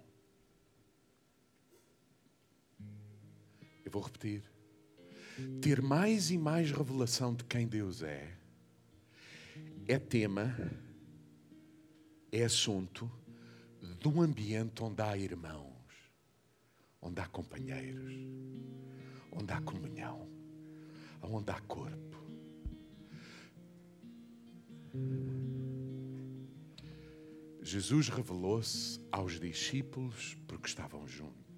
Eu 3.90 3.94
vou 3.94 4.02
repetir. 4.02 4.44
Ter 5.60 5.82
mais 5.82 6.30
e 6.30 6.38
mais 6.38 6.70
revelação 6.70 7.34
de 7.34 7.42
quem 7.42 7.66
Deus 7.66 8.02
é 8.02 8.36
é 9.88 9.98
tema, 9.98 10.56
é 12.30 12.44
assunto 12.44 13.10
de 13.98 14.06
um 14.06 14.22
ambiente 14.22 14.80
onde 14.84 15.02
há 15.02 15.16
irmãos, 15.16 15.74
onde 17.02 17.20
há 17.20 17.26
companheiros, 17.26 18.14
onde 19.32 19.52
há 19.52 19.60
comunhão, 19.60 20.28
onde 21.20 21.50
há 21.50 21.60
corpo. 21.62 22.16
Jesus 27.60 28.08
revelou-se 28.08 29.00
aos 29.10 29.40
discípulos 29.40 30.36
porque 30.46 30.68
estavam 30.68 31.08
juntos. 31.08 31.49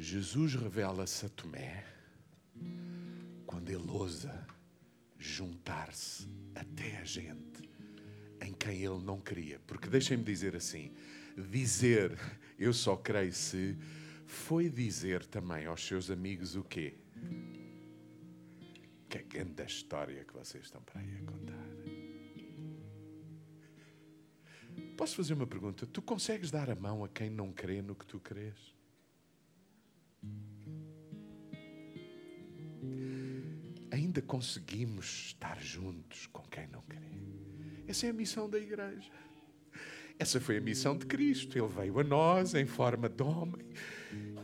Jesus 0.00 0.54
revela-se 0.54 1.26
a 1.26 1.28
Tomé 1.28 1.84
quando 3.44 3.68
ele 3.68 3.86
ousa 3.90 4.46
juntar-se 5.18 6.26
até 6.54 6.96
a 6.96 7.04
gente 7.04 7.68
em 8.40 8.54
quem 8.54 8.82
ele 8.82 9.04
não 9.04 9.20
queria. 9.20 9.60
Porque 9.66 9.90
deixem-me 9.90 10.24
dizer 10.24 10.56
assim: 10.56 10.90
dizer 11.50 12.18
eu 12.58 12.72
só 12.72 12.96
creio 12.96 13.34
se 13.34 13.76
foi 14.26 14.70
dizer 14.70 15.26
também 15.26 15.66
aos 15.66 15.86
seus 15.86 16.10
amigos 16.10 16.56
o 16.56 16.64
quê? 16.64 16.94
Que 19.06 19.18
é 19.18 19.22
grande 19.22 19.62
história 19.64 20.24
que 20.24 20.32
vocês 20.32 20.64
estão 20.64 20.80
para 20.80 21.02
aí 21.02 21.14
a 21.14 21.30
contar. 21.30 21.66
Posso 24.96 25.14
fazer 25.14 25.34
uma 25.34 25.46
pergunta? 25.46 25.86
Tu 25.86 26.00
consegues 26.00 26.50
dar 26.50 26.70
a 26.70 26.74
mão 26.74 27.04
a 27.04 27.08
quem 27.08 27.28
não 27.28 27.52
crê 27.52 27.82
no 27.82 27.94
que 27.94 28.06
tu 28.06 28.18
crês? 28.18 28.79
Ainda 34.10 34.22
conseguimos 34.22 35.26
estar 35.26 35.62
juntos 35.62 36.26
com 36.32 36.42
quem 36.42 36.66
não 36.66 36.82
crê. 36.82 36.98
Essa 37.86 38.06
é 38.06 38.10
a 38.10 38.12
missão 38.12 38.50
da 38.50 38.58
igreja. 38.58 39.12
Essa 40.18 40.40
foi 40.40 40.56
a 40.56 40.60
missão 40.60 40.98
de 40.98 41.06
Cristo. 41.06 41.56
Ele 41.56 41.68
veio 41.68 42.00
a 42.00 42.02
nós 42.02 42.52
em 42.56 42.66
forma 42.66 43.08
de 43.08 43.22
homem. 43.22 43.64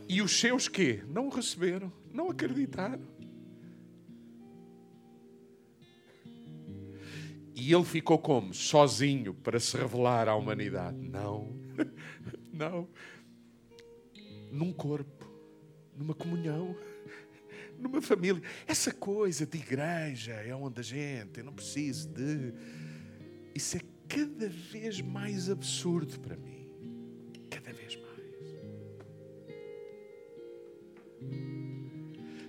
E 0.07 0.21
os 0.21 0.39
seus 0.39 0.69
quê? 0.69 1.03
Não 1.09 1.27
o 1.27 1.29
receberam, 1.29 1.91
não 2.13 2.29
acreditaram. 2.29 3.01
E 7.53 7.73
ele 7.73 7.83
ficou 7.83 8.17
como? 8.19 8.53
Sozinho 8.53 9.33
para 9.33 9.59
se 9.59 9.75
revelar 9.75 10.29
à 10.29 10.35
humanidade? 10.37 10.97
Não, 10.97 11.53
não. 12.53 12.87
Num 14.49 14.71
corpo, 14.71 15.29
numa 15.93 16.13
comunhão, 16.13 16.73
numa 17.77 18.01
família. 18.01 18.41
Essa 18.65 18.91
coisa 18.91 19.45
de 19.45 19.57
igreja 19.57 20.33
é 20.33 20.53
onde 20.55 20.79
a 20.79 20.83
gente, 20.83 21.41
não 21.43 21.53
preciso 21.53 22.09
de 22.09 22.53
isso 23.57 23.75
é 23.75 23.81
cada 24.07 24.47
vez 24.47 25.01
mais 25.01 25.49
absurdo 25.49 26.19
para 26.19 26.37
mim. 26.37 26.69
Cada 27.49 27.73
vez 27.73 27.95
mais. 27.95 28.07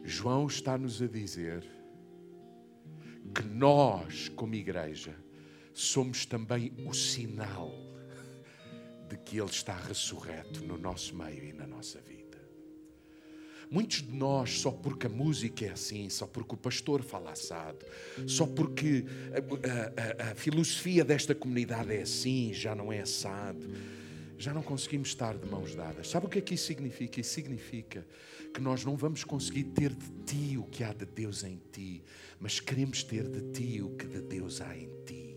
João 0.05 0.47
está-nos 0.47 1.01
a 1.01 1.07
dizer 1.07 1.65
que 3.35 3.43
nós, 3.43 4.29
como 4.29 4.55
igreja, 4.55 5.17
somos 5.73 6.27
também 6.27 6.75
o 6.87 6.93
sinal 6.93 7.73
de 9.09 9.17
que 9.17 9.39
Ele 9.39 9.49
está 9.49 9.77
ressurreto 9.77 10.63
no 10.63 10.77
nosso 10.77 11.17
meio 11.17 11.43
e 11.43 11.53
na 11.55 11.67
nossa 11.67 12.03
vida. 12.03 12.28
Muitos 13.71 14.03
de 14.03 14.13
nós, 14.13 14.61
só 14.61 14.71
porque 14.71 15.07
a 15.07 15.11
música 15.11 15.67
é 15.67 15.71
assim, 15.71 16.09
só 16.09 16.27
porque 16.27 16.55
o 16.55 16.59
pastor 16.59 17.03
fala 17.03 17.33
assado, 17.33 17.85
só 18.27 18.47
porque 18.47 19.05
a, 19.33 20.27
a, 20.27 20.31
a, 20.31 20.35
filosofia 20.35 21.05
desta 21.05 21.35
comunidade 21.35 21.95
é 21.95 22.03
assim, 22.03 22.53
já 22.55 22.75
não 22.75 22.91
é 22.91 23.01
assado, 23.01 23.69
já 24.39 24.55
não 24.55 24.63
conseguimos 24.63 25.09
estar 25.09 25.37
de 25.37 25.47
mãos 25.47 25.75
dadas. 25.75 26.09
Sabe 26.09 26.27
o 26.27 26.29
que 26.29 26.39
é 26.39 26.41
que 26.41 26.55
isso 26.55 26.67
significa? 26.67 27.21
Isso 27.21 27.35
significa 27.35 28.07
que 28.55 28.61
nós 28.61 28.85
não 28.85 28.97
vamos 28.97 29.23
conseguir 29.23 29.65
ter 29.65 29.91
de 29.95 30.11
ti 30.25 30.57
o 30.57 30.65
que 30.65 30.83
há 30.83 30.93
de 30.93 31.05
Deus 31.05 31.45
em 31.45 31.61
ti, 31.71 32.03
mas 32.41 32.61
queremos 32.61 33.03
ter 33.03 33.29
de 33.29 33.53
ti 33.53 33.83
o 33.83 33.91
que 33.91 34.07
de 34.07 34.23
Deus 34.23 34.63
há 34.63 34.75
em 34.77 34.89
ti. 35.05 35.29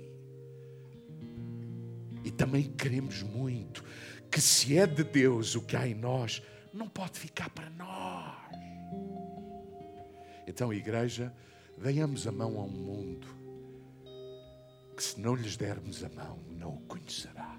E 2.24 2.32
também 2.32 2.64
queremos 2.64 3.24
muito 3.24 3.84
que, 4.30 4.40
se 4.40 4.78
é 4.78 4.88
de 4.88 5.04
Deus 5.04 5.56
o 5.56 5.62
que 5.62 5.76
há 5.76 5.88
em 5.88 5.96
nós, 5.96 6.42
não 6.74 6.88
pode 6.88 7.20
ficar 7.20 7.50
para 7.50 7.70
nós. 7.72 8.01
Então, 10.52 10.74
igreja, 10.74 11.34
deiamos 11.78 12.28
a 12.28 12.32
mão 12.32 12.60
a 12.60 12.64
um 12.64 12.70
mundo 12.70 13.26
que, 14.98 15.02
se 15.02 15.18
não 15.18 15.34
lhes 15.34 15.56
dermos 15.56 16.04
a 16.04 16.10
mão, 16.10 16.40
não 16.50 16.76
o 16.76 16.82
conhecerá. 16.82 17.58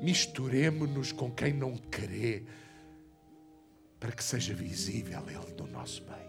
Misturemos-nos 0.00 1.12
com 1.12 1.30
quem 1.30 1.52
não 1.52 1.76
crê, 1.76 2.42
para 4.00 4.12
que 4.12 4.24
seja 4.24 4.54
visível 4.54 5.22
Ele 5.28 5.54
no 5.58 5.66
nosso 5.66 6.02
meio. 6.04 6.24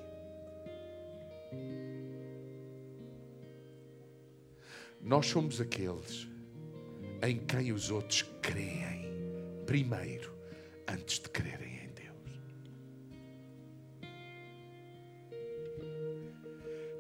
Nós 4.99 5.25
somos 5.25 5.61
aqueles 5.61 6.27
em 7.23 7.37
quem 7.45 7.71
os 7.71 7.89
outros 7.89 8.23
creem 8.41 9.05
primeiro 9.65 10.37
antes 10.85 11.17
de 11.17 11.29
crerem 11.29 11.74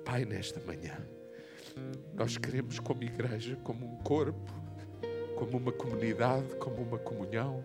Pai, 0.05 0.23
nesta 0.23 0.61
manhã, 0.61 0.95
nós 2.13 2.37
queremos, 2.37 2.79
como 2.79 3.03
igreja, 3.03 3.57
como 3.63 3.85
um 3.85 3.97
corpo, 3.97 4.53
como 5.35 5.57
uma 5.57 5.71
comunidade, 5.71 6.55
como 6.55 6.81
uma 6.81 6.97
comunhão, 6.97 7.63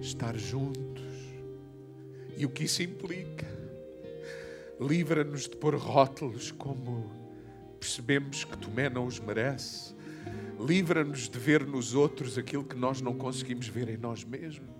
estar 0.00 0.36
juntos. 0.38 1.02
E 2.36 2.46
o 2.46 2.48
que 2.48 2.64
isso 2.64 2.82
implica? 2.82 3.46
Livra-nos 4.80 5.42
de 5.42 5.56
pôr 5.56 5.74
rótulos 5.74 6.50
como 6.50 7.10
percebemos 7.78 8.44
que 8.44 8.56
Tomé 8.56 8.88
não 8.88 9.06
os 9.06 9.20
merece 9.20 9.94
Livra-nos 10.58 11.28
de 11.28 11.38
ver 11.38 11.66
nos 11.66 11.94
outros 11.94 12.38
aquilo 12.38 12.64
que 12.64 12.76
nós 12.76 13.00
não 13.00 13.14
conseguimos 13.14 13.68
ver 13.68 13.88
em 13.88 13.96
nós 13.96 14.24
mesmos. 14.24 14.70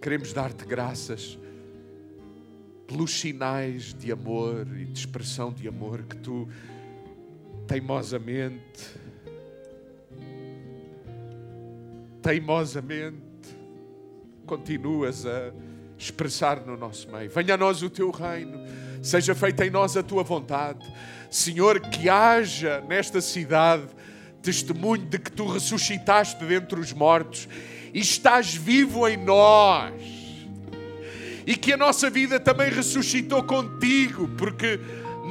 Queremos 0.00 0.32
dar-te 0.32 0.64
graças 0.64 1.38
pelos 2.94 3.18
sinais 3.18 3.92
de 3.92 4.12
amor 4.12 4.68
e 4.78 4.84
de 4.84 4.96
expressão 4.96 5.52
de 5.52 5.66
amor 5.66 6.04
que 6.04 6.16
tu 6.16 6.48
teimosamente, 7.66 8.88
teimosamente 12.22 13.16
continuas 14.46 15.26
a 15.26 15.52
expressar 15.98 16.64
no 16.64 16.76
nosso 16.76 17.10
meio. 17.10 17.28
Venha 17.30 17.54
a 17.54 17.56
nós 17.56 17.82
o 17.82 17.90
teu 17.90 18.12
reino, 18.12 18.60
seja 19.02 19.34
feita 19.34 19.66
em 19.66 19.70
nós 19.70 19.96
a 19.96 20.02
tua 20.02 20.22
vontade 20.22 20.86
Senhor, 21.28 21.80
que 21.80 22.08
haja 22.08 22.80
nesta 22.82 23.20
cidade 23.20 23.88
testemunho 24.40 25.04
de 25.04 25.18
que 25.18 25.32
tu 25.32 25.48
ressuscitaste 25.48 26.44
dentre 26.44 26.78
os 26.78 26.92
mortos 26.92 27.48
e 27.92 27.98
estás 27.98 28.54
vivo 28.54 29.08
em 29.08 29.16
nós. 29.16 30.23
E 31.46 31.56
que 31.56 31.72
a 31.72 31.76
nossa 31.76 32.08
vida 32.08 32.40
também 32.40 32.70
ressuscitou 32.70 33.42
contigo, 33.42 34.28
porque 34.36 34.80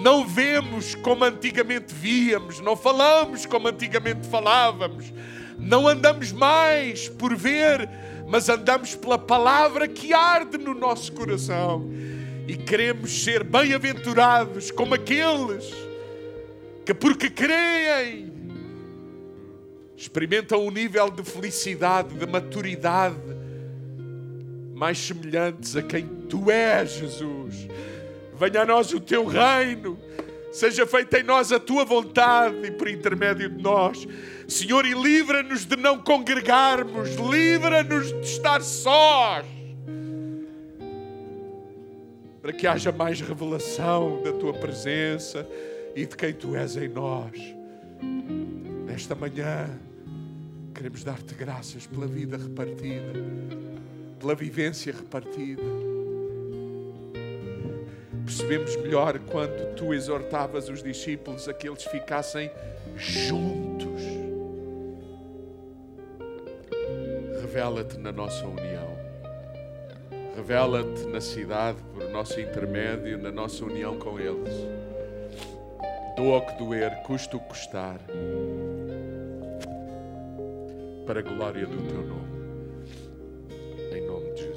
não 0.02 0.28
vemos 0.28 0.96
como 0.96 1.24
antigamente 1.24 1.94
víamos, 1.94 2.60
não 2.60 2.76
falamos 2.76 3.46
como 3.46 3.68
antigamente 3.68 4.28
falávamos, 4.28 5.12
não 5.58 5.88
andamos 5.88 6.32
mais 6.32 7.08
por 7.08 7.36
ver, 7.36 7.90
mas 8.28 8.50
andamos 8.50 8.96
pela 8.96 9.18
palavra 9.18 9.88
que 9.88 10.14
arde 10.14 10.58
no 10.58 10.74
nosso 10.74 11.12
coração 11.14 11.90
e 12.48 12.58
queremos 12.58 13.24
ser 13.24 13.44
bem-aventurados 13.44 14.72
como 14.72 14.96
aqueles 14.96 15.72
que, 16.86 16.94
porque 16.94 17.30
creem, 17.30 18.34
experimentam 19.96 20.66
um 20.66 20.72
nível 20.72 21.10
de 21.10 21.24
felicidade, 21.24 22.14
de 22.16 22.26
maturidade 22.26 23.16
mais 24.84 25.00
semelhantes 25.00 25.78
a 25.78 25.82
quem 25.82 26.06
tu 26.28 26.52
és, 26.52 26.96
Jesus. 26.96 27.70
Venha 28.38 28.64
a 28.64 28.66
nós 28.66 28.92
o 28.92 29.00
teu 29.00 29.26
reino, 29.26 29.98
seja 30.52 30.86
feita 30.86 31.20
em 31.20 31.24
nós 31.24 31.54
a 31.54 31.60
tua 31.60 31.86
vontade 31.86 32.68
e 32.68 32.70
por 32.70 32.90
intermédio 32.90 33.50
de 33.50 33.64
nós. 33.64 34.06
Senhor, 34.46 34.86
e 34.86 34.94
livra-nos 34.94 35.66
de 35.66 35.78
não 35.78 36.00
congregarmos, 36.00 37.16
livra-nos 37.16 38.08
de 38.08 38.28
estar 38.28 38.62
sós, 38.62 39.46
para 42.42 42.52
que 42.52 42.68
haja 42.68 42.92
mais 42.92 43.22
revelação 43.22 44.22
da 44.22 44.34
tua 44.34 44.52
presença 44.52 45.48
e 45.96 46.06
de 46.06 46.14
quem 46.18 46.34
tu 46.34 46.58
és 46.58 46.76
em 46.76 46.90
nós. 46.90 47.40
Nesta 48.86 49.16
manhã, 49.16 49.70
queremos 50.76 51.06
dar-te 51.06 51.34
graças 51.36 51.88
pela 51.88 52.06
vida 52.06 52.36
repartida, 52.36 53.14
pela 54.24 54.36
vivência 54.36 54.94
repartida. 54.94 55.62
Percebemos 58.24 58.74
melhor 58.78 59.20
quando 59.20 59.76
tu 59.76 59.94
exortavas 59.94 60.70
os 60.70 60.82
discípulos 60.82 61.50
a 61.50 61.54
que 61.54 61.68
eles 61.68 61.84
ficassem 61.84 62.50
juntos. 62.96 64.02
Revela-te 67.42 67.98
na 67.98 68.14
nossa 68.14 68.48
união. 68.48 68.98
Revela-te 70.38 71.06
na 71.08 71.20
cidade 71.20 71.80
por 71.94 72.10
nosso 72.10 72.40
intermédio, 72.40 73.18
na 73.18 73.30
nossa 73.30 73.66
união 73.66 74.00
com 74.00 74.18
eles. 74.18 74.54
Doa 76.16 76.38
o 76.38 76.46
que 76.46 76.58
doer, 76.58 76.96
custa 77.04 77.36
o 77.36 77.42
que 77.42 77.50
custar, 77.50 78.00
para 81.06 81.20
a 81.20 81.24
glória 81.24 81.66
do 81.66 81.78
teu 81.90 82.08
nome 82.08 82.33
em 83.98 84.02
nome 84.02 84.32
de 84.32 84.44
Jesus. 84.44 84.53